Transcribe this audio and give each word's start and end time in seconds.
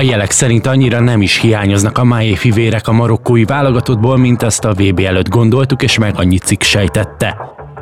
A 0.00 0.02
jelek 0.02 0.30
szerint 0.30 0.66
annyira 0.66 1.00
nem 1.00 1.22
is 1.22 1.40
hiányoznak 1.40 1.98
a 1.98 2.04
májé 2.04 2.34
fivérek 2.34 2.88
a 2.88 2.92
marokkói 2.92 3.44
válogatottból, 3.44 4.16
mint 4.16 4.42
azt 4.42 4.64
a 4.64 4.72
VB 4.72 4.98
előtt 4.98 5.28
gondoltuk, 5.28 5.82
és 5.82 5.98
meg 5.98 6.14
annyi 6.16 6.38
cikk 6.38 6.62
sejtette. 6.62 7.36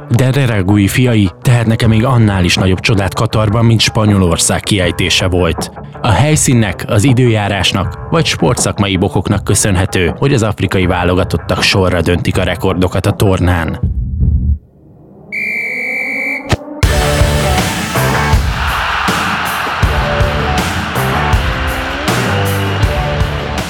De 0.09 0.31
Reregui 0.31 0.89
fiai 0.89 1.31
tehetnek-e 1.43 1.87
még 1.87 2.05
annál 2.05 2.45
is 2.45 2.55
nagyobb 2.55 2.81
csodát 2.81 3.15
Katarban, 3.15 3.65
mint 3.65 3.81
Spanyolország 3.81 4.61
kiejtése 4.61 5.27
volt. 5.29 5.71
A 6.01 6.09
helyszínnek, 6.09 6.85
az 6.87 7.05
időjárásnak 7.05 7.99
vagy 8.11 8.27
sportszakmai 8.27 8.97
bokoknak 8.97 9.45
köszönhető, 9.45 10.15
hogy 10.19 10.33
az 10.33 10.43
afrikai 10.43 10.87
válogatottak 10.87 11.63
sorra 11.63 12.01
döntik 12.01 12.39
a 12.39 12.43
rekordokat 12.43 13.07
a 13.07 13.13
tornán. 13.13 13.98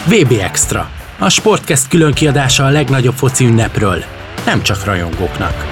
VB 0.08 0.32
Extra. 0.42 0.90
A 1.18 1.28
Sportcast 1.28 1.88
külön 1.88 2.12
kiadása 2.12 2.64
a 2.64 2.68
legnagyobb 2.68 3.14
foci 3.14 3.44
ünnepről. 3.44 4.04
Nem 4.44 4.62
csak 4.62 4.84
rajongóknak. 4.84 5.66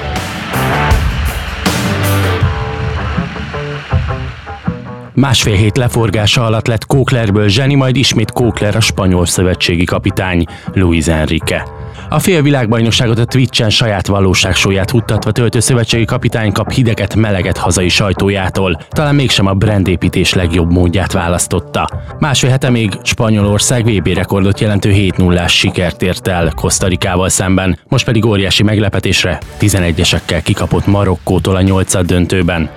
Másfél 5.14 5.54
hét 5.54 5.76
leforgása 5.76 6.44
alatt 6.44 6.66
lett 6.66 6.86
Kóklerből 6.86 7.48
zseni, 7.48 7.74
majd 7.74 7.96
ismét 7.96 8.30
Kókler 8.30 8.76
a 8.76 8.80
spanyol 8.80 9.26
szövetségi 9.26 9.84
kapitány, 9.84 10.44
Luis 10.72 11.06
Enrique. 11.06 11.75
A 12.08 12.18
fél 12.18 12.42
világbajnokságot 12.42 13.18
a 13.18 13.24
Twitch-en 13.24 13.70
saját 13.70 14.06
valóságsóját 14.06 14.90
huttatva 14.90 15.30
töltő 15.30 15.60
szövetségi 15.60 16.04
kapitány 16.04 16.52
kap 16.52 16.72
hideget, 16.72 17.14
meleget 17.14 17.56
hazai 17.56 17.88
sajtójától. 17.88 18.80
Talán 18.88 19.14
mégsem 19.14 19.46
a 19.46 19.52
brandépítés 19.52 20.32
legjobb 20.32 20.72
módját 20.72 21.12
választotta. 21.12 21.88
Másfél 22.18 22.50
hete 22.50 22.70
még 22.70 22.98
Spanyolország 23.02 23.84
VB 23.84 24.06
rekordot 24.06 24.60
jelentő 24.60 24.90
7 24.90 25.16
0 25.16 25.46
sikert 25.46 26.02
ért 26.02 26.26
el 26.26 26.52
Kosztarikával 26.54 27.28
szemben, 27.28 27.78
most 27.88 28.04
pedig 28.04 28.24
óriási 28.24 28.62
meglepetésre 28.62 29.38
11-esekkel 29.60 30.40
kikapott 30.42 30.86
Marokkótól 30.86 31.56
a 31.56 31.62
8 31.62 32.04
döntőben. 32.04 32.70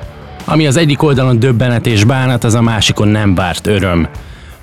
Ami 0.45 0.67
az 0.67 0.77
egyik 0.77 1.03
oldalon 1.03 1.39
döbbenet 1.39 1.87
és 1.87 2.03
bánat, 2.03 2.43
az 2.43 2.53
a 2.53 2.61
másikon 2.61 3.07
nem 3.07 3.35
várt 3.35 3.67
öröm. 3.67 4.07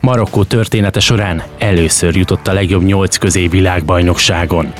Marokkó 0.06 0.44
története 0.44 1.00
során 1.00 1.42
először 1.58 2.16
jutott 2.16 2.48
a 2.48 2.52
legjobb 2.52 2.82
nyolc 2.82 3.16
közé 3.16 3.46
világbajnokságon. 3.46 4.72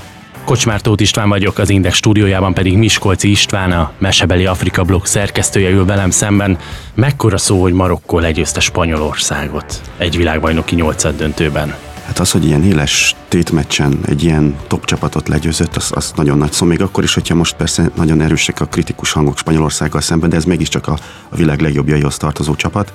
Kocsmár 0.44 0.80
Tóth 0.80 1.02
István 1.02 1.28
vagyok, 1.28 1.58
az 1.58 1.70
Index 1.70 1.96
stúdiójában 1.96 2.54
pedig 2.54 2.76
Miskolci 2.76 3.30
István, 3.30 3.72
a 3.72 3.92
Mesebeli 3.98 4.46
Afrika 4.46 4.82
blog 4.82 5.06
szerkesztője 5.06 5.70
ül 5.70 5.84
velem 5.84 6.10
szemben. 6.10 6.58
Mekkora 6.94 7.38
szó, 7.38 7.62
hogy 7.62 7.72
Marokkó 7.72 8.18
legyőzte 8.18 8.60
Spanyolországot 8.60 9.80
egy 9.98 10.16
világbajnoki 10.16 10.74
nyolcad 10.74 11.16
döntőben? 11.16 11.74
Hát 12.06 12.18
az, 12.18 12.30
hogy 12.30 12.44
ilyen 12.44 12.64
éles 12.64 13.14
tétmeccsen 13.28 13.98
egy 14.08 14.22
ilyen 14.22 14.56
top 14.66 14.84
csapatot 14.84 15.28
legyőzött, 15.28 15.76
az, 15.76 15.90
az 15.94 16.12
nagyon 16.16 16.38
nagy 16.38 16.52
szó. 16.52 16.66
Még 16.66 16.82
akkor 16.82 17.04
is, 17.04 17.14
hogyha 17.14 17.34
most 17.34 17.56
persze 17.56 17.90
nagyon 17.94 18.20
erősek 18.20 18.60
a 18.60 18.64
kritikus 18.64 19.12
hangok 19.12 19.38
Spanyolországgal 19.38 20.00
szemben, 20.00 20.30
de 20.30 20.36
ez 20.36 20.44
mégiscsak 20.44 20.88
a, 20.88 20.98
a 21.28 21.36
világ 21.36 21.60
legjobbjaihoz 21.60 22.16
tartozó 22.16 22.54
csapat. 22.54 22.92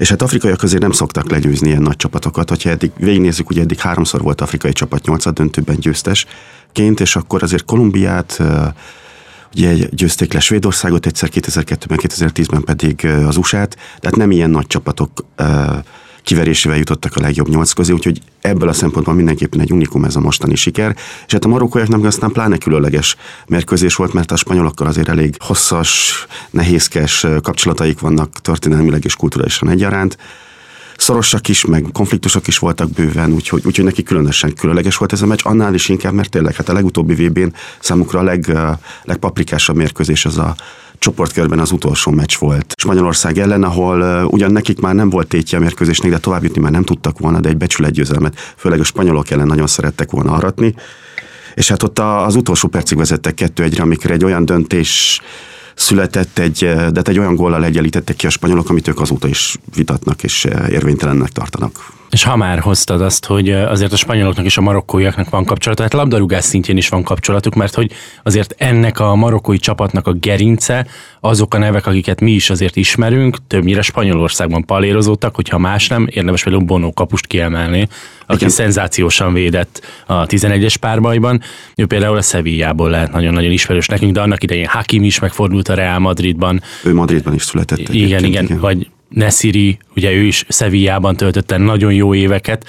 És 0.00 0.08
hát 0.08 0.22
afrikaiak 0.22 0.62
azért 0.62 0.82
nem 0.82 0.92
szoktak 0.92 1.30
legyőzni 1.30 1.68
ilyen 1.68 1.82
nagy 1.82 1.96
csapatokat. 1.96 2.48
Hogyha 2.48 2.70
eddig 2.70 2.90
végignézzük, 2.96 3.50
ugye 3.50 3.60
eddig 3.60 3.78
háromszor 3.78 4.22
volt 4.22 4.40
afrikai 4.40 4.72
csapat 4.72 5.06
nyolcad 5.06 5.34
döntőben 5.34 5.76
győztesként, 5.78 7.00
és 7.00 7.16
akkor 7.16 7.42
azért 7.42 7.64
Kolumbiát, 7.64 8.42
ugye 9.54 9.74
győzték 9.90 10.32
le 10.32 10.40
Svédországot 10.40 11.06
egyszer 11.06 11.28
2002-ben, 11.32 11.98
2010-ben 12.02 12.64
pedig 12.64 13.06
az 13.26 13.36
USA-t, 13.36 13.76
tehát 13.98 14.16
nem 14.16 14.30
ilyen 14.30 14.50
nagy 14.50 14.66
csapatok 14.66 15.24
kiverésével 16.30 16.78
jutottak 16.78 17.16
a 17.16 17.20
legjobb 17.20 17.48
nyolc 17.48 17.72
közé, 17.72 17.92
úgyhogy 17.92 18.20
ebből 18.40 18.68
a 18.68 18.72
szempontból 18.72 19.14
mindenképpen 19.14 19.60
egy 19.60 19.72
unikum 19.72 20.04
ez 20.04 20.16
a 20.16 20.20
mostani 20.20 20.54
siker. 20.54 20.96
És 21.26 21.32
hát 21.32 21.44
a 21.44 21.48
marokkóiaknak 21.48 22.04
aztán 22.04 22.30
pláne 22.30 22.58
különleges 22.58 23.16
mérkőzés 23.46 23.94
volt, 23.94 24.12
mert 24.12 24.30
a 24.30 24.36
spanyolokkal 24.36 24.86
azért 24.86 25.08
elég 25.08 25.34
hosszas, 25.38 26.14
nehézkes 26.50 27.26
kapcsolataik 27.42 28.00
vannak 28.00 28.40
történelmileg 28.40 29.04
és 29.04 29.16
kulturálisan 29.16 29.68
egyaránt 29.68 30.16
szorosak 30.96 31.48
is, 31.48 31.64
meg 31.64 31.86
konfliktusok 31.92 32.46
is 32.46 32.58
voltak 32.58 32.90
bőven, 32.90 33.32
úgyhogy, 33.32 33.62
úgyhogy 33.64 33.84
neki 33.84 34.02
különösen 34.02 34.54
különleges 34.54 34.96
volt 34.96 35.12
ez 35.12 35.22
a 35.22 35.26
meccs, 35.26 35.40
annál 35.42 35.74
is 35.74 35.88
inkább, 35.88 36.12
mert 36.12 36.30
tényleg 36.30 36.54
hát 36.54 36.68
a 36.68 36.72
legutóbbi 36.72 37.14
VB-n 37.26 37.54
számukra 37.78 38.18
a 38.18 38.22
leg, 38.22 38.58
legpaprikásabb 39.04 39.76
mérkőzés 39.76 40.24
az 40.24 40.38
a 40.38 40.54
csoportkörben 41.00 41.58
az 41.58 41.72
utolsó 41.72 42.10
meccs 42.10 42.36
volt 42.38 42.74
Spanyolország 42.76 43.38
ellen, 43.38 43.62
ahol 43.62 44.24
ugyan 44.24 44.52
nekik 44.52 44.80
már 44.80 44.94
nem 44.94 45.10
volt 45.10 45.28
tétje 45.28 45.58
a 45.58 45.60
mérkőzésnek, 45.60 46.10
de 46.10 46.18
tovább 46.18 46.42
jutni 46.42 46.60
már 46.60 46.72
nem 46.72 46.84
tudtak 46.84 47.18
volna, 47.18 47.40
de 47.40 47.48
egy 47.48 47.56
becsületgyőzelmet, 47.56 48.54
főleg 48.56 48.80
a 48.80 48.84
spanyolok 48.84 49.30
ellen 49.30 49.46
nagyon 49.46 49.66
szerettek 49.66 50.10
volna 50.10 50.32
aratni. 50.32 50.74
És 51.54 51.68
hát 51.68 51.82
ott 51.82 51.98
az 51.98 52.34
utolsó 52.34 52.68
percig 52.68 52.98
vezettek 52.98 53.34
kettő 53.34 53.62
egyre, 53.62 53.82
amikor 53.82 54.10
egy 54.10 54.24
olyan 54.24 54.44
döntés 54.44 55.20
született 55.74 56.38
egy, 56.38 56.58
de 56.58 56.92
hát 56.94 57.08
egy 57.08 57.18
olyan 57.18 57.34
góllal 57.34 57.64
egyenlítettek 57.64 58.16
ki 58.16 58.26
a 58.26 58.30
spanyolok, 58.30 58.70
amit 58.70 58.88
ők 58.88 59.00
azóta 59.00 59.28
is 59.28 59.56
vitatnak 59.74 60.22
és 60.22 60.48
érvénytelennek 60.68 61.28
tartanak. 61.28 61.98
És 62.10 62.22
ha 62.22 62.36
már 62.36 62.58
hoztad 62.58 63.00
azt, 63.00 63.24
hogy 63.24 63.50
azért 63.50 63.92
a 63.92 63.96
spanyoloknak 63.96 64.44
és 64.44 64.56
a 64.56 64.60
marokkóiaknak 64.60 65.30
van 65.30 65.44
kapcsolata, 65.44 65.82
hát 65.82 65.92
labdarúgás 65.92 66.44
szintjén 66.44 66.76
is 66.76 66.88
van 66.88 67.02
kapcsolatuk, 67.02 67.54
mert 67.54 67.74
hogy 67.74 67.92
azért 68.22 68.54
ennek 68.58 69.00
a 69.00 69.14
marokkói 69.14 69.58
csapatnak 69.58 70.06
a 70.06 70.12
gerince, 70.12 70.86
azok 71.20 71.54
a 71.54 71.58
nevek, 71.58 71.86
akiket 71.86 72.20
mi 72.20 72.30
is 72.30 72.50
azért 72.50 72.76
ismerünk, 72.76 73.36
többnyire 73.46 73.82
Spanyolországban 73.82 74.64
palérozódtak, 74.64 75.34
hogyha 75.34 75.58
más 75.58 75.88
nem, 75.88 76.06
érdemes 76.10 76.42
például 76.42 76.64
Bono 76.64 76.92
kapust 76.92 77.26
kiemelni, 77.26 77.88
aki 78.26 78.36
Igen. 78.36 78.48
szenzációsan 78.48 79.32
védett 79.32 79.80
a 80.06 80.26
11-es 80.26 80.74
párbajban. 80.80 81.42
Ő 81.76 81.86
például 81.86 82.16
a 82.16 82.22
Sevillából 82.22 82.90
lehet 82.90 83.12
nagyon-nagyon 83.12 83.50
ismerős 83.50 83.86
nekünk, 83.86 84.12
de 84.12 84.20
annak 84.20 84.42
idején 84.42 84.66
Hakim 84.66 85.04
is 85.04 85.18
megfordult 85.18 85.68
a 85.68 85.74
Real 85.74 85.98
Madridban. 85.98 86.62
Ő 86.84 86.94
Madridban 86.94 87.34
is 87.34 87.42
született. 87.42 87.78
Igen, 87.78 88.24
igen, 88.24 88.44
igen, 88.44 88.60
vagy 88.60 88.88
Nesiri, 89.10 89.78
ugye 89.96 90.12
ő 90.12 90.22
is 90.22 90.44
Sevillában 90.48 91.16
töltötte 91.16 91.56
nagyon 91.56 91.92
jó 91.92 92.14
éveket, 92.14 92.66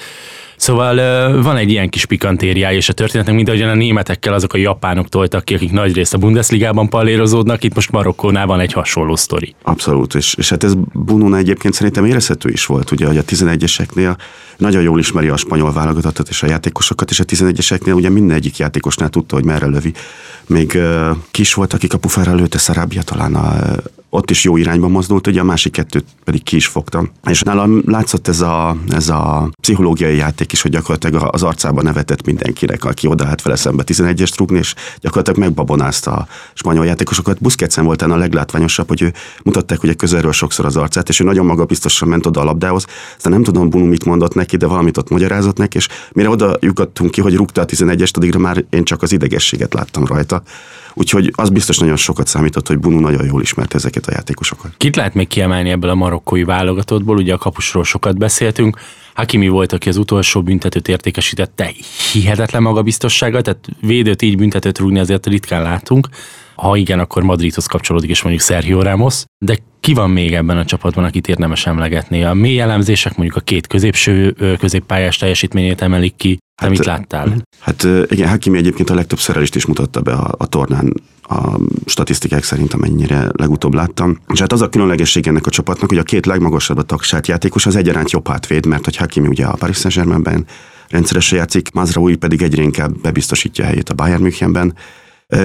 Szóval 0.61 1.41
van 1.41 1.57
egy 1.57 1.69
ilyen 1.69 1.89
kis 1.89 2.05
pikantériája 2.05 2.77
és 2.77 2.89
a 2.89 2.93
történetnek, 2.93 3.35
mint 3.35 3.47
ahogyan 3.47 3.69
a 3.69 3.75
németekkel 3.75 4.33
azok 4.33 4.53
a 4.53 4.57
japánok 4.57 5.09
toltak 5.09 5.45
ki, 5.45 5.53
akik 5.53 5.71
nagyrészt 5.71 6.13
a 6.13 6.17
Bundesligában 6.17 6.89
pallérozódnak, 6.89 7.63
itt 7.63 7.75
most 7.75 7.91
Marokkónál 7.91 8.45
van 8.45 8.59
egy 8.59 8.73
hasonló 8.73 9.15
sztori. 9.15 9.55
Abszolút, 9.63 10.15
és, 10.15 10.33
és 10.33 10.49
hát 10.49 10.63
ez 10.63 10.73
Bununa 10.93 11.37
egyébként 11.37 11.73
szerintem 11.73 12.05
érezhető 12.05 12.49
is 12.49 12.65
volt, 12.65 12.91
ugye, 12.91 13.05
hogy 13.05 13.17
a 13.17 13.23
11-eseknél 13.23 14.17
nagyon 14.57 14.81
jól 14.81 14.99
ismeri 14.99 15.27
a 15.27 15.37
spanyol 15.37 15.73
válogatottat 15.73 16.29
és 16.29 16.43
a 16.43 16.47
játékosokat, 16.47 17.09
és 17.09 17.19
a 17.19 17.25
11-eseknél 17.25 17.95
ugye 17.95 18.09
minden 18.09 18.35
egyik 18.35 18.57
játékosnál 18.57 19.09
tudta, 19.09 19.35
hogy 19.35 19.45
merre 19.45 19.65
lövi. 19.65 19.93
Még 20.47 20.71
uh, 20.75 21.17
kis 21.31 21.53
volt, 21.53 21.73
aki 21.73 21.87
kapufára 21.87 22.35
lőtte, 22.35 22.57
Szerábia 22.57 23.01
talán 23.01 23.35
a, 23.35 23.55
ott 24.13 24.29
is 24.29 24.43
jó 24.43 24.57
irányba 24.57 24.87
mozdult, 24.87 25.27
ugye 25.27 25.39
a 25.39 25.43
másik 25.43 25.71
kettőt 25.71 26.05
pedig 26.23 26.43
ki 26.43 26.55
is 26.55 26.67
fogtam. 26.67 27.11
És 27.29 27.41
nálam 27.41 27.81
látszott 27.85 28.27
ez 28.27 28.41
a, 28.41 28.77
ez 28.89 29.09
a 29.09 29.49
pszichológiai 29.61 30.15
játék 30.15 30.51
is, 30.51 30.61
hogy 30.61 30.71
gyakorlatilag 30.71 31.27
az 31.31 31.43
arcában 31.43 31.83
nevetett 31.83 32.25
mindenkinek, 32.25 32.85
aki 32.85 33.07
odaállt 33.07 33.41
vele 33.41 33.55
szembe 33.55 33.83
11-est 33.87 34.33
rúgni, 34.37 34.57
és 34.57 34.75
gyakorlatilag 34.99 35.39
megbabonázta 35.39 36.11
a 36.11 36.27
spanyol 36.53 36.85
játékosokat. 36.85 37.41
Busquetsen 37.41 37.85
volt 37.85 38.01
a 38.01 38.17
leglátványosabb, 38.17 38.87
hogy 38.87 39.01
ő 39.01 39.13
mutatták 39.43 39.83
ugye 39.83 39.93
közelről 39.93 40.31
sokszor 40.31 40.65
az 40.65 40.77
arcát, 40.77 41.09
és 41.09 41.19
ő 41.19 41.23
nagyon 41.23 41.45
magabiztosan 41.45 42.07
ment 42.07 42.25
oda 42.25 42.39
a 42.39 42.43
labdához. 42.43 42.85
Aztán 43.15 43.31
nem 43.31 43.43
tudom, 43.43 43.69
Bunu 43.69 43.85
mit 43.85 44.05
mondott 44.05 44.33
neki, 44.33 44.57
de 44.57 44.65
valamit 44.65 44.97
ott 44.97 45.09
magyarázott 45.09 45.57
neki, 45.57 45.77
és 45.77 45.87
mire 46.11 46.29
oda 46.29 46.57
lyukadtunk 46.59 47.11
ki, 47.11 47.21
hogy 47.21 47.35
rúgta 47.35 47.61
a 47.61 47.65
11-est, 47.65 48.15
addigra 48.15 48.39
már 48.39 48.65
én 48.69 48.83
csak 48.83 49.01
az 49.01 49.11
idegességet 49.11 49.73
láttam 49.73 50.05
rajta. 50.05 50.43
Úgyhogy 50.93 51.31
az 51.35 51.49
biztos 51.49 51.77
nagyon 51.77 51.95
sokat 51.95 52.27
számított, 52.27 52.67
hogy 52.67 52.79
Bunu 52.79 52.99
nagyon 52.99 53.25
jól 53.25 53.41
ismerte 53.41 53.75
ezeket 53.75 54.07
a 54.07 54.11
játékosokat. 54.11 54.73
Kit 54.77 54.95
lehet 54.95 55.13
még 55.13 55.27
kiemelni 55.27 55.69
ebből 55.69 55.89
a 55.89 55.95
marokkói 55.95 56.43
válogatottból? 56.43 57.17
Ugye 57.17 57.33
a 57.33 57.37
kapusról 57.37 57.83
sokat 57.83 58.17
beszéltünk. 58.17 58.79
Hakimi 59.13 59.47
volt, 59.47 59.73
aki 59.73 59.89
az 59.89 59.97
utolsó 59.97 60.43
büntetőt 60.43 60.87
értékesítette 60.87 61.71
hihetetlen 62.11 62.61
magabiztossággal, 62.61 63.41
tehát 63.41 63.67
védőt 63.81 64.21
így 64.21 64.37
büntetőt 64.37 64.79
rúgni 64.79 64.99
azért 64.99 65.25
ritkán 65.25 65.61
látunk. 65.61 66.07
Ha 66.61 66.75
igen, 66.75 66.99
akkor 66.99 67.23
Madridhoz 67.23 67.65
kapcsolódik, 67.65 68.09
és 68.09 68.21
mondjuk 68.21 68.45
Sergio 68.45 68.81
Ramos. 68.81 69.23
De 69.37 69.57
ki 69.79 69.93
van 69.93 70.09
még 70.09 70.33
ebben 70.33 70.57
a 70.57 70.65
csapatban, 70.65 71.03
akit 71.03 71.27
érdemes 71.27 71.65
emlegetni? 71.65 72.23
A 72.23 72.33
mély 72.33 72.59
elemzések 72.59 73.17
mondjuk 73.17 73.37
a 73.37 73.41
két 73.41 73.67
középső 73.67 74.35
középpályás 74.59 75.17
teljesítményét 75.17 75.81
emelik 75.81 76.15
ki. 76.15 76.35
Te 76.35 76.41
hát, 76.65 76.69
mit 76.69 76.85
láttál? 76.85 77.41
Hát 77.59 77.87
igen, 78.07 78.29
Hakimi 78.29 78.57
egyébként 78.57 78.89
a 78.89 78.93
legtöbb 78.93 79.19
szerelést 79.19 79.55
is 79.55 79.65
mutatta 79.65 80.01
be 80.01 80.11
a, 80.11 80.35
a 80.37 80.45
tornán 80.45 80.93
a 81.21 81.59
statisztikák 81.85 82.43
szerint, 82.43 82.73
amennyire 82.73 83.29
legutóbb 83.31 83.73
láttam. 83.73 84.19
És 84.33 84.39
hát 84.39 84.51
az 84.51 84.61
a 84.61 84.69
különlegesség 84.69 85.27
ennek 85.27 85.45
a 85.45 85.49
csapatnak, 85.49 85.89
hogy 85.89 85.97
a 85.99 86.03
két 86.03 86.25
legmagasabb 86.25 86.77
a 86.77 86.83
tagsát 86.83 87.27
játékos 87.27 87.65
az 87.65 87.75
egyaránt 87.75 88.11
jobb 88.11 88.27
hátvéd, 88.27 88.65
mert 88.65 88.85
hogy 88.85 88.95
Hakimi 88.95 89.27
ugye 89.27 89.45
a 89.45 89.55
Paris 89.55 89.77
Saint-Germainben 89.77 90.45
rendszeresen 90.89 91.37
játszik, 91.37 91.71
Mazraoui 91.71 92.15
pedig 92.15 92.41
egyre 92.41 92.63
inkább 92.63 93.01
bebiztosítja 93.01 93.63
a 93.63 93.67
helyét 93.67 93.89
a 93.89 93.93
Bayern 93.93 94.21
Münchenben, 94.21 94.73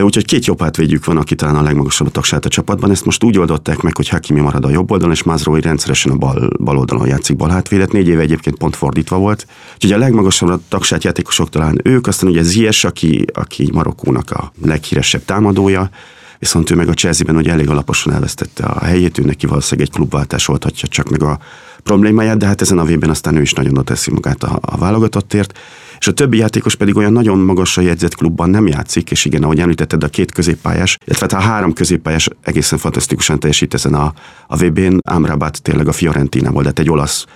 Úgyhogy 0.02 0.24
két 0.24 0.44
jobb 0.44 0.60
hátvédjük 0.60 1.04
van, 1.04 1.16
aki 1.16 1.34
talán 1.34 1.56
a 1.56 1.62
legmagasabb 1.62 2.10
tagsát 2.10 2.44
a 2.44 2.48
csapatban. 2.48 2.90
Ezt 2.90 3.04
most 3.04 3.24
úgy 3.24 3.38
oldották 3.38 3.80
meg, 3.80 3.96
hogy 3.96 4.08
Hakimi 4.08 4.40
marad 4.40 4.64
a 4.64 4.70
jobb 4.70 4.90
oldalon, 4.90 5.14
és 5.14 5.22
Mazroi 5.22 5.60
rendszeresen 5.60 6.12
a 6.12 6.16
bal, 6.16 6.50
bal 6.58 6.78
oldalon 6.78 7.06
játszik 7.06 7.36
bal 7.36 7.48
hátvédet. 7.48 7.92
Négy 7.92 8.08
éve 8.08 8.20
egyébként 8.20 8.56
pont 8.56 8.76
fordítva 8.76 9.16
volt. 9.18 9.46
Úgyhogy 9.74 9.92
a 9.92 9.98
legmagasabb 9.98 10.60
tagsát 10.68 11.04
játékosok 11.04 11.48
talán 11.48 11.80
ők, 11.82 12.06
aztán 12.06 12.30
ugye 12.30 12.42
Zies, 12.42 12.84
aki, 12.84 13.24
aki 13.32 13.70
Marokkónak 13.72 14.30
a 14.30 14.52
leghíresebb 14.62 15.24
támadója, 15.24 15.90
viszont 16.38 16.70
ő 16.70 16.74
meg 16.74 16.88
a 16.88 16.94
Chelsea-ben 16.94 17.36
ugye 17.36 17.52
elég 17.52 17.68
alaposan 17.68 18.12
elvesztette 18.12 18.64
a 18.64 18.84
helyét, 18.84 19.18
ő 19.18 19.22
neki 19.22 19.46
valószínűleg 19.46 19.88
egy 19.88 19.94
klubváltás 19.94 20.48
oldhatja 20.48 20.88
csak 20.88 21.08
meg 21.08 21.22
a 21.22 21.38
problémáját, 21.82 22.38
de 22.38 22.46
hát 22.46 22.60
ezen 22.60 22.78
a 22.78 22.84
vében 22.84 23.10
aztán 23.10 23.36
ő 23.36 23.40
is 23.40 23.52
nagyon 23.52 23.84
teszi 23.84 24.10
magát 24.10 24.42
a, 24.42 24.58
a 24.60 24.76
válogatottért. 24.76 25.58
És 25.98 26.06
a 26.06 26.12
többi 26.12 26.38
játékos 26.38 26.74
pedig 26.74 26.96
olyan 26.96 27.12
nagyon 27.12 27.38
magasra 27.38 27.82
jegyzett 27.82 28.14
klubban 28.14 28.50
nem 28.50 28.66
játszik, 28.66 29.10
és 29.10 29.24
igen, 29.24 29.42
ahogy 29.42 29.60
említetted, 29.60 30.04
a 30.04 30.08
két 30.08 30.32
középpályás, 30.32 30.98
illetve 31.04 31.26
hát 31.30 31.44
a 31.44 31.48
három 31.48 31.72
középpályás 31.72 32.28
egészen 32.42 32.78
fantasztikusan 32.78 33.38
teljesít 33.38 33.74
ezen 33.74 33.94
a, 33.94 34.12
a 34.46 34.56
VB-n. 34.56 34.98
Amrabat 35.10 35.62
tényleg 35.62 35.88
a 35.88 35.92
Fiorentina 35.92 36.50
volt, 36.50 36.62
tehát 36.62 36.78
egy 36.78 36.90
olasz 36.90 37.26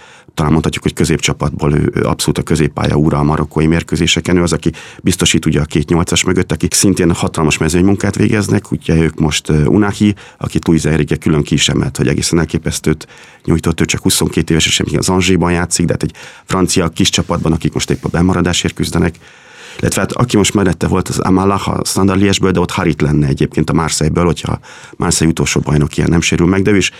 talán 0.41 0.55
mondhatjuk, 0.55 0.85
hogy 0.85 0.95
középcsapatból 0.95 1.75
ő, 1.75 1.93
abszolút 2.03 2.39
a 2.39 2.43
középpálya 2.43 2.97
úra 2.97 3.19
a 3.19 3.23
marokkói 3.23 3.67
mérkőzéseken. 3.67 4.37
Ő 4.37 4.43
az, 4.43 4.53
aki 4.53 4.73
biztosít 5.03 5.47
ugye 5.47 5.61
a 5.61 5.65
két 5.65 5.89
nyolcas 5.89 6.25
mögött, 6.25 6.53
akik 6.53 6.75
szintén 6.75 7.13
hatalmas 7.13 7.59
munkát 7.59 8.17
végeznek. 8.17 8.71
Ugye 8.71 8.95
ők 8.95 9.19
most 9.19 9.49
Unahi, 9.49 10.15
akit 10.39 10.67
Luis 10.67 10.85
Enrique 10.85 11.17
külön 11.17 11.43
ki 11.43 11.55
is 11.55 11.69
emelt, 11.69 11.97
hogy 11.97 12.09
egészen 12.09 12.39
elképesztőt 12.39 13.07
nyújtott, 13.45 13.81
ő 13.81 13.85
csak 13.85 14.03
22 14.03 14.51
éves, 14.51 14.67
és 14.67 14.83
az 14.97 15.09
Angéban 15.09 15.53
játszik, 15.53 15.87
de 15.87 15.93
hát 15.93 16.03
egy 16.03 16.15
francia 16.45 16.89
kis 16.89 17.09
csapatban, 17.09 17.53
akik 17.53 17.73
most 17.73 17.91
épp 17.91 18.05
a 18.05 18.09
bemaradásért 18.09 18.75
küzdenek 18.75 19.15
illetve 19.81 20.01
hát 20.01 20.13
aki 20.13 20.37
most 20.37 20.55
mellette 20.55 20.87
volt 20.87 21.09
az 21.09 21.19
Amalah 21.19 21.69
a 21.69 21.81
Standard 21.85 22.21
Liesből, 22.21 22.51
de 22.51 22.61
ott 22.61 22.71
Harit 22.71 23.01
lenne 23.01 23.27
egyébként 23.27 23.71
a 23.71 23.73
Marseille-ből, 23.73 24.25
hogyha 24.25 24.59
Marseille 24.97 25.33
utolsó 25.33 25.61
bajnok 25.61 25.97
ilyen 25.97 26.11
nem 26.11 26.21
sérül 26.21 26.47
meg, 26.47 26.63
de 26.63 26.71
ő 26.71 26.77
is 26.77 26.91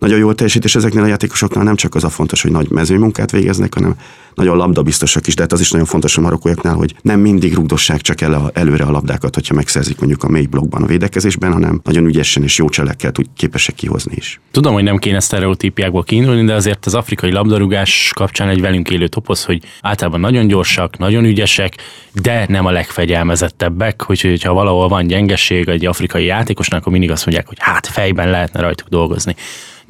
nagyon 0.00 0.18
jól 0.18 0.34
teljesít, 0.34 0.64
és 0.64 0.74
ezeknél 0.74 1.02
a 1.02 1.06
játékosoknál 1.06 1.64
nem 1.64 1.76
csak 1.76 1.94
az 1.94 2.04
a 2.04 2.08
fontos, 2.08 2.42
hogy 2.42 2.50
nagy 2.50 2.70
mezőmunkát 2.70 3.30
végeznek, 3.30 3.74
hanem 3.74 3.94
nagyon 4.34 4.56
labdabiztosak 4.56 5.26
is, 5.26 5.34
de 5.34 5.42
hát 5.42 5.52
az 5.52 5.60
is 5.60 5.70
nagyon 5.70 5.86
fontos 5.86 6.16
a 6.16 6.20
marokkóiaknál, 6.20 6.74
hogy 6.74 6.94
nem 7.02 7.20
mindig 7.20 7.54
rugdossák 7.54 8.00
csak 8.00 8.20
el 8.20 8.32
a, 8.32 8.50
előre 8.54 8.84
a 8.84 8.90
labdákat, 8.90 9.34
hogyha 9.34 9.54
megszerzik 9.54 9.98
mondjuk 9.98 10.22
a 10.22 10.28
mély 10.28 10.46
blokkban 10.46 10.82
a 10.82 10.86
védekezésben, 10.86 11.52
hanem 11.52 11.80
nagyon 11.84 12.06
ügyesen 12.06 12.42
és 12.42 12.58
jó 12.58 12.68
cselekkel 12.68 13.12
tud 13.12 13.26
képesek 13.36 13.74
kihozni 13.74 14.12
is. 14.16 14.40
Tudom, 14.50 14.72
hogy 14.72 14.82
nem 14.82 14.96
kéne 14.96 15.20
sztereotípiákból 15.20 16.02
kiindulni, 16.02 16.44
de 16.44 16.54
azért 16.54 16.86
az 16.86 16.94
afrikai 16.94 17.32
labdarúgás 17.32 18.12
kapcsán 18.14 18.48
egy 18.48 18.60
velünk 18.60 18.90
élő 18.90 19.08
topoz, 19.08 19.44
hogy 19.44 19.62
általában 19.80 20.20
nagyon 20.20 20.46
gyorsak, 20.46 20.98
nagyon 20.98 21.24
ügyesek, 21.24 21.74
de 22.12 22.44
nem 22.48 22.66
a 22.66 22.70
legfegyelmezettebbek, 22.70 24.02
hogy 24.02 24.42
ha 24.42 24.52
valahol 24.52 24.88
van 24.88 25.06
gyengeség 25.06 25.68
egy 25.68 25.86
afrikai 25.86 26.24
játékosnak, 26.24 26.80
akkor 26.80 26.92
mindig 26.92 27.10
azt 27.10 27.26
mondják, 27.26 27.48
hogy 27.48 27.56
hát 27.60 27.86
fejben 27.86 28.30
lehetne 28.30 28.60
rajtuk 28.60 28.88
dolgozni. 28.88 29.34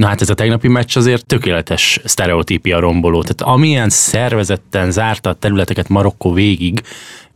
Na 0.00 0.06
hát 0.06 0.20
ez 0.20 0.30
a 0.30 0.34
tegnapi 0.34 0.68
meccs 0.68 0.96
azért 0.96 1.26
tökéletes 1.26 2.00
sztereotípia 2.04 2.78
romboló. 2.78 3.22
Tehát 3.22 3.54
amilyen 3.54 3.88
szervezetten 3.88 4.90
zárta 4.90 5.30
a 5.30 5.34
területeket 5.34 5.88
Marokkó 5.88 6.32
végig, 6.32 6.82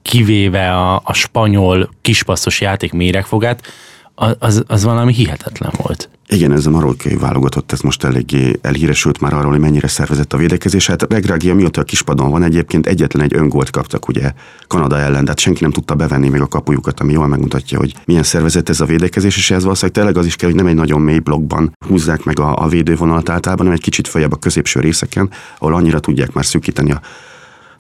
kivéve 0.03 0.73
a, 0.77 1.01
a 1.05 1.13
spanyol 1.13 1.89
kispasszos 2.01 2.61
játék 2.61 2.93
méregfogát, 2.93 3.67
az, 4.15 4.63
az 4.67 4.85
valami 4.85 5.13
hihetetlen 5.13 5.73
volt. 5.77 6.09
Igen, 6.29 6.53
ez 6.53 6.67
a 6.67 6.71
marokkai 6.71 7.17
válogatott, 7.17 7.73
ez 7.73 7.81
most 7.81 8.05
eléggé 8.05 8.59
elhíresült 8.63 9.21
már 9.21 9.35
arról, 9.35 9.51
hogy 9.51 9.61
mennyire 9.61 9.89
szervezett 9.89 10.33
a 10.33 10.37
védekezés. 10.37 10.87
Hát 10.87 11.13
Regragia 11.13 11.55
mióta 11.55 11.81
a 11.81 11.85
kispadon 11.85 12.31
van 12.31 12.43
egyébként 12.43 12.87
egyetlen 12.87 13.23
egy 13.23 13.35
öngolt 13.35 13.71
kaptak 13.71 14.09
ugye 14.09 14.33
Kanada 14.67 14.99
ellen, 14.99 15.23
tehát 15.23 15.39
senki 15.39 15.63
nem 15.63 15.71
tudta 15.71 15.95
bevenni 15.95 16.29
még 16.29 16.41
a 16.41 16.47
kapujukat, 16.47 17.01
ami 17.01 17.13
jól 17.13 17.27
megmutatja, 17.27 17.79
hogy 17.79 17.95
milyen 18.05 18.23
szervezett 18.23 18.69
ez 18.69 18.81
a 18.81 18.85
védekezés, 18.85 19.37
és 19.37 19.51
ez 19.51 19.63
valószínűleg 19.63 19.97
tényleg 19.97 20.17
az 20.17 20.27
is 20.27 20.37
kell, 20.37 20.49
hogy 20.49 20.59
nem 20.59 20.67
egy 20.67 20.75
nagyon 20.75 21.01
mély 21.01 21.19
blokkban 21.19 21.77
húzzák 21.89 22.25
meg 22.25 22.39
a, 22.39 22.57
a 22.57 22.69
védővonalat 22.69 23.29
általában, 23.29 23.65
hanem 23.65 23.79
egy 23.79 23.85
kicsit 23.85 24.09
följebb 24.09 24.33
a 24.33 24.37
középső 24.37 24.81
részeken, 24.81 25.31
ahol 25.59 25.75
annyira 25.75 26.01
tudják 26.01 26.33
már 26.33 26.45
szűkíteni 26.45 26.93
a 26.93 27.01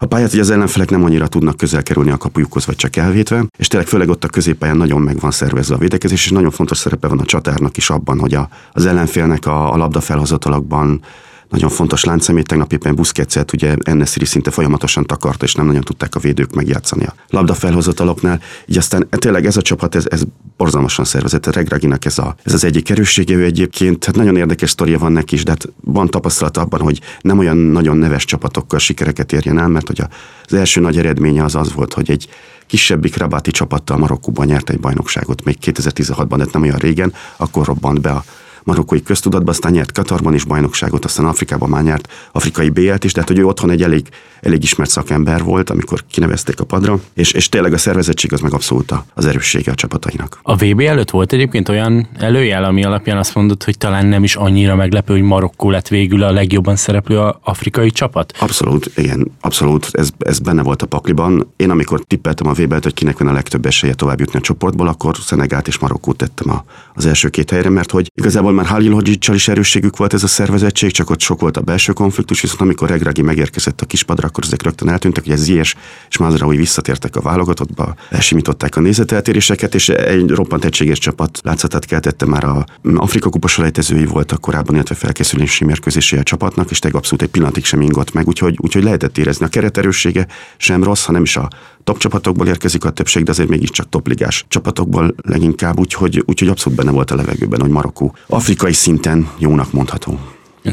a 0.04 0.06
pályát, 0.06 0.30
hogy 0.30 0.40
az 0.40 0.50
ellenfelek 0.50 0.90
nem 0.90 1.04
annyira 1.04 1.26
tudnak 1.26 1.56
közel 1.56 1.82
kerülni 1.82 2.10
a 2.10 2.16
kapujukhoz, 2.16 2.66
vagy 2.66 2.76
csak 2.76 2.96
elvétve, 2.96 3.44
és 3.58 3.66
tényleg 3.66 3.88
főleg 3.88 4.08
ott 4.08 4.24
a 4.24 4.28
középpályán 4.28 4.76
nagyon 4.76 5.00
meg 5.00 5.20
van 5.20 5.30
szervezve 5.30 5.74
a 5.74 5.78
védekezés, 5.78 6.24
és 6.24 6.30
nagyon 6.30 6.50
fontos 6.50 6.78
szerepe 6.78 7.08
van 7.08 7.18
a 7.18 7.24
csatárnak 7.24 7.76
is 7.76 7.90
abban, 7.90 8.18
hogy 8.18 8.34
a, 8.34 8.48
az 8.72 8.86
ellenfélnek 8.86 9.46
a, 9.46 9.72
a 9.72 9.76
labda 9.76 10.00
felhozatalakban 10.00 11.00
nagyon 11.48 11.68
fontos 11.68 12.04
láncszemét, 12.04 12.46
tegnap 12.46 12.72
éppen 12.72 12.94
Busquetset 12.94 13.52
ugye 13.52 13.76
Ennesiri 13.82 14.24
szinte 14.24 14.50
folyamatosan 14.50 15.04
takarta, 15.04 15.44
és 15.44 15.54
nem 15.54 15.66
nagyon 15.66 15.82
tudták 15.82 16.14
a 16.14 16.18
védők 16.18 16.54
megjátszani 16.54 17.04
a 17.04 17.14
labda 17.28 17.54
felhozataloknál. 17.54 18.40
Így 18.66 18.76
aztán 18.76 19.08
tényleg 19.10 19.46
ez 19.46 19.56
a 19.56 19.62
csapat, 19.62 19.94
ez, 19.94 20.04
ez 20.10 20.22
borzalmasan 20.56 21.04
szervezett. 21.04 21.46
Regraginak 21.46 22.04
ez, 22.04 22.18
a, 22.18 22.34
ez 22.42 22.52
az 22.52 22.64
egyik 22.64 22.90
erőssége, 22.90 23.34
ő 23.34 23.44
egyébként, 23.44 24.04
hát 24.04 24.16
nagyon 24.16 24.36
érdekes 24.36 24.70
sztoria 24.70 24.98
van 24.98 25.12
neki 25.12 25.34
is, 25.34 25.44
de 25.44 25.50
hát 25.50 25.68
van 25.80 26.08
tapasztalat 26.08 26.56
abban, 26.56 26.80
hogy 26.80 27.00
nem 27.20 27.38
olyan 27.38 27.56
nagyon 27.56 27.96
neves 27.96 28.24
csapatokkal 28.24 28.78
sikereket 28.78 29.32
érjen 29.32 29.58
el, 29.58 29.68
mert 29.68 29.86
hogy 29.86 30.00
az 30.46 30.54
első 30.54 30.80
nagy 30.80 30.98
eredménye 30.98 31.44
az 31.44 31.54
az 31.54 31.72
volt, 31.72 31.92
hogy 31.92 32.10
egy 32.10 32.28
kisebbik 32.66 33.16
rabáti 33.16 33.50
csapattal 33.50 33.96
Marokkóban 33.96 34.46
nyert 34.46 34.70
egy 34.70 34.80
bajnokságot, 34.80 35.44
még 35.44 35.56
2016-ban, 35.62 36.34
de 36.36 36.46
nem 36.52 36.62
olyan 36.62 36.78
régen, 36.78 37.12
akkor 37.36 37.66
robbant 37.66 38.00
be 38.00 38.10
a 38.10 38.24
marokkói 38.64 39.02
köztudatba, 39.02 39.50
aztán 39.50 39.72
nyert 39.72 39.92
Katarban 39.92 40.34
is 40.34 40.44
bajnokságot, 40.44 41.04
aztán 41.04 41.26
Afrikában 41.26 41.68
már 41.68 41.82
nyert 41.82 42.08
afrikai 42.32 42.68
B-et 42.68 43.04
is, 43.04 43.12
tehát 43.12 43.28
hogy 43.28 43.38
ő 43.38 43.44
otthon 43.44 43.70
egy 43.70 43.82
elég, 43.82 44.08
elég 44.40 44.62
ismert 44.62 44.90
szakember 44.90 45.42
volt, 45.42 45.70
amikor 45.70 46.04
kinevezték 46.10 46.60
a 46.60 46.64
padra, 46.64 47.00
és, 47.14 47.32
és 47.32 47.48
tényleg 47.48 47.72
a 47.72 47.78
szervezettség 47.78 48.32
az 48.32 48.40
meg 48.40 48.52
abszolút 48.52 48.94
az 49.14 49.26
erőssége 49.26 49.70
a 49.70 49.74
csapatainak. 49.74 50.38
A 50.42 50.56
VB 50.56 50.80
előtt 50.80 51.10
volt 51.10 51.32
egyébként 51.32 51.68
olyan 51.68 52.08
előjel, 52.18 52.64
ami 52.64 52.84
alapján 52.84 53.18
azt 53.18 53.34
mondod, 53.34 53.62
hogy 53.62 53.78
talán 53.78 54.06
nem 54.06 54.24
is 54.24 54.36
annyira 54.36 54.74
meglepő, 54.74 55.12
hogy 55.12 55.22
Marokkó 55.22 55.70
lett 55.70 55.88
végül 55.88 56.22
a 56.22 56.32
legjobban 56.32 56.76
szereplő 56.76 57.18
a 57.18 57.40
afrikai 57.42 57.90
csapat? 57.90 58.32
Abszolút, 58.38 58.90
igen, 58.96 59.30
abszolút, 59.40 59.88
ez, 59.92 60.10
ez 60.18 60.38
benne 60.38 60.62
volt 60.62 60.82
a 60.82 60.86
pakliban. 60.86 61.52
Én 61.56 61.70
amikor 61.70 62.00
tippeltem 62.00 62.46
a 62.46 62.52
vb 62.52 62.82
hogy 62.82 62.94
kinek 62.94 63.18
van 63.18 63.28
a 63.28 63.32
legtöbb 63.32 63.66
esélye 63.66 63.94
tovább 63.94 64.20
jutni 64.20 64.38
a 64.38 64.42
csoportból, 64.42 64.88
akkor 64.88 65.16
Szenegát 65.16 65.68
és 65.68 65.78
Marokkót 65.78 66.16
tettem 66.16 66.50
a, 66.50 66.64
az 66.94 67.06
első 67.06 67.28
két 67.28 67.50
helyre, 67.50 67.68
mert 67.68 67.90
hogy 67.90 68.10
igazából 68.14 68.52
már 68.54 68.66
Halilhodzsicsal 68.66 69.34
is 69.34 69.48
erősségük 69.48 69.96
volt 69.96 70.12
ez 70.12 70.22
a 70.22 70.26
szervezettség, 70.26 70.90
csak 70.90 71.10
ott 71.10 71.20
sok 71.20 71.40
volt 71.40 71.56
a 71.56 71.60
belső 71.60 71.92
konfliktus, 71.92 72.40
viszont 72.40 72.60
amikor 72.60 72.88
Regragi 72.88 73.22
megérkezett 73.22 73.80
a 73.80 73.86
kispadra, 73.86 74.28
akkor 74.28 74.44
ezek 74.44 74.62
rögtön 74.62 74.88
eltűntek, 74.88 75.24
hogy 75.24 75.32
ez 75.32 75.42
Zies 75.42 75.74
és 76.08 76.16
Mazraoui 76.18 76.56
visszatértek 76.56 77.16
a 77.16 77.20
válogatottba, 77.20 77.94
elsimították 78.10 78.76
a 78.76 78.80
nézeteltéréseket, 78.80 79.74
és 79.74 79.88
egy 79.88 80.30
roppant 80.30 80.64
egységes 80.64 80.98
csapat 80.98 81.40
látszatát 81.42 81.84
keltette 81.84 82.26
már 82.26 82.44
a 82.44 82.64
Afrika 82.94 83.28
kupa 83.28 83.48
selejtezői 83.48 84.04
voltak 84.04 84.40
korábban, 84.40 84.74
illetve 84.74 84.94
felkészülési 84.94 85.64
mérkőzési 85.64 86.16
a 86.16 86.22
csapatnak, 86.22 86.70
és 86.70 86.78
tényleg 86.78 87.00
abszolút 87.00 87.22
egy 87.22 87.30
pillanatig 87.30 87.64
sem 87.64 87.80
ingott 87.80 88.12
meg, 88.12 88.26
úgyhogy, 88.26 88.56
úgyhogy 88.60 88.82
lehetett 88.82 89.18
érezni. 89.18 89.44
A 89.44 89.48
kereterőssége 89.48 90.26
sem 90.56 90.82
rossz, 90.84 91.04
hanem 91.04 91.22
is 91.22 91.36
a 91.36 91.48
top 91.84 91.98
csapatokból 91.98 92.46
érkezik 92.46 92.84
a 92.84 92.90
többség, 92.90 93.24
de 93.24 93.30
azért 93.30 93.48
mégiscsak 93.48 93.88
topligás 93.88 94.44
csapatokból 94.48 95.14
leginkább, 95.22 95.78
úgyhogy, 95.78 96.22
úgyhogy 96.26 96.48
abszolút 96.48 96.78
benne 96.78 96.90
volt 96.90 97.10
a 97.10 97.16
levegőben, 97.16 97.60
hogy 97.60 97.70
Marokkó 97.70 98.16
afrikai 98.26 98.72
szinten 98.72 99.28
jónak 99.38 99.72
mondható. 99.72 100.18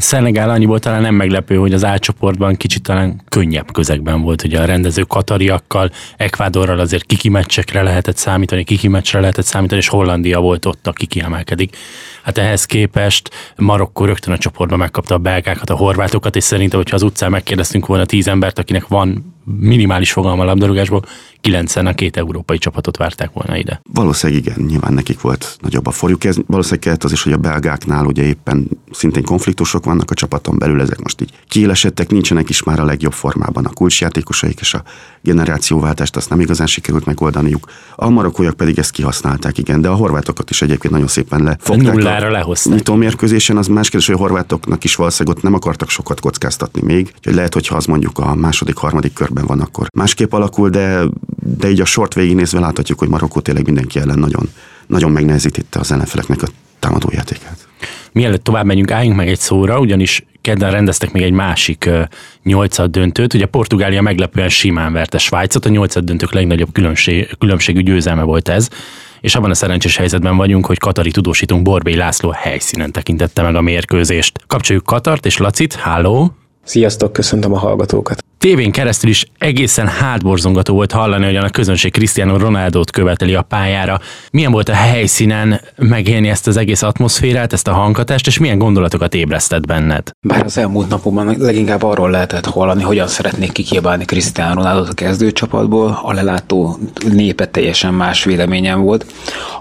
Szenegál 0.00 0.50
annyiból 0.50 0.78
talán 0.78 1.02
nem 1.02 1.14
meglepő, 1.14 1.56
hogy 1.56 1.72
az 1.72 1.84
álcsoportban 1.84 2.56
kicsit 2.56 2.82
talán 2.82 3.22
könnyebb 3.28 3.72
közegben 3.72 4.22
volt, 4.22 4.40
hogy 4.40 4.54
a 4.54 4.64
rendező 4.64 5.02
katariakkal, 5.02 5.90
Ekvádorral 6.16 6.78
azért 6.78 7.04
kiki 7.04 7.28
meccsekre 7.28 7.82
lehetett 7.82 8.16
számítani, 8.16 8.64
kiki 8.64 8.88
meccsre 8.88 9.20
lehetett 9.20 9.44
számítani, 9.44 9.80
és 9.80 9.88
Hollandia 9.88 10.40
volt 10.40 10.66
ott, 10.66 10.86
aki 10.86 11.06
kiemelkedik. 11.06 11.76
Hát 12.22 12.38
ehhez 12.38 12.64
képest 12.64 13.30
Marokkó 13.56 14.04
rögtön 14.04 14.34
a 14.34 14.38
csoportban 14.38 14.78
megkapta 14.78 15.14
a 15.14 15.18
belgákat, 15.18 15.70
a 15.70 15.76
horvátokat, 15.76 16.36
és 16.36 16.44
szerintem, 16.44 16.78
hogyha 16.78 16.96
az 16.96 17.02
utcán 17.02 17.30
megkérdeztünk 17.30 17.86
volna 17.86 18.04
tíz 18.04 18.28
embert, 18.28 18.58
akinek 18.58 18.88
van 18.88 19.31
minimális 19.44 20.12
fogalma 20.12 20.44
labdarúgásból, 20.44 21.04
kilencen 21.40 21.86
a 21.86 21.94
két 21.94 22.16
európai 22.16 22.58
csapatot 22.58 22.96
várták 22.96 23.30
volna 23.32 23.56
ide. 23.56 23.80
Valószínűleg 23.92 24.42
igen, 24.44 24.64
nyilván 24.66 24.92
nekik 24.92 25.20
volt 25.20 25.56
nagyobb 25.60 25.86
a 25.86 25.90
forjuk. 25.90 26.24
Ez 26.24 26.36
valószínűleg 26.46 26.84
kellett 26.84 27.04
az 27.04 27.12
is, 27.12 27.22
hogy 27.22 27.32
a 27.32 27.36
belgáknál 27.36 28.04
ugye 28.04 28.22
éppen 28.22 28.68
szintén 28.90 29.22
konfliktusok 29.24 29.84
vannak 29.84 30.10
a 30.10 30.14
csapaton 30.14 30.58
belül, 30.58 30.80
ezek 30.80 31.00
most 31.00 31.20
így 31.20 31.30
kiélesedtek, 31.48 32.10
nincsenek 32.10 32.48
is 32.48 32.62
már 32.62 32.80
a 32.80 32.84
legjobb 32.84 33.12
formában 33.12 33.64
a 33.64 33.72
kulcsjátékosaik, 33.72 34.60
és 34.60 34.74
a 34.74 34.82
generációváltást 35.22 36.16
azt 36.16 36.30
nem 36.30 36.40
igazán 36.40 36.66
sikerült 36.66 37.04
megoldaniuk. 37.04 37.70
A 37.96 38.08
marokkóiak 38.08 38.56
pedig 38.56 38.78
ezt 38.78 38.90
kihasználták, 38.90 39.58
igen, 39.58 39.80
de 39.80 39.88
a 39.88 39.94
horvátokat 39.94 40.50
is 40.50 40.62
egyébként 40.62 40.92
nagyon 40.92 41.08
szépen 41.08 41.42
lefogták. 41.42 41.94
Nullára 41.94 42.30
lehozták. 42.30 42.74
Nyitó 42.74 42.94
mérkőzésen 42.94 43.56
az 43.56 43.66
más 43.66 43.88
kérdés, 43.88 44.06
hogy 44.06 44.16
a 44.16 44.18
horvátoknak 44.18 44.84
is 44.84 44.94
valószínűleg 44.94 45.36
ott 45.36 45.42
nem 45.42 45.54
akartak 45.54 45.88
sokat 45.88 46.20
kockáztatni 46.20 46.80
még, 46.84 47.12
hogy 47.22 47.34
lehet, 47.34 47.54
hogy 47.54 47.66
ha 47.66 47.76
az 47.76 47.84
mondjuk 47.84 48.18
a 48.18 48.34
második, 48.34 48.76
harmadik 48.76 49.12
körben 49.32 49.56
van, 49.56 49.66
akkor 49.66 49.86
másképp 49.94 50.32
alakul, 50.32 50.68
de 50.68 51.02
de 51.58 51.70
így 51.70 51.80
a 51.80 51.84
sort 51.84 52.14
végignézve 52.14 52.60
láthatjuk, 52.60 52.98
hogy 52.98 53.08
Marokkó 53.08 53.40
tényleg 53.40 53.64
mindenki 53.64 53.98
ellen 53.98 54.18
nagyon, 54.18 54.48
nagyon 54.86 55.10
megnehezítette 55.10 55.78
az 55.78 55.92
ellenfeleknek 55.92 56.42
a 56.42 56.46
támadójátékát. 56.78 57.68
Mielőtt 58.12 58.44
tovább 58.44 58.64
megyünk, 58.64 58.90
álljunk 58.90 59.16
meg 59.16 59.28
egy 59.28 59.38
szóra, 59.38 59.78
ugyanis 59.78 60.24
kedden 60.40 60.70
rendeztek 60.70 61.12
még 61.12 61.22
egy 61.22 61.32
másik 61.32 61.90
nyolcad 62.42 62.90
döntőt. 62.90 63.34
Ugye 63.34 63.46
Portugália 63.46 64.02
meglepően 64.02 64.48
simán 64.48 64.92
verte 64.92 65.18
Svájcot, 65.18 65.66
a 65.66 65.68
nyolcad 65.68 66.04
döntők 66.04 66.32
legnagyobb 66.32 66.72
különbség, 66.72 67.36
különbségű 67.38 67.80
győzelme 67.80 68.22
volt 68.22 68.48
ez 68.48 68.68
és 69.20 69.34
abban 69.34 69.50
a 69.50 69.54
szerencsés 69.54 69.96
helyzetben 69.96 70.36
vagyunk, 70.36 70.66
hogy 70.66 70.78
Katari 70.78 71.10
tudósítunk 71.10 71.62
Borbély 71.62 71.94
László 71.94 72.30
helyszínen 72.30 72.92
tekintette 72.92 73.42
meg 73.42 73.54
a 73.54 73.60
mérkőzést. 73.60 74.38
Kapcsoljuk 74.46 74.84
Katart 74.84 75.26
és 75.26 75.36
Lacit, 75.36 75.74
háló! 75.74 76.34
Sziasztok, 76.64 77.12
köszöntöm 77.12 77.52
a 77.52 77.58
hallgatókat! 77.58 78.24
Tévén 78.42 78.72
keresztül 78.72 79.10
is 79.10 79.26
egészen 79.38 79.86
hátborzongató 79.86 80.74
volt 80.74 80.92
hallani, 80.92 81.24
hogy 81.24 81.36
a 81.36 81.50
közönség 81.50 81.92
Cristiano 81.92 82.38
Ronaldo-t 82.38 82.90
követeli 82.90 83.34
a 83.34 83.42
pályára. 83.42 84.00
Milyen 84.30 84.52
volt 84.52 84.68
a 84.68 84.72
helyszínen 84.72 85.60
megélni 85.76 86.28
ezt 86.28 86.46
az 86.46 86.56
egész 86.56 86.82
atmoszférát, 86.82 87.52
ezt 87.52 87.68
a 87.68 87.72
hanghatást, 87.72 88.26
és 88.26 88.38
milyen 88.38 88.58
gondolatokat 88.58 89.14
ébresztett 89.14 89.66
benned? 89.66 90.10
Bár 90.20 90.44
az 90.44 90.58
elmúlt 90.58 90.88
napokban 90.88 91.36
leginkább 91.38 91.82
arról 91.82 92.10
lehetett 92.10 92.46
hallani, 92.46 92.82
hogyan 92.82 93.06
szeretnék 93.06 93.52
kikiabálni 93.52 94.04
Cristiano 94.04 94.54
Ronaldo 94.54 94.90
a 94.90 94.94
kezdőcsapatból, 94.94 96.00
a 96.02 96.12
lelátó 96.12 96.78
népe 97.12 97.46
teljesen 97.46 97.94
más 97.94 98.24
véleményem 98.24 98.80
volt, 98.80 99.06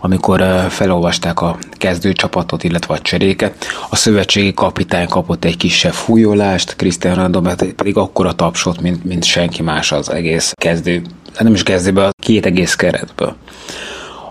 amikor 0.01 0.43
felolvasták 0.69 1.41
a 1.41 1.57
kezdőcsapatot, 1.71 2.63
illetve 2.63 2.93
a 2.93 2.99
cseréket. 2.99 3.65
A 3.89 3.95
szövetségi 3.95 4.53
kapitány 4.53 5.07
kapott 5.07 5.45
egy 5.45 5.57
kisebb 5.57 5.93
fújolást, 5.93 6.75
Cristiano 6.75 7.15
Ronaldo 7.15 7.41
pedig 7.75 7.97
akkora 7.97 8.31
tapsot 8.31 8.69
játszott, 8.71 8.81
mint, 8.81 9.03
mint 9.03 9.23
senki 9.23 9.61
más 9.61 9.91
az 9.91 10.09
egész 10.09 10.53
kezdő, 10.57 11.01
hát 11.33 11.43
nem 11.43 11.53
is 11.53 11.63
kezdőből, 11.63 12.09
két 12.19 12.45
egész 12.45 12.75
keretből. 12.75 13.35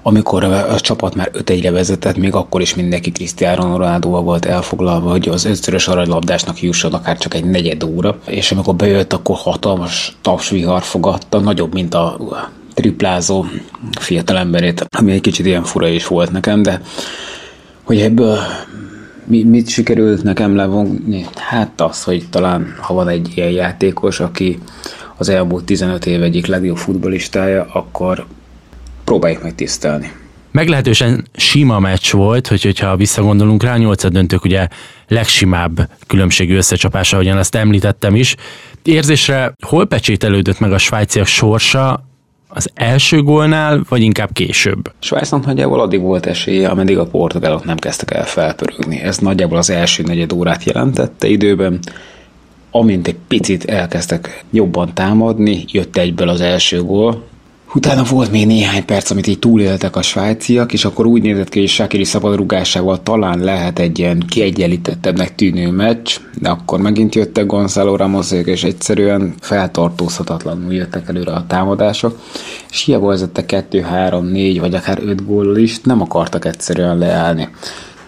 Amikor 0.03 0.45
a 0.45 0.81
csapat 0.81 1.15
már 1.15 1.29
5 1.33 1.51
1 1.51 1.71
vezetett, 1.71 2.17
még 2.17 2.35
akkor 2.35 2.61
is 2.61 2.75
mindenki 2.75 3.13
Cristiano 3.13 3.77
ronaldo 3.77 4.09
volt 4.09 4.45
elfoglalva, 4.45 5.11
hogy 5.11 5.29
az 5.29 5.45
ötszörös 5.45 5.89
aranylabdásnak 5.89 6.63
jusson 6.63 6.93
akár 6.93 7.19
csak 7.19 7.35
egy 7.35 7.45
negyed 7.45 7.83
óra, 7.83 8.19
és 8.27 8.53
amikor 8.53 8.75
bejött, 8.75 9.13
akkor 9.13 9.37
hatalmas 9.37 10.17
tapsvihar 10.23 10.83
fogadta, 10.83 11.39
nagyobb, 11.39 11.73
mint 11.73 11.95
a 11.95 12.17
triplázó 12.75 13.45
fiatalemberét, 14.01 14.87
ami 14.99 15.13
egy 15.13 15.21
kicsit 15.21 15.47
ilyen 15.47 15.65
fura 15.65 15.89
is 15.89 16.07
volt 16.07 16.33
nekem, 16.33 16.63
de 16.63 16.81
hogy 17.83 18.01
ebből 18.01 18.39
mi, 19.31 19.43
mit 19.43 19.69
sikerült 19.69 20.23
nekem 20.23 20.57
levonni? 20.57 21.25
Hát 21.37 21.81
az, 21.81 22.03
hogy 22.03 22.29
talán 22.31 22.75
ha 22.81 22.95
van 22.95 23.09
egy 23.09 23.33
ilyen 23.35 23.51
játékos, 23.51 24.21
aki 24.21 24.59
az 25.17 25.29
elmúlt 25.29 25.65
15 25.65 26.07
év 26.07 26.23
egyik 26.23 26.47
legjobb 26.47 26.77
futbolistája, 26.77 27.67
akkor 27.73 28.27
próbáljuk 29.05 29.43
meg 29.43 29.55
tisztelni. 29.55 30.13
Meglehetősen 30.51 31.27
sima 31.37 31.79
meccs 31.79 32.13
volt, 32.13 32.47
hogy, 32.47 32.63
hogyha 32.63 32.97
visszagondolunk 32.97 33.63
rá, 33.63 33.77
nyolcad 33.77 34.13
döntők 34.13 34.45
ugye 34.45 34.69
legsimább 35.09 35.91
különbségű 36.07 36.57
összecsapása, 36.57 37.17
ahogyan 37.17 37.39
ezt 37.39 37.55
említettem 37.55 38.15
is. 38.15 38.37
Érzésre 38.83 39.55
hol 39.67 39.87
pecsételődött 39.87 40.59
meg 40.59 40.73
a 40.73 40.79
svájciak 40.79 41.27
sorsa, 41.27 42.10
az 42.53 42.71
első 42.75 43.23
gólnál, 43.23 43.83
vagy 43.89 44.03
inkább 44.03 44.33
később? 44.33 44.93
Svájcnak 44.99 45.47
nagyjából 45.47 45.81
addig 45.81 46.01
volt 46.01 46.27
esélye, 46.27 46.69
ameddig 46.69 46.99
a 46.99 47.07
portugálok 47.07 47.65
nem 47.65 47.77
kezdtek 47.77 48.11
el 48.11 48.25
felpörögni. 48.25 49.01
Ez 49.01 49.19
nagyjából 49.19 49.59
az 49.59 49.71
első 49.71 50.03
negyed 50.03 50.33
órát 50.33 50.65
jelentette 50.65 51.29
időben. 51.29 51.79
Amint 52.71 53.07
egy 53.07 53.17
picit 53.29 53.65
elkezdtek 53.65 54.45
jobban 54.51 54.95
támadni, 54.95 55.65
jött 55.67 55.97
egyből 55.97 56.29
az 56.29 56.41
első 56.41 56.83
gól, 56.83 57.23
Utána 57.75 58.03
volt 58.03 58.31
még 58.31 58.47
néhány 58.47 58.85
perc, 58.85 59.11
amit 59.11 59.27
így 59.27 59.39
túléltek 59.39 59.97
a 59.97 60.03
svájciak, 60.03 60.73
és 60.73 60.85
akkor 60.85 61.07
úgy 61.07 61.23
nézett 61.23 61.49
ki, 61.49 61.59
hogy 61.59 61.69
Sakiri 61.69 62.05
szabadrugásával 62.05 63.03
talán 63.03 63.39
lehet 63.39 63.79
egy 63.79 63.99
ilyen 63.99 64.25
kiegyenlítettebbnek 64.29 65.35
tűnő 65.35 65.71
meccs, 65.71 66.17
de 66.39 66.49
akkor 66.49 66.81
megint 66.81 67.15
jöttek 67.15 67.47
Gonzalo 67.47 67.97
Ramosék, 67.97 68.47
és 68.47 68.65
egyszerűen 68.65 69.35
feltartózhatatlanul 69.41 70.73
jöttek 70.73 71.09
előre 71.09 71.33
a 71.33 71.47
támadások, 71.47 72.19
és 72.71 72.85
hiába 72.85 73.07
vezettek 73.07 73.47
2, 73.47 73.81
3, 73.81 74.27
4 74.27 74.61
vagy 74.61 74.75
akár 74.75 74.99
5 75.05 75.27
góllal 75.27 75.57
is, 75.57 75.81
nem 75.81 76.01
akartak 76.01 76.45
egyszerűen 76.45 76.99
leállni. 76.99 77.49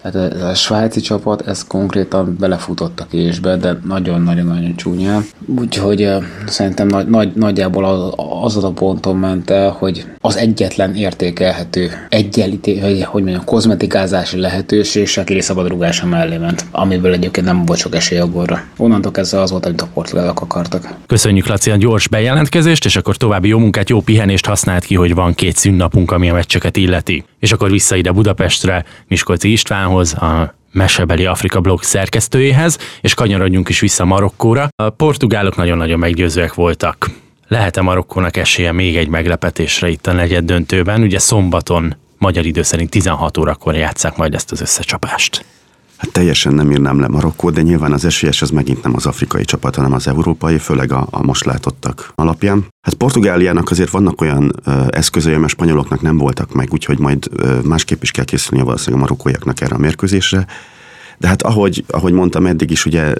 Tehát 0.03 0.33
a, 0.33 0.47
a 0.47 0.53
svájci 0.53 0.99
csapat, 0.99 1.47
ez 1.47 1.67
konkrétan 1.67 2.35
belefutott 2.39 2.99
a 2.99 3.05
késbe, 3.05 3.55
de 3.55 3.79
nagyon-nagyon-nagyon 3.85 4.75
csúnyán. 4.75 5.23
Úgyhogy 5.57 6.09
szerintem 6.45 6.87
nagy, 6.87 7.07
nagy, 7.07 7.33
nagyjából 7.35 7.85
az, 7.85 8.55
az 8.55 8.63
a 8.63 8.71
ponton 8.71 9.15
ment 9.15 9.49
el, 9.49 9.69
hogy 9.69 10.05
az 10.25 10.37
egyetlen 10.37 10.95
értékelhető 10.95 11.91
egyenlíté, 12.09 12.79
hogy, 12.79 13.03
hogy 13.03 13.23
mondjam, 13.23 13.45
kozmetikázási 13.45 14.39
lehetőség 14.39 15.07
Sakiri 15.07 15.41
szabadrugása 15.41 16.05
mellé 16.05 16.37
ment, 16.37 16.65
amiből 16.71 17.13
egyébként 17.13 17.45
nem 17.45 17.65
volt 17.65 17.79
sok 17.79 17.95
esély 17.95 18.19
a 18.19 18.27
gólra. 18.27 18.63
Onnantól 18.77 19.11
kezdve 19.11 19.41
az 19.41 19.51
volt, 19.51 19.65
amit 19.65 19.81
a 19.81 19.87
portugálok 19.93 20.41
akartak. 20.41 20.95
Köszönjük 21.05 21.47
Laci 21.47 21.71
a 21.71 21.75
gyors 21.75 22.07
bejelentkezést, 22.07 22.85
és 22.85 22.95
akkor 22.95 23.17
további 23.17 23.47
jó 23.47 23.57
munkát, 23.57 23.89
jó 23.89 24.01
pihenést 24.01 24.45
használt 24.45 24.83
ki, 24.83 24.95
hogy 24.95 25.13
van 25.13 25.33
két 25.33 25.55
szünnapunk, 25.55 26.11
ami 26.11 26.29
a 26.29 26.33
meccseket 26.33 26.77
illeti. 26.77 27.23
És 27.39 27.51
akkor 27.51 27.71
vissza 27.71 27.95
ide 27.95 28.11
Budapestre, 28.11 28.85
Miskolci 29.07 29.51
István 29.51 29.91
Gáborhoz, 29.93 30.13
a 30.13 30.55
mesebeli 30.71 31.25
Afrika 31.25 31.59
blog 31.59 31.83
szerkesztőjéhez, 31.83 32.77
és 33.01 33.13
kanyarodjunk 33.13 33.69
is 33.69 33.79
vissza 33.79 34.05
Marokkóra. 34.05 34.67
A 34.75 34.89
portugálok 34.89 35.55
nagyon-nagyon 35.55 35.99
meggyőzőek 35.99 36.53
voltak. 36.53 37.09
Lehet-e 37.53 37.81
Marokkónak 37.81 38.37
esélye 38.37 38.71
még 38.71 38.97
egy 38.97 39.07
meglepetésre 39.07 39.89
itt 39.89 40.07
a 40.07 40.13
negyed 40.13 40.45
döntőben? 40.45 41.01
Ugye 41.01 41.19
szombaton, 41.19 41.95
magyar 42.17 42.45
idő 42.45 42.61
szerint 42.61 42.89
16 42.89 43.37
órakor 43.37 43.75
játszák 43.75 44.15
majd 44.15 44.33
ezt 44.33 44.51
az 44.51 44.61
összecsapást. 44.61 45.45
Hát 45.97 46.11
teljesen 46.11 46.53
nem 46.53 46.71
írnám 46.71 46.99
le 46.99 47.07
Marokkó, 47.07 47.49
de 47.49 47.61
nyilván 47.61 47.91
az 47.91 48.05
esélyes 48.05 48.41
az 48.41 48.49
megint 48.49 48.83
nem 48.83 48.95
az 48.95 49.05
afrikai 49.05 49.45
csapat, 49.45 49.75
hanem 49.75 49.93
az 49.93 50.07
európai, 50.07 50.57
főleg 50.57 50.91
a, 50.91 51.07
a 51.09 51.23
most 51.23 51.45
látottak 51.45 52.11
alapján. 52.15 52.65
Hát 52.81 52.93
Portugáliának 52.93 53.71
azért 53.71 53.89
vannak 53.89 54.21
olyan 54.21 54.53
ö, 54.63 54.85
eszközei, 54.89 55.37
mert 55.37 55.51
spanyoloknak 55.51 56.01
nem 56.01 56.17
voltak 56.17 56.53
meg, 56.53 56.67
úgyhogy 56.71 56.99
majd 56.99 57.27
ö, 57.35 57.59
másképp 57.63 58.01
is 58.01 58.11
kell 58.11 58.25
készülni 58.25 58.63
valószínűleg 58.63 58.99
a 58.99 59.03
marokkóiaknak 59.03 59.61
erre 59.61 59.75
a 59.75 59.79
mérkőzésre. 59.79 60.45
De 61.23 61.29
hát 61.29 61.41
ahogy, 61.41 61.83
ahogy 61.87 62.13
mondtam 62.13 62.45
eddig 62.45 62.71
is, 62.71 62.85
ugye 62.85 63.13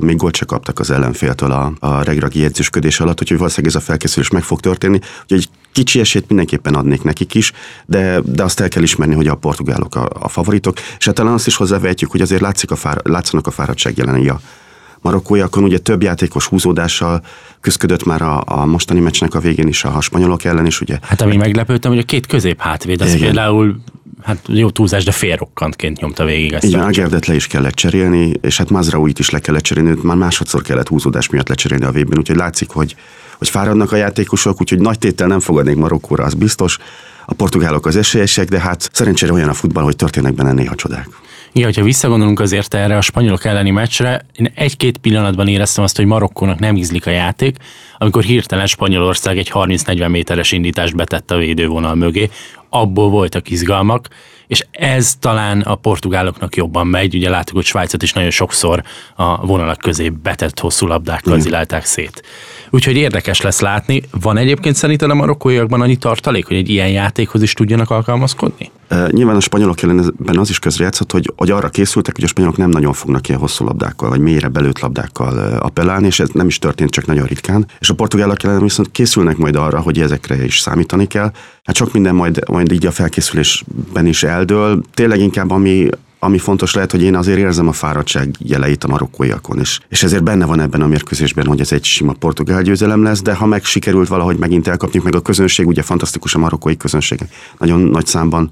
még 0.00 0.16
gólt 0.16 0.36
se 0.36 0.44
kaptak 0.44 0.78
az 0.78 0.90
ellenféltől 0.90 1.50
a, 1.50 1.72
a 1.78 2.02
regragi 2.02 2.40
jegyzősködés 2.40 3.00
alatt, 3.00 3.20
úgyhogy 3.20 3.38
valószínűleg 3.38 3.76
ez 3.76 3.82
a 3.82 3.84
felkészülés 3.84 4.30
meg 4.30 4.42
fog 4.42 4.60
történni. 4.60 5.00
Úgyhogy 5.22 5.48
kicsi 5.72 6.00
esélyt 6.00 6.28
mindenképpen 6.28 6.74
adnék 6.74 7.02
nekik 7.02 7.34
is, 7.34 7.52
de, 7.86 8.20
de 8.24 8.42
azt 8.42 8.60
el 8.60 8.68
kell 8.68 8.82
ismerni, 8.82 9.14
hogy 9.14 9.26
a 9.26 9.34
portugálok 9.34 9.94
a, 9.94 10.08
a 10.12 10.28
favoritok, 10.28 10.78
és 10.98 11.04
hát 11.04 11.14
talán 11.14 11.32
azt 11.32 11.46
is 11.46 11.56
hozzávehetjük, 11.56 12.10
hogy 12.10 12.20
azért 12.20 12.40
látszik 12.40 12.70
a 12.70 12.76
fár, 12.76 13.00
látszanak 13.02 13.46
a 13.46 13.50
fáradtság 13.50 13.96
jelenei 13.96 14.28
a 14.28 14.40
marokkóiakon, 15.00 15.64
ugye 15.64 15.78
több 15.78 16.02
játékos 16.02 16.46
húzódással 16.46 17.22
küzdött 17.60 18.04
már 18.04 18.22
a, 18.22 18.42
a 18.46 18.64
mostani 18.64 19.00
meccsnek 19.00 19.34
a 19.34 19.40
végén 19.40 19.68
is 19.68 19.84
a 19.84 20.00
spanyolok 20.00 20.44
ellen 20.44 20.66
is, 20.66 20.80
ugye. 20.80 20.98
Hát 21.02 21.20
ami 21.20 21.36
meglepődtem, 21.36 21.90
hogy 21.90 22.00
a 22.00 22.04
két 22.04 22.26
közép 22.26 22.60
hátvéd, 22.60 23.00
az 23.00 23.08
Igen. 23.08 23.20
például 23.20 23.76
hát 24.26 24.38
jó 24.46 24.70
túlzás, 24.70 25.04
de 25.04 25.12
félrokkantként 25.12 26.00
nyomta 26.00 26.24
végig 26.24 26.52
ezt. 26.52 26.64
Igen, 26.64 26.80
Agerdet 26.80 27.26
le 27.26 27.34
is 27.34 27.46
kellett 27.46 27.74
cserélni, 27.74 28.32
és 28.40 28.56
hát 28.56 28.70
Mazrauit 28.70 29.18
is 29.18 29.30
le 29.30 29.38
kellett 29.38 29.62
cserélni, 29.62 29.94
már 30.02 30.16
másodszor 30.16 30.62
kellett 30.62 30.88
húzódás 30.88 31.28
miatt 31.28 31.48
lecserélni 31.48 31.84
a 31.84 31.90
végben, 31.90 32.18
úgyhogy 32.18 32.36
látszik, 32.36 32.68
hogy, 32.68 32.96
hogy 33.38 33.48
fáradnak 33.48 33.92
a 33.92 33.96
játékosok, 33.96 34.60
úgyhogy 34.60 34.80
nagy 34.80 34.98
tétel 34.98 35.26
nem 35.26 35.40
fogadnék 35.40 35.76
Marokkóra, 35.76 36.24
az 36.24 36.34
biztos. 36.34 36.78
A 37.26 37.34
portugálok 37.34 37.86
az 37.86 37.96
esélyesek, 37.96 38.48
de 38.48 38.60
hát 38.60 38.88
szerencsére 38.92 39.32
olyan 39.32 39.48
a 39.48 39.54
futball, 39.54 39.84
hogy 39.84 39.96
történnek 39.96 40.34
benne 40.34 40.52
néha 40.52 40.74
csodák. 40.74 41.08
Igen, 41.56 41.68
hogyha 41.68 41.84
visszagondolunk 41.84 42.40
azért 42.40 42.74
erre 42.74 42.96
a 42.96 43.00
spanyolok 43.00 43.44
elleni 43.44 43.70
meccsre, 43.70 44.26
én 44.32 44.52
egy-két 44.54 44.98
pillanatban 44.98 45.48
éreztem 45.48 45.84
azt, 45.84 45.96
hogy 45.96 46.04
Marokkónak 46.04 46.58
nem 46.58 46.76
ízlik 46.76 47.06
a 47.06 47.10
játék, 47.10 47.56
amikor 47.98 48.22
hirtelen 48.22 48.66
Spanyolország 48.66 49.38
egy 49.38 49.50
30-40 49.54 50.10
méteres 50.10 50.52
indítást 50.52 50.96
betett 50.96 51.30
a 51.30 51.36
védővonal 51.36 51.94
mögé, 51.94 52.30
abból 52.68 53.10
voltak 53.10 53.50
izgalmak, 53.50 54.08
és 54.46 54.66
ez 54.70 55.14
talán 55.20 55.60
a 55.60 55.74
portugáloknak 55.74 56.56
jobban 56.56 56.86
megy, 56.86 57.14
ugye 57.14 57.30
látjuk, 57.30 57.56
hogy 57.56 57.66
Svájcot 57.66 58.02
is 58.02 58.12
nagyon 58.12 58.30
sokszor 58.30 58.82
a 59.14 59.46
vonalak 59.46 59.78
közé 59.78 60.08
betett 60.08 60.60
hosszú 60.60 60.86
labdákkal 60.86 61.40
zilálták 61.40 61.84
szét. 61.84 62.22
Úgyhogy 62.70 62.96
érdekes 62.96 63.40
lesz 63.40 63.60
látni. 63.60 64.02
Van 64.20 64.36
egyébként 64.36 64.74
szerinted 64.74 65.10
a 65.10 65.14
marokkóiakban 65.14 65.80
annyi 65.80 65.96
tartalék, 65.96 66.46
hogy 66.46 66.56
egy 66.56 66.68
ilyen 66.68 66.90
játékhoz 66.90 67.42
is 67.42 67.52
tudjanak 67.52 67.90
alkalmazkodni? 67.90 68.70
Nyilván 69.10 69.36
a 69.36 69.40
spanyolok 69.40 69.82
ellenben 69.82 70.38
az 70.38 70.50
is 70.50 70.58
közrejátszott, 70.58 71.12
hogy, 71.12 71.32
hogy 71.36 71.50
arra 71.50 71.68
készültek, 71.68 72.14
hogy 72.14 72.24
a 72.24 72.28
spanyolok 72.28 72.56
nem 72.56 72.70
nagyon 72.70 72.92
fognak 72.92 73.28
ilyen 73.28 73.40
hosszú 73.40 73.64
labdákkal, 73.64 74.08
vagy 74.08 74.20
mélyre 74.20 74.48
belőtt 74.48 74.80
labdákkal 74.80 75.58
appellálni, 75.58 76.06
és 76.06 76.20
ez 76.20 76.28
nem 76.32 76.46
is 76.46 76.58
történt 76.58 76.90
csak 76.90 77.06
nagyon 77.06 77.26
ritkán. 77.26 77.66
És 77.78 77.90
a 77.90 77.94
portugálok 77.94 78.42
ellen 78.42 78.62
viszont 78.62 78.90
készülnek 78.90 79.36
majd 79.36 79.56
arra, 79.56 79.80
hogy 79.80 80.00
ezekre 80.00 80.44
is 80.44 80.58
számítani 80.58 81.06
kell. 81.06 81.30
Hát 81.64 81.76
sok 81.76 81.92
minden 81.92 82.14
majd, 82.14 82.48
majd 82.48 82.72
így 82.72 82.86
a 82.86 82.90
felkészülésben 82.90 84.06
is 84.06 84.22
eldől. 84.22 84.82
Tényleg 84.94 85.20
inkább 85.20 85.50
ami, 85.50 85.88
ami 86.18 86.38
fontos 86.38 86.74
lehet, 86.74 86.90
hogy 86.90 87.02
én 87.02 87.14
azért 87.14 87.38
érzem 87.38 87.68
a 87.68 87.72
fáradtság 87.72 88.34
jeleit 88.38 88.84
a 88.84 88.88
marokkóiakon 88.88 89.60
is. 89.60 89.80
És 89.88 90.02
ezért 90.02 90.22
benne 90.22 90.44
van 90.44 90.60
ebben 90.60 90.80
a 90.80 90.86
mérkőzésben, 90.86 91.46
hogy 91.46 91.60
ez 91.60 91.72
egy 91.72 91.84
sima 91.84 92.12
portugál 92.12 92.62
győzelem 92.62 93.02
lesz, 93.02 93.22
de 93.22 93.34
ha 93.34 93.46
meg 93.46 93.64
sikerült 93.64 94.08
valahogy 94.08 94.36
megint 94.36 94.68
elkapni, 94.68 95.00
meg 95.04 95.14
a 95.14 95.20
közönség, 95.20 95.66
ugye 95.66 95.82
fantasztikus 95.82 96.34
a 96.34 96.38
marokkói 96.38 96.76
közönség, 96.76 97.20
nagyon 97.58 97.80
nagy 97.80 98.06
számban 98.06 98.50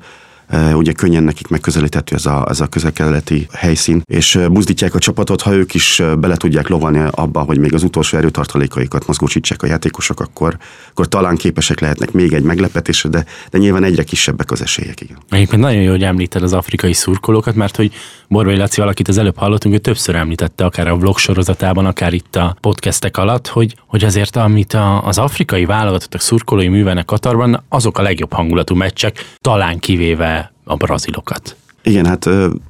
ugye 0.74 0.92
könnyen 0.92 1.22
nekik 1.22 1.48
megközelíthető 1.48 2.14
ez 2.14 2.26
a, 2.26 2.46
ez 2.48 2.60
a 2.60 2.66
közelkeleti 2.66 3.46
helyszín, 3.52 4.02
és 4.04 4.38
buzdítják 4.50 4.94
a 4.94 4.98
csapatot, 4.98 5.40
ha 5.40 5.52
ők 5.52 5.74
is 5.74 6.02
bele 6.18 6.36
tudják 6.36 6.68
lovalni 6.68 7.02
abba, 7.10 7.40
hogy 7.40 7.58
még 7.58 7.74
az 7.74 7.82
utolsó 7.82 8.16
erőtartalékaikat 8.16 9.06
mozgósítsák 9.06 9.62
a 9.62 9.66
játékosok, 9.66 10.20
akkor, 10.20 10.56
akkor 10.90 11.08
talán 11.08 11.36
képesek 11.36 11.80
lehetnek 11.80 12.12
még 12.12 12.32
egy 12.32 12.42
meglepetésre, 12.42 13.08
de, 13.08 13.24
de 13.50 13.58
nyilván 13.58 13.84
egyre 13.84 14.02
kisebbek 14.02 14.50
az 14.50 14.62
esélyek. 14.62 15.00
Igen. 15.00 15.18
Egyébként 15.30 15.62
nagyon 15.62 15.82
jó, 15.82 15.90
hogy 15.90 16.02
említed 16.02 16.42
az 16.42 16.52
afrikai 16.52 16.92
szurkolókat, 16.92 17.54
mert 17.54 17.76
hogy 17.76 17.92
Borbély 18.28 18.56
Laci 18.56 18.80
valakit 18.80 19.08
az 19.08 19.18
előbb 19.18 19.36
hallottunk, 19.36 19.74
ő 19.74 19.78
többször 19.78 20.14
említette, 20.14 20.64
akár 20.64 20.88
a 20.88 20.96
vlog 20.96 21.18
sorozatában, 21.18 21.86
akár 21.86 22.12
itt 22.12 22.36
a 22.36 22.56
podcastek 22.60 23.16
alatt, 23.16 23.46
hogy, 23.46 23.74
hogy 23.86 24.04
azért 24.04 24.36
amit 24.36 24.72
a, 24.72 25.06
az 25.06 25.18
afrikai 25.18 25.64
válogatottak 25.64 26.20
szurkolói 26.20 26.68
művenek 26.68 27.04
Katarban, 27.04 27.64
azok 27.68 27.98
a 27.98 28.02
legjobb 28.02 28.32
hangulatú 28.32 28.74
meccsek, 28.74 29.36
talán 29.40 29.78
kivéve 29.78 30.43
a 30.64 30.76
brazilokat. 30.76 31.56
Igen, 31.82 32.06
hát 32.06 32.28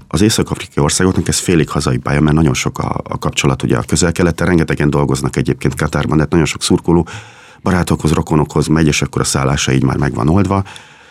az 0.08 0.20
észak-afrikai 0.20 0.84
országoknak 0.84 1.28
ez 1.28 1.38
félig 1.38 1.68
hazai 1.68 1.98
pálya, 1.98 2.20
mert 2.20 2.36
nagyon 2.36 2.54
sok 2.54 2.78
a, 2.78 3.00
a 3.02 3.18
kapcsolat 3.18 3.62
ugye 3.62 3.76
a 3.76 3.82
közel-keleten, 3.82 4.46
rengetegen 4.46 4.90
dolgoznak 4.90 5.36
egyébként 5.36 5.74
Katárban, 5.74 6.16
de 6.16 6.22
hát 6.22 6.30
nagyon 6.30 6.46
sok 6.46 6.62
szurkoló 6.62 7.06
barátokhoz, 7.62 8.12
rokonokhoz 8.12 8.66
megy, 8.66 8.86
és 8.86 9.02
akkor 9.02 9.20
a 9.20 9.24
szállása 9.24 9.72
így 9.72 9.82
már 9.82 9.96
meg 9.96 10.14
van 10.14 10.28
oldva. 10.28 10.64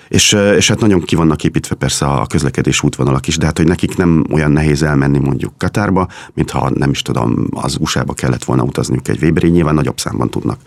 És, 0.08 0.32
és 0.32 0.68
hát 0.68 0.80
nagyon 0.80 1.02
ki 1.02 1.16
vannak 1.16 1.44
építve 1.44 1.76
persze 1.76 2.06
a 2.06 2.26
közlekedés 2.26 2.84
útvonalak 2.84 3.28
is, 3.28 3.38
de 3.38 3.46
hát 3.46 3.58
hogy 3.58 3.68
nekik 3.68 3.98
nem 3.98 4.26
olyan 4.32 4.52
nehéz 4.52 4.84
elmenni 4.84 5.20
mondjuk 5.20 5.58
Katárba, 5.58 6.08
mintha 6.34 6.70
nem 6.70 6.90
is 6.90 7.02
tudom, 7.02 7.48
az 7.52 7.78
USA-ba 7.80 8.14
kellett 8.14 8.44
volna 8.44 8.64
utazniuk 8.64 9.08
egy 9.08 9.24
Weberi, 9.24 9.50
nyilván 9.50 9.74
nagyobb 9.74 10.00
számban 10.00 10.30
tudnak 10.30 10.60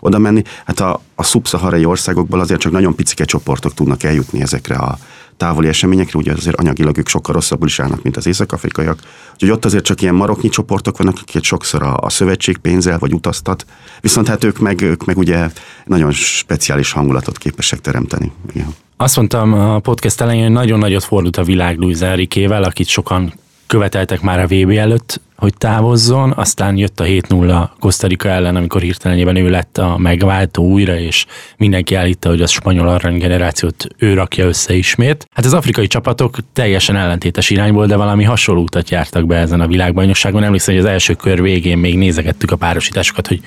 oda 0.00 0.18
menni. 0.18 0.42
Hát 0.66 0.80
a, 0.80 1.00
a 1.14 1.22
szubszaharai 1.22 1.84
országokból 1.84 2.40
azért 2.40 2.60
csak 2.60 2.72
nagyon 2.72 2.94
picike 2.94 3.24
csoportok 3.24 3.74
tudnak 3.74 4.02
eljutni 4.02 4.40
ezekre 4.40 4.76
a 4.76 4.98
távoli 5.36 5.68
eseményekre, 5.68 6.18
ugye 6.18 6.32
azért 6.32 6.56
anyagilag 6.56 6.98
ők 6.98 7.08
sokkal 7.08 7.34
rosszabbul 7.34 7.68
is 7.68 7.80
állnak, 7.80 8.02
mint 8.02 8.16
az 8.16 8.26
észak-afrikaiak. 8.26 8.98
Úgyhogy 9.32 9.50
ott 9.50 9.64
azért 9.64 9.84
csak 9.84 10.02
ilyen 10.02 10.14
maroknyi 10.14 10.48
csoportok 10.48 10.98
vannak, 10.98 11.18
akiket 11.20 11.42
sokszor 11.42 11.82
a, 11.82 11.96
a 11.96 12.10
szövetség 12.10 12.56
pénzzel 12.56 12.98
vagy 12.98 13.14
utaztat, 13.14 13.66
viszont 14.00 14.28
hát 14.28 14.44
ők 14.44 14.58
meg, 14.58 14.80
ők 14.80 15.04
meg 15.04 15.18
ugye 15.18 15.50
nagyon 15.84 16.12
speciális 16.12 16.92
hangulatot 16.92 17.38
képesek 17.38 17.80
teremteni. 17.80 18.32
Igen. 18.54 18.74
Azt 18.96 19.16
mondtam 19.16 19.52
a 19.52 19.78
podcast 19.78 20.20
elején, 20.20 20.42
hogy 20.42 20.52
nagyon 20.52 20.78
nagyot 20.78 21.04
fordult 21.04 21.36
a 21.36 21.42
világ 21.42 21.78
Luis 21.78 22.00
Enriquével, 22.00 22.62
akit 22.62 22.86
sokan 22.86 23.32
követeltek 23.66 24.20
már 24.20 24.40
a 24.40 24.46
VB 24.46 24.70
előtt, 24.70 25.20
hogy 25.36 25.54
távozzon, 25.58 26.32
aztán 26.36 26.76
jött 26.76 27.00
a 27.00 27.04
7-0 27.04 27.68
Kosztarika 27.78 28.28
ellen, 28.28 28.56
amikor 28.56 28.80
hirtelenében 28.80 29.36
ő 29.36 29.50
lett 29.50 29.78
a 29.78 29.98
megváltó 29.98 30.64
újra, 30.64 30.98
és 30.98 31.26
mindenki 31.56 31.94
állítta, 31.94 32.28
hogy 32.28 32.42
a 32.42 32.46
spanyol 32.46 32.88
arany 32.88 33.18
generációt 33.18 33.86
ő 33.98 34.14
rakja 34.14 34.46
össze 34.46 34.74
ismét. 34.74 35.28
Hát 35.32 35.44
az 35.44 35.54
afrikai 35.54 35.86
csapatok 35.86 36.36
teljesen 36.52 36.96
ellentétes 36.96 37.50
irányból, 37.50 37.86
de 37.86 37.96
valami 37.96 38.24
hasonló 38.24 38.62
utat 38.62 38.90
jártak 38.90 39.26
be 39.26 39.36
ezen 39.36 39.60
a 39.60 39.66
világbajnokságon. 39.66 40.42
Emlékszem, 40.42 40.74
hogy 40.74 40.84
az 40.84 40.90
első 40.90 41.14
kör 41.14 41.42
végén 41.42 41.78
még 41.78 41.98
nézegettük 41.98 42.50
a 42.50 42.56
párosításokat, 42.56 43.26
hogy 43.26 43.40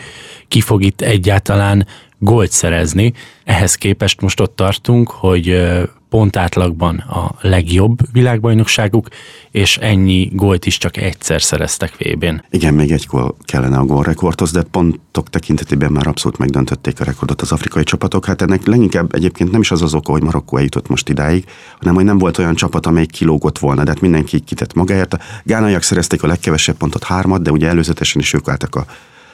ki 0.48 0.62
fog 0.62 0.84
itt 0.84 1.02
egyáltalán 1.02 1.88
gólt 2.20 2.52
szerezni. 2.52 3.14
Ehhez 3.44 3.76
képest 3.76 4.22
most 4.22 4.40
ott 4.40 4.56
tartunk, 4.56 5.10
hogy 5.10 5.62
pontátlagban 6.10 6.98
a 6.98 7.36
legjobb 7.42 7.98
világbajnokságuk, 8.12 9.08
és 9.52 9.78
ennyi 9.78 10.30
gólt 10.34 10.66
is 10.66 10.78
csak 10.78 10.98
egyszer 10.98 11.42
szereztek 11.42 11.98
VB-n. 11.98 12.44
Igen, 12.50 12.74
még 12.74 12.92
egy 12.92 13.06
gól 13.10 13.36
kellene 13.44 13.78
a 13.78 13.86
gólrekordhoz, 13.86 14.52
de 14.52 14.64
pontok 14.64 15.30
tekintetében 15.30 15.92
már 15.92 16.08
abszolút 16.08 16.38
megdöntötték 16.38 17.00
a 17.00 17.04
rekordot 17.04 17.42
az 17.42 17.52
afrikai 17.52 17.84
csapatok. 17.84 18.26
Hát 18.26 18.42
ennek 18.42 18.66
leginkább 18.66 19.14
egyébként 19.14 19.52
nem 19.52 19.62
is 19.62 19.72
az 19.72 19.82
az 19.82 19.94
oka, 19.94 20.12
hogy 20.12 20.24
Marokkó 20.24 20.58
eljutott 20.58 20.88
most 20.88 21.10
idáig, 21.10 21.46
hanem 21.80 21.96
hogy 21.96 22.06
nem 22.06 22.18
volt 22.18 22.38
olyan 22.38 22.56
csapat, 22.56 22.86
amely 22.86 23.06
kilógott 23.06 23.60
volna, 23.60 23.84
de 23.84 23.90
hát 23.90 24.02
mindenki 24.02 24.40
kitett 24.40 24.74
magáért. 24.74 25.14
A 25.14 25.20
gánaiak 25.44 25.84
szerezték 25.84 26.24
a 26.24 26.28
legkevesebb 26.28 26.78
pontot 26.78 27.04
hármat, 27.04 27.42
de 27.42 27.52
ugye 27.52 27.68
előzetesen 27.68 28.22
is 28.22 28.34
ők 28.34 28.48
álltak 28.48 28.76
a 28.76 28.86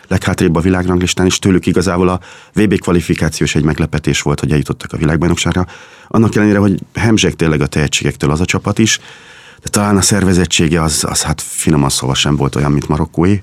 leghátrébb 0.07 0.55
a 0.55 0.59
világranglistán, 0.59 1.25
és 1.25 1.39
tőlük 1.39 1.65
igazából 1.65 2.09
a 2.09 2.19
VB 2.53 2.79
kvalifikációs 2.79 3.55
egy 3.55 3.63
meglepetés 3.63 4.21
volt, 4.21 4.39
hogy 4.39 4.51
eljutottak 4.51 4.93
a 4.93 4.97
világbajnokságra. 4.97 5.65
Annak 6.07 6.35
ellenére, 6.35 6.57
hogy 6.57 6.79
hemzseg 6.93 7.33
tényleg 7.33 7.61
a 7.61 7.67
tehetségektől 7.67 8.31
az 8.31 8.41
a 8.41 8.45
csapat 8.45 8.79
is, 8.79 8.99
de 9.61 9.69
talán 9.69 9.97
a 9.97 10.01
szervezettsége 10.01 10.81
az, 10.81 11.05
az 11.07 11.21
hát 11.21 11.41
finoman 11.41 11.89
szóval 11.89 12.15
sem 12.15 12.35
volt 12.35 12.55
olyan, 12.55 12.71
mint 12.71 12.87
marokkói 12.87 13.39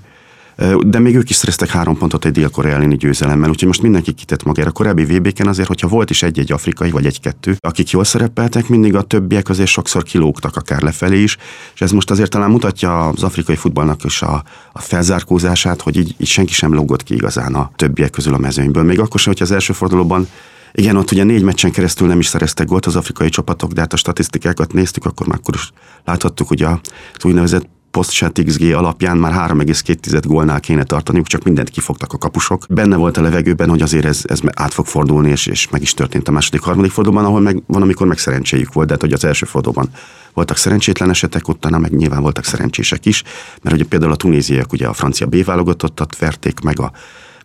de 0.87 0.99
még 0.99 1.17
ők 1.17 1.31
is 1.31 1.37
szereztek 1.37 1.69
három 1.69 1.97
pontot 1.97 2.25
egy 2.25 2.33
dél 2.33 2.50
elleni 2.62 2.97
győzelemmel, 2.97 3.49
úgyhogy 3.50 3.67
most 3.67 3.83
mindenki 3.83 4.12
kitett 4.12 4.43
magára. 4.43 4.71
Korábbi 4.71 5.05
VB-ken 5.05 5.47
azért, 5.47 5.69
hogyha 5.69 5.88
volt 5.88 6.11
is 6.11 6.23
egy-egy 6.23 6.53
afrikai 6.53 6.90
vagy 6.90 7.07
egy-kettő, 7.07 7.57
akik 7.61 7.90
jól 7.90 8.05
szerepeltek, 8.05 8.68
mindig 8.68 8.94
a 8.94 9.03
többiek 9.03 9.49
azért 9.49 9.68
sokszor 9.68 10.03
kilógtak 10.03 10.57
akár 10.57 10.83
lefelé 10.83 11.23
is, 11.23 11.37
és 11.75 11.81
ez 11.81 11.90
most 11.90 12.11
azért 12.11 12.31
talán 12.31 12.51
mutatja 12.51 13.09
az 13.09 13.23
afrikai 13.23 13.57
futballnak 13.57 14.05
is 14.05 14.23
a, 14.23 14.42
a 14.73 14.81
felzárkózását, 14.81 15.81
hogy 15.81 15.96
így, 15.96 16.14
így 16.18 16.27
senki 16.27 16.53
sem 16.53 16.75
lógott 16.75 17.03
ki 17.03 17.14
igazán 17.14 17.55
a 17.55 17.70
többiek 17.77 18.11
közül 18.11 18.35
a 18.35 18.38
mezőnyből. 18.38 18.83
Még 18.83 19.01
akkor 19.01 19.20
sem, 19.20 19.33
hogy 19.33 19.42
az 19.42 19.51
első 19.51 19.73
fordulóban 19.73 20.29
igen, 20.73 20.96
ott 20.96 21.11
ugye 21.11 21.25
négy 21.25 21.42
meccsen 21.42 21.70
keresztül 21.70 22.09
nem 22.09 22.18
is 22.18 22.27
szereztek 22.27 22.66
gólt 22.66 22.87
az 22.87 22.96
afrikai 22.96 23.29
csapatok, 23.29 23.73
de 23.73 23.81
hát 23.81 23.92
a 23.92 23.96
statisztikákat 23.96 24.73
néztük, 24.73 25.05
akkor 25.05 25.27
már 25.27 25.38
akkor 25.38 25.55
is 25.55 25.73
láthattuk, 26.05 26.49
hogy 26.49 26.62
az 26.62 26.79
úgynevezett 27.25 27.68
post 27.90 28.42
XG 28.44 28.72
alapján 28.72 29.16
már 29.16 29.50
3,2 29.50 30.22
gólnál 30.26 30.61
kéne 30.61 30.85
tartaniuk, 30.85 31.26
csak 31.26 31.44
mindent 31.44 31.70
kifogtak 31.70 32.12
a 32.12 32.18
kapusok. 32.18 32.64
Benne 32.68 32.96
volt 32.96 33.16
a 33.16 33.22
levegőben, 33.22 33.68
hogy 33.68 33.83
azért 33.83 34.05
ez, 34.05 34.22
ez 34.26 34.40
át 34.55 34.72
fog 34.72 34.87
fordulni, 34.87 35.31
és, 35.31 35.46
és 35.46 35.68
meg 35.68 35.83
is 35.83 35.94
történt 35.94 36.29
a 36.29 36.31
második, 36.31 36.61
harmadik 36.61 36.90
fordulóban, 36.90 37.24
ahol 37.24 37.40
meg 37.40 37.62
van, 37.66 37.83
amikor 37.83 38.07
meg 38.07 38.18
szerencséjük 38.18 38.72
volt, 38.72 38.87
de 38.87 38.92
hát, 38.92 39.03
hogy 39.03 39.12
az 39.12 39.24
első 39.24 39.46
fordulóban 39.46 39.88
voltak 40.35 40.57
szerencsétlen 40.57 41.11
esetek, 41.11 41.48
utána 41.48 41.79
meg 41.79 41.96
nyilván 41.96 42.22
voltak 42.22 42.44
szerencsések 42.44 43.07
is, 43.07 43.22
mert 43.62 43.74
ugye 43.76 43.85
például 43.85 44.12
a 44.12 44.16
tunéziak 44.16 44.72
ugye 44.72 44.87
a 44.87 44.92
francia 44.92 45.26
B 45.26 45.44
válogatottat 45.44 46.18
verték 46.18 46.61
meg 46.61 46.81
a 46.81 46.92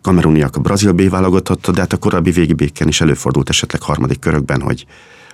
kameruniak 0.02 0.56
a 0.56 0.60
brazil 0.60 0.92
B 0.92 1.08
válogatottat, 1.08 1.74
de 1.74 1.80
hát 1.80 1.92
a 1.92 1.96
korábbi 1.96 2.30
végibéken 2.30 2.88
is 2.88 3.00
előfordult 3.00 3.48
esetleg 3.48 3.82
harmadik 3.82 4.18
körökben, 4.18 4.60
hogy 4.60 4.86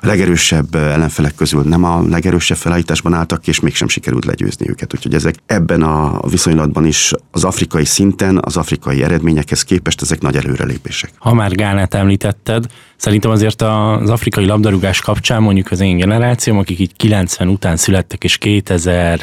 legerősebb 0.02 0.74
ellenfelek 0.74 1.34
közül 1.34 1.62
nem 1.62 1.84
a 1.84 2.02
legerősebb 2.08 2.56
felállításban 2.56 3.14
álltak, 3.14 3.46
és 3.46 3.60
mégsem 3.60 3.88
sikerült 3.88 4.24
legyőzni 4.24 4.68
őket. 4.68 4.94
Úgyhogy 4.94 5.14
ezek 5.14 5.34
ebben 5.46 5.82
a 5.82 6.20
viszonylatban 6.28 6.86
is 6.86 7.12
az 7.30 7.44
afrikai 7.44 7.84
szinten, 7.84 8.40
az 8.44 8.56
afrikai 8.56 9.02
eredményekhez 9.02 9.62
képest 9.64 10.02
ezek 10.02 10.20
nagy 10.20 10.36
előrelépések. 10.36 11.10
Ha 11.18 11.34
már 11.34 11.52
Gánát 11.52 11.94
említetted, 11.94 12.66
szerintem 13.02 13.30
azért 13.30 13.62
az 13.62 14.10
afrikai 14.10 14.46
labdarúgás 14.46 15.00
kapcsán 15.00 15.42
mondjuk 15.42 15.70
az 15.70 15.80
én 15.80 15.96
generációm, 15.96 16.58
akik 16.58 16.78
így 16.78 16.96
90 16.96 17.48
után 17.48 17.76
születtek, 17.76 18.24
és 18.24 18.38
2000 18.38 19.20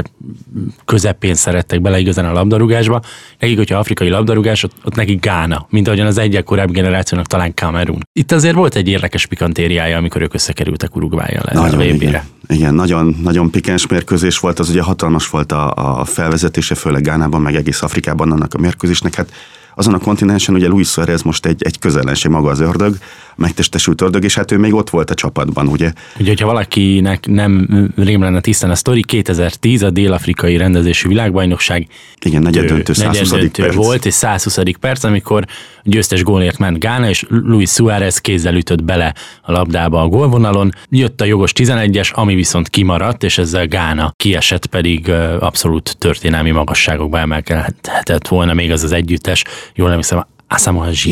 közepén 0.86 1.36
szerettek 1.36 1.82
bele 1.82 2.00
igazán 2.00 2.26
a 2.26 2.32
labdarúgásba, 2.32 3.02
nekik, 3.40 3.58
hogyha 3.58 3.78
afrikai 3.78 4.10
labdarúgás, 4.10 4.64
ott, 4.64 4.74
ott 4.84 4.96
nekik 4.96 5.20
Gána, 5.20 5.66
mint 5.70 5.88
ahogyan 5.88 6.06
az 6.06 6.18
egyek 6.18 6.44
korábbi 6.44 6.72
generációnak 6.72 7.28
talán 7.28 7.54
Kamerun. 7.54 8.00
Itt 8.14 8.32
azért 8.32 8.56
volt 8.56 8.76
egy 8.76 8.88
érdekes 8.88 9.26
pikantériája, 9.26 9.98
amikor 9.98 10.22
ők 10.22 10.34
összekerültek 10.34 10.90
kerültek 10.90 10.96
Uruguayon 10.96 11.44
le 11.46 11.62
nagyon, 11.62 11.80
a 11.80 11.84
igen, 11.84 12.22
igen, 12.48 12.74
nagyon, 12.74 13.16
nagyon 13.22 13.52
pikens 13.52 13.88
mérkőzés 13.88 14.40
volt, 14.40 14.60
az 14.60 14.70
ugye 14.70 14.82
hatalmas 14.82 15.30
volt 15.30 15.52
a, 15.52 16.00
a 16.00 16.06
felvezetése, 16.06 16.76
főleg 16.76 17.02
Gánában, 17.02 17.42
meg 17.42 17.56
egész 17.56 17.82
Afrikában 17.82 18.32
annak 18.32 18.54
a 18.54 18.58
mérkőzésnek. 18.58 19.16
Hát 19.16 19.32
azon 19.80 19.94
a 19.94 19.98
kontinensen 19.98 20.56
ugye 20.56 20.68
Luis 20.68 20.88
Suarez 20.88 21.22
most 21.22 21.46
egy, 21.46 21.64
egy 21.64 21.80
közellenség 21.80 22.32
maga 22.32 22.50
az 22.50 22.60
ördög, 22.60 22.96
megtestesült 23.36 24.02
ördög, 24.02 24.24
és 24.24 24.36
hát 24.36 24.52
ő 24.52 24.58
még 24.58 24.74
ott 24.74 24.90
volt 24.90 25.10
a 25.10 25.14
csapatban, 25.14 25.68
ugye? 25.68 25.94
Ugye, 26.20 26.30
hogyha 26.30 26.46
valakinek 26.46 27.28
nem 27.28 27.68
rém 27.96 28.22
lenne 28.22 28.42
tisztán 28.42 28.70
a 28.70 28.76
sztori, 28.76 29.04
2010 29.04 29.84
a 29.84 29.90
dél-afrikai 29.90 30.58
rendezésű 30.58 31.08
világbajnokság. 31.08 31.88
Igen, 32.26 32.42
negyed 32.42 32.66
döntő, 32.66 32.94
120. 32.94 33.50
perc. 33.52 33.74
volt, 33.74 34.06
és 34.06 34.14
120. 34.14 34.58
perc, 34.80 35.04
amikor 35.04 35.46
győztes 35.90 36.24
gólért 36.24 36.58
ment 36.58 36.80
Gána, 36.80 37.10
és 37.10 37.26
Luis 37.30 37.70
Suárez 37.70 38.18
kézzel 38.18 38.56
ütött 38.56 38.84
bele 38.84 39.14
a 39.42 39.52
labdába 39.52 40.02
a 40.02 40.08
gólvonalon. 40.08 40.72
Jött 40.90 41.22
a 41.22 41.26
jogos 41.26 41.52
11-es, 41.56 42.14
ami 42.14 42.36
viszont 42.36 42.70
kimaradt, 42.70 43.24
és 43.24 43.38
ezzel 43.38 43.68
Gána 43.68 44.12
kiesett 44.16 44.66
pedig 44.66 45.10
abszolút 45.40 45.96
történelmi 45.98 46.52
magasságokba 46.52 47.20
emelkedhetett 47.20 48.28
volna 48.28 48.54
még 48.54 48.72
az 48.72 48.84
az 48.84 48.92
együttes. 48.92 49.44
Jól 49.76 49.90
nem 49.90 49.98
hiszem, 49.98 50.26
Asamoah. 50.48 51.06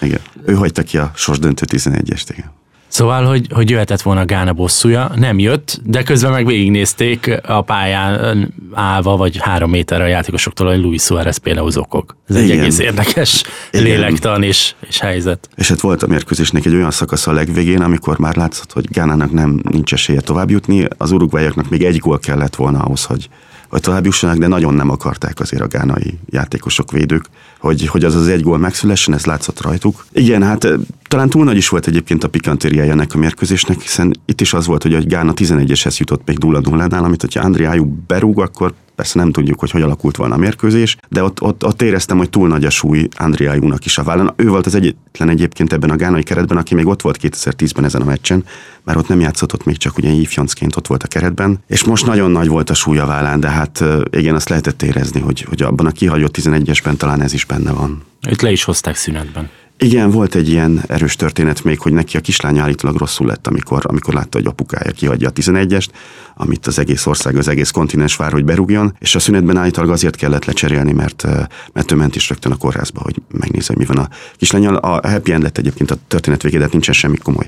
Igen. 0.00 0.20
Ő 0.44 0.54
hagyta 0.54 0.82
ki 0.82 0.98
a 0.98 1.10
sorsdöntő 1.14 1.64
11-est, 1.72 2.24
igen. 2.30 2.52
Szóval, 2.96 3.24
hogy, 3.24 3.46
hogy 3.54 3.70
jöhetett 3.70 4.02
volna 4.02 4.24
Gána 4.24 4.52
bosszúja, 4.52 5.10
nem 5.16 5.38
jött, 5.38 5.80
de 5.84 6.02
közben 6.02 6.30
meg 6.30 6.46
végignézték 6.46 7.40
a 7.46 7.62
pályán 7.62 8.54
állva, 8.72 9.16
vagy 9.16 9.36
három 9.40 9.70
méterre 9.70 10.04
a 10.04 10.06
játékosoktól, 10.06 10.66
hogy 10.66 10.78
Luis 10.78 11.02
Suárez 11.02 11.36
például 11.36 11.70
zokog. 11.70 12.16
Ez 12.28 12.36
egy 12.36 12.44
Igen. 12.44 12.58
egész 12.58 12.78
érdekes 12.78 13.42
Igen. 13.70 13.84
lélektan 13.86 14.42
és, 14.42 14.74
és 14.88 14.98
helyzet. 14.98 15.48
És 15.54 15.68
hát 15.68 15.80
volt 15.80 16.02
a 16.02 16.06
mérkőzésnek 16.06 16.64
egy 16.64 16.74
olyan 16.74 16.90
szakasz 16.90 17.26
a 17.26 17.32
legvégén, 17.32 17.82
amikor 17.82 18.18
már 18.18 18.36
látszott, 18.36 18.72
hogy 18.72 18.86
Gánának 18.90 19.32
nem 19.32 19.60
nincs 19.70 19.92
esélye 19.92 20.20
tovább 20.20 20.50
jutni, 20.50 20.86
az 20.96 21.10
urugvályoknak 21.10 21.68
még 21.68 21.84
egy 21.84 21.98
gól 21.98 22.18
kellett 22.18 22.54
volna 22.54 22.78
ahhoz, 22.78 23.04
hogy 23.04 23.28
hogy 23.68 23.80
tovább 23.80 24.04
jussanak, 24.04 24.36
de 24.36 24.46
nagyon 24.46 24.74
nem 24.74 24.90
akarták 24.90 25.40
azért 25.40 25.62
a 25.62 25.66
gánai 25.66 26.18
játékosok, 26.26 26.90
védők, 26.90 27.24
hogy, 27.58 27.86
hogy 27.86 28.04
az 28.04 28.14
az 28.14 28.28
egy 28.28 28.42
gól 28.42 28.58
megszülessen, 28.58 29.14
ez 29.14 29.24
látszott 29.24 29.62
rajtuk. 29.62 30.06
Igen, 30.12 30.42
hát 30.42 30.68
talán 31.08 31.30
túl 31.30 31.44
nagy 31.44 31.56
is 31.56 31.68
volt 31.68 31.86
egyébként 31.86 32.24
a 32.24 32.28
pikantériája 32.28 32.92
ennek 32.92 33.14
a 33.14 33.18
mérkőzésnek, 33.18 33.80
hiszen 33.80 34.14
itt 34.24 34.40
is 34.40 34.52
az 34.52 34.66
volt, 34.66 34.82
hogy 34.82 34.94
a 34.94 35.02
Gána 35.02 35.32
11-eshez 35.36 35.96
jutott 35.96 36.22
még 36.26 36.38
0 36.38 36.60
0 36.60 36.84
amit 36.84 37.20
hogyha 37.20 37.40
Andriájú 37.40 37.96
berúg, 38.06 38.40
akkor 38.40 38.74
Persze 38.96 39.18
nem 39.18 39.32
tudjuk, 39.32 39.60
hogy 39.60 39.70
hogy 39.70 39.82
alakult 39.82 40.16
volna 40.16 40.34
a 40.34 40.38
mérkőzés, 40.38 40.96
de 41.08 41.22
ott, 41.22 41.40
ott, 41.42 41.64
ott 41.64 41.82
éreztem, 41.82 42.16
hogy 42.16 42.30
túl 42.30 42.48
nagy 42.48 42.64
a 42.64 42.70
súly 42.70 43.08
Andriájúnak 43.16 43.84
is 43.84 43.98
a 43.98 44.02
vállán. 44.02 44.32
Ő 44.36 44.48
volt 44.48 44.66
az 44.66 44.74
egyetlen 44.74 45.28
egyébként 45.28 45.72
ebben 45.72 45.90
a 45.90 45.96
gánai 45.96 46.22
keretben, 46.22 46.56
aki 46.56 46.74
még 46.74 46.86
ott 46.86 47.02
volt 47.02 47.18
2010-ben 47.22 47.84
ezen 47.84 48.00
a 48.00 48.04
meccsen, 48.04 48.44
mert 48.84 48.98
ott 48.98 49.08
nem 49.08 49.20
játszott, 49.20 49.52
ott 49.52 49.64
még 49.64 49.76
csak 49.76 49.96
ugye 49.98 50.10
ifjancként 50.10 50.76
ott 50.76 50.86
volt 50.86 51.02
a 51.02 51.08
keretben, 51.08 51.58
és 51.66 51.84
most 51.84 52.06
nagyon 52.06 52.30
nagy 52.30 52.48
volt 52.48 52.70
a 52.70 52.74
súly 52.74 52.98
a 52.98 53.06
vállán, 53.06 53.40
de 53.40 53.48
hát 53.48 53.84
igen, 54.10 54.34
azt 54.34 54.48
lehetett 54.48 54.82
érezni, 54.82 55.20
hogy, 55.20 55.40
hogy 55.40 55.62
abban 55.62 55.86
a 55.86 55.90
kihagyott 55.90 56.36
11-esben 56.38 56.96
talán 56.96 57.22
ez 57.22 57.32
is 57.32 57.44
benne 57.44 57.72
van. 57.72 58.02
Őt 58.28 58.42
le 58.42 58.50
is 58.50 58.64
hozták 58.64 58.96
szünetben. 58.96 59.50
Igen, 59.78 60.10
volt 60.10 60.34
egy 60.34 60.48
ilyen 60.48 60.82
erős 60.86 61.16
történet 61.16 61.64
még, 61.64 61.80
hogy 61.80 61.92
neki 61.92 62.16
a 62.16 62.20
kislány 62.20 62.58
állítólag 62.58 62.96
rosszul 62.96 63.26
lett, 63.26 63.46
amikor, 63.46 63.82
amikor 63.86 64.14
látta, 64.14 64.38
hogy 64.38 64.46
apukája 64.46 64.90
kihagyja 64.90 65.28
a 65.28 65.32
11-est, 65.32 65.88
amit 66.34 66.66
az 66.66 66.78
egész 66.78 67.06
ország, 67.06 67.36
az 67.36 67.48
egész 67.48 67.70
kontinens 67.70 68.16
vár, 68.16 68.32
hogy 68.32 68.44
berúgjon, 68.44 68.96
és 68.98 69.14
a 69.14 69.18
szünetben 69.18 69.56
állítólag 69.56 69.90
azért 69.90 70.16
kellett 70.16 70.44
lecserélni, 70.44 70.92
mert, 70.92 71.26
mert 71.72 71.92
ő 71.92 71.96
ment 71.96 72.16
is 72.16 72.28
rögtön 72.28 72.52
a 72.52 72.56
kórházba, 72.56 73.00
hogy 73.02 73.16
megnézze, 73.28 73.72
hogy 73.74 73.86
mi 73.86 73.94
van 73.94 74.04
a 74.04 74.08
kislányal. 74.36 74.76
A 74.76 75.08
happy 75.08 75.32
end 75.32 75.42
lett 75.42 75.58
egyébként 75.58 75.90
a 75.90 75.96
történet 76.08 76.42
végé, 76.42 76.58
de 76.58 76.68
nincsen 76.70 76.94
semmi 76.94 77.16
komoly 77.16 77.46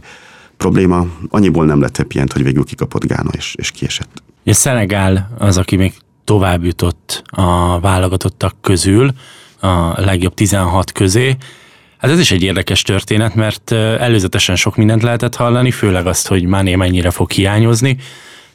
probléma. 0.56 1.06
Annyiból 1.28 1.66
nem 1.66 1.80
lett 1.80 1.96
happy 1.96 2.18
end, 2.18 2.32
hogy 2.32 2.42
végül 2.42 2.64
kikapott 2.64 3.06
Gána, 3.06 3.30
és, 3.36 3.54
és 3.58 3.70
kiesett. 3.70 4.22
És 4.44 4.56
Szenegál 4.56 5.30
az, 5.38 5.58
aki 5.58 5.76
még 5.76 5.94
tovább 6.24 6.64
jutott 6.64 7.22
a 7.26 7.80
válogatottak 7.80 8.54
közül, 8.60 9.10
a 9.60 10.00
legjobb 10.00 10.34
16 10.34 10.92
közé, 10.92 11.36
Hát 11.98 12.10
ez 12.10 12.18
is 12.18 12.30
egy 12.30 12.42
érdekes 12.42 12.82
történet, 12.82 13.34
mert 13.34 13.72
előzetesen 13.72 14.56
sok 14.56 14.76
mindent 14.76 15.02
lehetett 15.02 15.34
hallani, 15.34 15.70
főleg 15.70 16.06
azt, 16.06 16.28
hogy 16.28 16.44
Mané 16.44 16.74
mennyire 16.76 17.10
fog 17.10 17.30
hiányozni. 17.30 17.96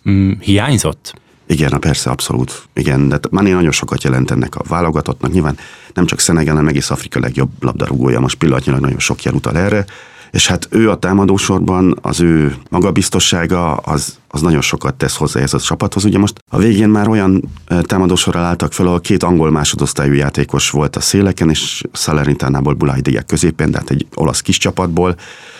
Mm, 0.10 0.32
hiányzott? 0.40 1.14
Igen, 1.48 1.80
persze, 1.80 2.10
abszolút. 2.10 2.68
Igen, 2.74 3.10
de 3.10 3.20
Mané 3.30 3.52
nagyon 3.52 3.72
sokat 3.72 4.04
jelent 4.04 4.32
ennek 4.32 4.56
a 4.56 4.62
válogatottnak. 4.68 5.32
Nyilván 5.32 5.58
nem 5.94 6.06
csak 6.06 6.20
Szenegál, 6.20 6.54
hanem 6.54 6.68
egész 6.68 6.90
Afrika 6.90 7.20
legjobb 7.20 7.50
labdarúgója. 7.60 8.20
Most 8.20 8.38
pillanatnyilag 8.38 8.82
nagyon 8.82 9.00
sok 9.00 9.24
jel 9.24 9.34
utal 9.34 9.58
erre 9.58 9.86
és 10.34 10.48
hát 10.48 10.68
ő 10.70 10.90
a 10.90 10.96
támadósorban, 10.96 11.98
az 12.02 12.22
ő 12.22 12.56
magabiztossága, 12.70 13.76
az, 13.76 14.18
az 14.28 14.42
nagyon 14.42 14.62
sokat 14.62 14.96
tesz 14.96 15.16
hozzá 15.16 15.40
ez 15.40 15.54
a 15.54 15.60
csapathoz. 15.60 16.06
Ugye 16.06 16.18
most 16.18 16.44
a 16.50 16.58
végén 16.58 16.90
már 16.90 17.08
olyan 17.08 17.50
támadósorral 17.82 18.44
álltak 18.44 18.74
fel, 18.74 18.86
ahol 18.86 19.02
két 19.02 19.24
angol 19.24 19.52
másodosztályú 19.52 20.14
játékos 20.14 20.70
volt 20.70 20.96
a 20.96 21.00
széleken, 21.00 21.50
és 21.50 21.84
Salernitánnából 21.92 22.74
Bulai 22.74 23.02
középen, 23.28 23.72
tehát 23.72 23.90
egy 23.90 24.08
olasz 24.14 24.42
kis 24.42 24.58
csapatból, 24.58 25.16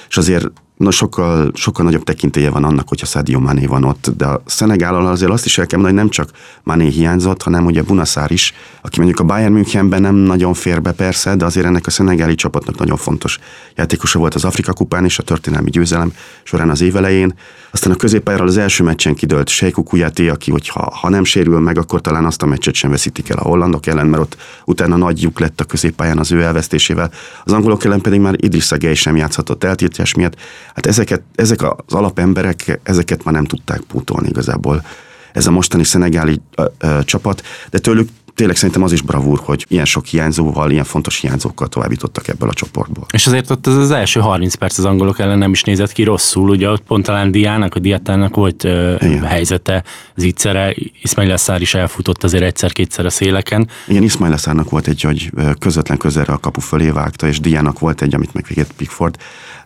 és 0.10 0.18
azért 0.18 0.52
na 0.84 0.92
sokkal, 0.92 1.52
sokkal 1.54 1.86
nagyobb 1.86 2.04
tekintélye 2.04 2.50
van 2.50 2.64
annak, 2.64 2.90
hogyha 2.90 3.06
Sadio 3.06 3.40
Mané 3.40 3.66
van 3.66 3.84
ott, 3.84 4.10
de 4.18 4.26
a 4.26 4.42
Szenegállal 4.46 5.08
azért 5.08 5.32
azt 5.32 5.46
is 5.46 5.58
el 5.58 5.66
kell 5.66 5.80
mondani, 5.80 6.00
hogy 6.00 6.10
nem 6.10 6.26
csak 6.26 6.38
Mané 6.64 6.88
hiányzott, 6.88 7.44
hanem 7.44 7.66
ugye 7.66 7.84
Bunaszár 7.84 8.32
is, 8.32 8.54
aki 8.82 8.98
mondjuk 9.00 9.20
a 9.20 9.24
Bayern 9.24 9.54
Münchenben 9.54 10.02
nem 10.02 10.16
nagyon 10.16 10.54
fér 10.54 10.82
be 10.82 10.92
persze, 10.92 11.36
de 11.36 11.46
azért 11.46 11.66
ennek 11.66 11.88
a 11.88 11.90
szenegáli 11.90 12.36
csapatnak 12.36 12.78
nagyon 12.78 12.98
fontos 12.98 13.40
játékosa 13.76 14.20
volt 14.20 14.34
az 14.34 14.46
Afrika 14.46 14.74
kupán 14.74 15.06
és 15.06 15.20
a 15.20 15.24
történelmi 15.24 15.70
győzelem 15.70 16.14
során 16.44 16.70
az 16.70 16.82
évelején. 16.82 17.34
Aztán 17.74 17.92
a 17.92 17.96
középpályáról 17.96 18.48
az 18.48 18.58
első 18.58 18.84
meccsen 18.84 19.16
kidőlt 19.16 19.50
Sejku 19.50 19.84
Kujati, 19.84 20.30
aki 20.30 20.52
hogyha 20.52 20.96
ha 20.96 21.10
nem 21.10 21.24
sérül 21.24 21.60
meg, 21.60 21.78
akkor 21.78 22.02
talán 22.02 22.26
azt 22.26 22.42
a 22.42 22.46
meccset 22.46 22.74
sem 22.74 22.90
veszítik 22.90 23.30
el 23.30 23.38
a 23.38 23.44
hollandok 23.44 23.86
ellen, 23.86 24.08
mert 24.08 24.24
ott 24.24 24.38
utána 24.66 24.96
nagy 24.96 25.22
lyuk 25.22 25.40
lett 25.40 25.60
a 25.60 25.64
középpályán 25.64 26.18
az 26.18 26.32
ő 26.32 26.42
elvesztésével. 26.42 27.12
Az 27.44 27.52
angolok 27.52 27.84
ellen 27.84 28.02
pedig 28.02 28.20
már 28.20 28.34
Idrissa 28.38 28.78
Gay 28.78 28.94
sem 28.94 29.16
játszhatott 29.16 29.64
eltiltás 29.64 30.14
miatt. 30.14 30.36
Hát 30.76 30.86
ezeket, 30.86 31.22
ezek 31.36 31.62
az 31.62 31.94
alapemberek, 31.94 32.80
ezeket 32.84 33.24
már 33.24 33.34
nem 33.34 33.46
tudták 33.46 33.82
pótolni 33.82 34.28
igazából 34.28 34.86
ez 35.32 35.48
a 35.48 35.52
mostani 35.52 35.84
szenegáli 35.84 36.42
ö, 36.56 36.66
ö, 36.78 37.00
csapat, 37.04 37.42
de 37.70 37.80
tőlük 37.80 38.10
tényleg 38.36 38.56
szerintem 38.56 38.84
az 38.84 38.92
is 38.92 39.02
bravúr, 39.02 39.40
hogy 39.44 39.66
ilyen 39.70 39.86
sok 39.86 40.06
hiányzóval, 40.06 40.72
ilyen 40.72 40.84
fontos 40.84 41.20
hiányzókkal 41.20 41.68
továbbítottak 41.68 42.28
ebből 42.28 42.50
a 42.50 42.54
csoportból. 42.54 43.06
És 43.12 43.28
azért 43.28 43.50
ott 43.50 43.68
az, 43.68 43.76
az 43.76 43.92
első 43.92 44.20
30 44.20 44.56
perc 44.56 44.78
az 44.78 44.86
angolok 44.86 45.20
ellen 45.20 45.38
nem 45.38 45.52
is 45.52 45.64
nézett 45.64 45.92
ki 45.92 46.04
rosszul, 46.04 46.50
ugye 46.50 46.70
ott 46.70 46.84
pont 46.84 47.06
talán 47.06 47.32
Diának, 47.32 47.76
a 47.76 47.80
Diatának 47.80 48.36
volt 48.36 48.64
ö, 48.64 48.96
helyzete, 49.24 49.84
Zicsere, 50.16 50.76
Ismail 51.02 51.28
Leszár 51.28 51.62
is 51.62 51.74
elfutott 51.74 52.24
azért 52.24 52.44
egyszer-kétszer 52.44 53.06
a 53.06 53.10
széleken. 53.10 53.68
Igen, 53.88 54.04
Ismail 54.04 54.32
Leszárnak 54.32 54.70
volt 54.70 54.88
egy, 54.88 55.02
hogy 55.02 55.32
közvetlen 55.60 55.98
közelre 55.98 56.34
a 56.34 56.38
kapu 56.38 56.60
fölé 56.60 56.90
vágta, 56.90 57.28
és 57.28 57.40
Diának 57.40 57.80
volt 57.80 58.02
egy, 58.02 58.16
amit 58.16 58.34
megvégett 58.34 58.72
Pickford. 58.74 59.18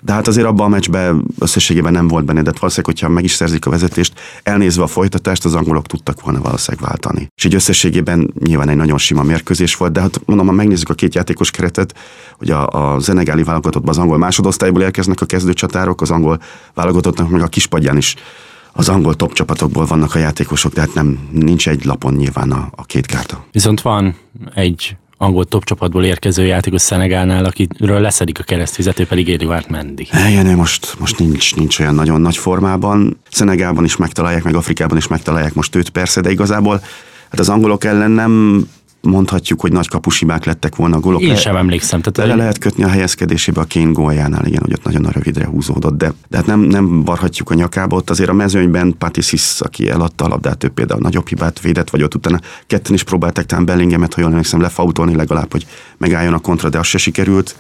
De 0.02 0.14
hát 0.14 0.28
azért 0.28 0.48
abban 0.48 0.66
a 0.66 0.70
meccsben 0.70 1.26
összességében 1.40 1.92
nem 1.92 2.08
volt 2.08 2.26
benne, 2.26 2.42
de 2.42 2.52
valószínűleg, 2.60 2.86
hogyha 2.86 3.10
meg 3.10 3.24
is 3.24 3.32
szerzik 3.32 3.66
a 3.66 3.70
vezetést, 3.70 4.14
elnézve 4.44 4.84
a 4.84 4.88
folytatást, 4.88 5.46
az 5.46 5.56
angolok 5.56 5.88
tudtak 5.88 6.22
volna 6.22 6.42
valószínűleg 6.42 6.88
váltani. 6.88 7.28
És 7.36 7.44
így 7.44 7.56
összességében 7.56 8.34
nyilván 8.58 8.76
egy 8.76 8.82
nagyon 8.82 8.98
sima 8.98 9.24
mérkőzés 9.24 9.76
volt, 9.76 9.92
de 9.92 10.02
hát 10.02 10.22
mondom, 10.26 10.48
ha 10.48 10.54
megnézzük 10.54 10.90
a 10.90 10.94
két 10.94 11.16
játékos 11.16 11.52
keretet, 11.52 11.94
hogy 12.38 12.50
a, 12.50 12.68
a 12.68 13.00
zenegáli 13.00 13.44
válogatottban 13.44 13.90
az 13.90 13.98
angol 13.98 14.18
másodosztályból 14.18 14.82
érkeznek 14.82 15.22
a 15.22 15.26
kezdőcsatárok, 15.26 16.02
az 16.02 16.12
angol 16.12 16.40
válogatottnak 16.74 17.30
meg 17.30 17.42
a 17.42 17.48
kispadján 17.48 17.98
is 17.98 18.16
az 18.72 18.90
angol 18.90 19.16
top 19.16 19.34
csapatokból 19.34 19.86
vannak 19.86 20.16
a 20.16 20.20
játékosok, 20.20 20.74
tehát 20.74 20.94
nem, 20.94 21.20
nincs 21.32 21.68
egy 21.68 21.86
lapon 21.86 22.14
nyilván 22.14 22.52
a, 22.52 22.70
a 22.76 22.86
két 22.86 23.06
kárta. 23.06 23.46
Viszont 23.52 23.82
van 23.82 24.16
egy 24.54 24.98
angol 25.18 25.46
top 25.46 25.64
csapatból 25.64 26.04
érkező 26.04 26.46
játékos 26.46 26.82
Szenegálnál, 26.82 27.46
akiről 27.46 28.00
leszedik 28.00 28.40
a 28.40 28.44
keresztfizető, 28.44 29.06
pedig 29.06 29.30
Eduard 29.30 29.70
Mendy. 29.70 30.08
Igen, 30.30 30.56
most, 30.56 30.96
most 31.00 31.20
nincs, 31.20 31.56
nincs 31.56 31.80
olyan 31.80 31.96
nagyon 31.96 32.22
nagy 32.22 32.38
formában. 32.38 33.20
Szenegálban 33.30 33.84
is 33.84 33.96
megtalálják, 33.96 34.44
meg 34.44 34.56
Afrikában 34.56 34.98
is 34.98 35.08
megtalálják 35.08 35.54
most 35.54 35.76
őt 35.76 35.90
persze, 35.90 36.22
de 36.22 36.32
igazából 36.32 36.82
hát 37.30 37.40
az 37.40 37.50
angolok 37.50 37.84
ellen 37.84 38.12
nem 38.12 38.66
mondhatjuk, 39.02 39.62
hogy 39.62 39.72
nagy 39.72 39.88
kapusibák 39.88 40.46
lettek 40.46 40.76
volna 40.76 40.96
a 40.96 41.00
gólok. 41.00 41.22
Én 41.22 41.36
sem 41.36 41.56
emlékszem. 41.56 42.02
Tehát 42.02 42.30
le 42.30 42.36
lehet 42.36 42.58
kötni 42.58 42.84
a 42.84 42.88
helyezkedésébe 42.88 43.62
a 43.62 43.66
Kane 43.70 43.92
góljánál, 43.92 44.46
igen, 44.46 44.62
hogy 44.62 44.74
ott 44.74 44.84
nagyon 44.84 45.06
a 45.06 45.12
rövidre 45.12 45.46
húzódott, 45.46 45.98
de, 45.98 46.14
de 46.28 46.38
hát 46.38 46.46
nem, 46.46 46.60
nem 46.60 47.04
barhatjuk 47.04 47.50
a 47.50 47.54
nyakába, 47.54 47.96
ott 47.96 48.10
azért 48.10 48.30
a 48.30 48.34
mezőnyben 48.34 48.96
Patisis, 48.98 49.62
aki 49.62 49.90
eladta 49.90 50.26
a 50.26 50.28
labdát, 50.28 50.64
ő 50.64 50.70
például 50.70 51.00
nagyobb 51.00 51.28
hibát 51.28 51.60
védett, 51.60 51.90
vagy 51.90 52.04
ott 52.04 52.16
utána 52.16 52.40
ketten 52.68 52.94
is 52.94 53.04
próbálták 53.04 53.46
talán 53.46 53.66
Bellingemet, 53.66 54.14
ha 54.14 54.22
jól 54.22 54.30
emlékszem, 54.30 54.62
lefautolni 54.62 55.16
legalább, 55.16 55.52
hogy 55.52 55.66
megálljon 55.98 56.34
a 56.34 56.40
kontra, 56.40 56.70
de 56.70 56.80
az 56.80 56.86
se 56.86 56.98
sikerült. 56.98 57.56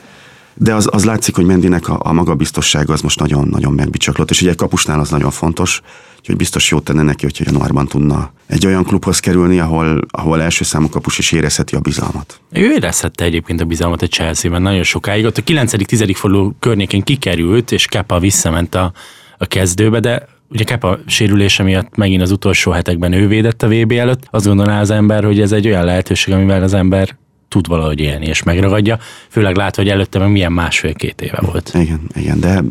De 0.57 0.73
az, 0.73 0.89
az 0.91 1.05
látszik, 1.05 1.35
hogy 1.35 1.45
Mendinek 1.45 1.89
a, 1.89 1.99
a 2.03 2.13
magabiztossága 2.13 2.93
az 2.93 3.01
most 3.01 3.19
nagyon-nagyon 3.19 3.73
megbicsaklott, 3.73 4.29
és 4.29 4.41
ugye 4.41 4.49
egy 4.49 4.55
kapusnál 4.55 4.99
az 4.99 5.09
nagyon 5.09 5.31
fontos, 5.31 5.81
úgyhogy 6.17 6.35
biztos 6.35 6.71
jót 6.71 6.83
tenne 6.83 7.01
neki, 7.01 7.23
hogyha 7.23 7.43
januárban 7.47 7.87
tudna 7.87 8.31
egy 8.47 8.65
olyan 8.65 8.83
klubhoz 8.83 9.19
kerülni, 9.19 9.59
ahol, 9.59 10.01
ahol 10.11 10.41
első 10.41 10.63
számú 10.63 10.89
kapus 10.89 11.17
is 11.17 11.31
érezheti 11.31 11.75
a 11.75 11.79
bizalmat. 11.79 12.39
Ő 12.51 12.71
érezhette 12.71 13.23
egyébként 13.23 13.61
a 13.61 13.65
bizalmat 13.65 14.01
a 14.01 14.07
Chelsea-ben 14.07 14.61
nagyon 14.61 14.83
sokáig. 14.83 15.25
Ott 15.25 15.37
a 15.37 15.41
9.-10. 15.41 16.13
forduló 16.15 16.55
környékén 16.59 17.01
kikerült, 17.01 17.71
és 17.71 17.85
Kepa 17.85 18.19
visszament 18.19 18.75
a, 18.75 18.91
a 19.37 19.45
kezdőbe, 19.45 19.99
de 19.99 20.27
ugye 20.49 20.63
Kepa 20.63 20.99
sérülése 21.05 21.63
miatt 21.63 21.95
megint 21.95 22.21
az 22.21 22.31
utolsó 22.31 22.71
hetekben 22.71 23.13
ő 23.13 23.27
védett 23.27 23.63
a 23.63 23.67
VB 23.67 23.91
előtt. 23.91 24.27
Azt 24.29 24.45
gondolná 24.45 24.81
az 24.81 24.89
ember, 24.89 25.23
hogy 25.23 25.41
ez 25.41 25.51
egy 25.51 25.67
olyan 25.67 25.85
lehetőség, 25.85 26.33
amivel 26.33 26.63
az 26.63 26.73
ember 26.73 27.17
tud 27.47 27.67
valahogy 27.67 27.99
élni 27.99 28.25
és 28.25 28.43
megragadja, 28.43 28.99
főleg 29.29 29.55
látva, 29.55 29.81
hogy 29.81 29.91
előtte 29.91 30.19
meg 30.19 30.31
milyen 30.31 30.51
másfél-két 30.51 31.21
éve 31.21 31.39
volt. 31.41 31.71
Igen, 31.73 32.01
igen, 32.13 32.39
de 32.39 32.61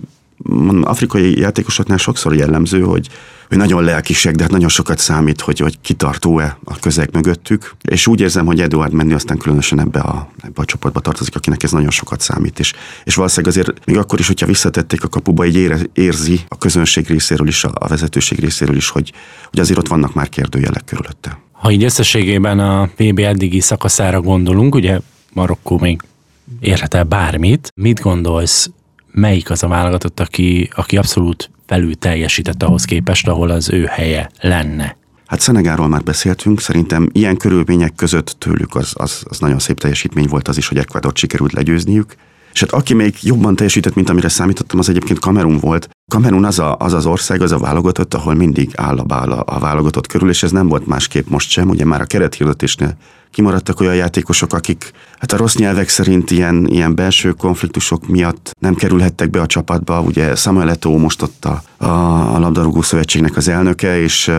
afrikai 0.83 1.39
játékosoknál 1.39 1.97
sokszor 1.97 2.35
jellemző, 2.35 2.81
hogy, 2.81 3.09
hogy 3.49 3.57
nagyon 3.57 3.85
lelkisek, 3.85 4.35
de 4.35 4.43
hát 4.43 4.53
nagyon 4.53 4.69
sokat 4.69 4.99
számít, 4.99 5.41
hogy, 5.41 5.59
hogy 5.59 5.81
kitartó-e 5.81 6.59
a 6.65 6.79
közeg 6.79 7.09
mögöttük. 7.13 7.75
És 7.83 8.07
úgy 8.07 8.21
érzem, 8.21 8.47
hogy 8.47 8.61
Eduard 8.61 8.93
menni 8.93 9.13
aztán 9.13 9.39
különösen 9.39 9.81
ebbe 9.81 10.01
a, 10.01 10.29
ebbe 10.43 10.63
a 10.63 10.65
csoportba 10.65 11.01
tartozik, 11.01 11.37
akinek 11.37 11.63
ez 11.63 11.71
nagyon 11.71 11.91
sokat 11.91 12.21
számít. 12.21 12.59
És, 12.59 12.73
és 13.05 13.15
valószínűleg 13.15 13.57
azért 13.57 13.87
még 13.87 13.97
akkor 13.97 14.19
is, 14.19 14.27
hogyha 14.27 14.47
visszatették 14.47 15.05
a 15.05 15.09
kapuba, 15.09 15.47
így 15.47 15.89
érzi 15.93 16.41
a 16.49 16.59
közönség 16.59 17.07
részéről 17.07 17.49
is, 17.49 17.65
a 17.65 17.89
vezetőség 17.89 18.39
részéről 18.39 18.77
is, 18.77 18.89
hogy, 18.89 19.13
hogy 19.51 19.59
azért 19.59 19.79
ott 19.79 19.89
vannak 19.89 20.15
már 20.15 20.29
kérdőjelek 20.29 20.85
körülötte. 20.85 21.39
Ha 21.59 21.71
így 21.71 21.85
összességében 21.85 22.59
a 22.59 22.89
PB 22.97 23.19
eddigi 23.19 23.61
szakaszára 23.61 24.21
gondolunk, 24.21 24.75
ugye 24.75 25.01
Marokkó 25.33 25.79
még 25.79 26.01
érhet 26.61 26.95
el 26.95 27.05
bármit, 27.05 27.73
mit 27.75 28.01
gondolsz, 28.01 28.71
melyik 29.11 29.51
az 29.51 29.63
a 29.63 29.69
válogatott, 29.69 30.21
aki, 30.21 30.71
aki 30.75 30.97
abszolút 30.97 31.51
felül 31.67 31.95
teljesített 31.95 32.63
ahhoz 32.63 32.85
képest, 32.85 33.29
ahol 33.29 33.51
az 33.51 33.71
ő 33.71 33.85
helye 33.85 34.31
lenne? 34.41 34.97
Hát 35.27 35.41
Szenegáról 35.41 35.89
már 35.89 36.03
beszéltünk, 36.03 36.61
szerintem 36.61 37.09
ilyen 37.13 37.37
körülmények 37.37 37.95
között 37.95 38.37
tőlük 38.39 38.75
az, 38.75 38.93
az, 38.95 39.25
az 39.29 39.39
nagyon 39.39 39.59
szép 39.59 39.81
teljesítmény 39.81 40.27
volt 40.29 40.49
az 40.49 40.57
is, 40.57 40.69
hogy 40.69 40.79
Ecuadort 40.79 41.17
sikerült 41.17 41.53
legyőzniük, 41.53 42.15
És 42.57 42.63
hát 42.63 42.73
aki 42.73 42.95
még 42.95 43.15
jobban 43.21 43.57
teljesített, 43.57 43.95
mint 43.95 44.11
amire 44.11 44.29
számítottam, 44.29 44.79
az 44.79 44.89
egyébként 44.89 45.19
Kamerun 45.19 45.59
volt. 45.59 45.89
Kamerun 46.11 46.45
az, 46.45 46.59
a, 46.59 46.77
az 46.79 46.93
az 46.93 47.07
ország, 47.07 47.43
az 47.43 47.53
a 47.53 47.59
válogatott, 47.59 48.15
ahol 48.15 48.35
mindig 48.35 48.71
áll 48.75 48.99
a 48.99 49.03
bál 49.03 49.31
a, 49.31 49.43
a 49.47 49.59
válogatott 49.59 50.07
körül, 50.07 50.29
és 50.29 50.43
ez 50.43 50.51
nem 50.51 50.69
volt 50.69 50.87
másképp 50.87 51.29
most 51.29 51.51
sem. 51.51 51.69
Ugye 51.69 51.85
már 51.85 52.01
a 52.01 52.05
kerethirdetésnél 52.05 52.97
kimaradtak 53.31 53.81
olyan 53.81 53.95
játékosok, 53.95 54.53
akik 54.53 54.93
hát 55.19 55.33
a 55.33 55.37
rossz 55.37 55.55
nyelvek 55.55 55.89
szerint 55.89 56.31
ilyen, 56.31 56.67
ilyen 56.67 56.95
belső 56.95 57.33
konfliktusok 57.33 58.07
miatt 58.07 58.57
nem 58.59 58.75
kerülhettek 58.75 59.31
be 59.31 59.41
a 59.41 59.47
csapatba. 59.47 60.01
Ugye 60.01 60.35
Samuel 60.35 60.77
Eto'o 60.77 61.01
most 61.01 61.23
ott 61.23 61.45
a, 61.45 61.63
a, 61.77 62.35
a 62.35 62.39
labdarúgó 62.39 62.83
szövetségnek 62.83 63.37
az 63.37 63.49
elnöke, 63.49 64.01
és 64.01 64.31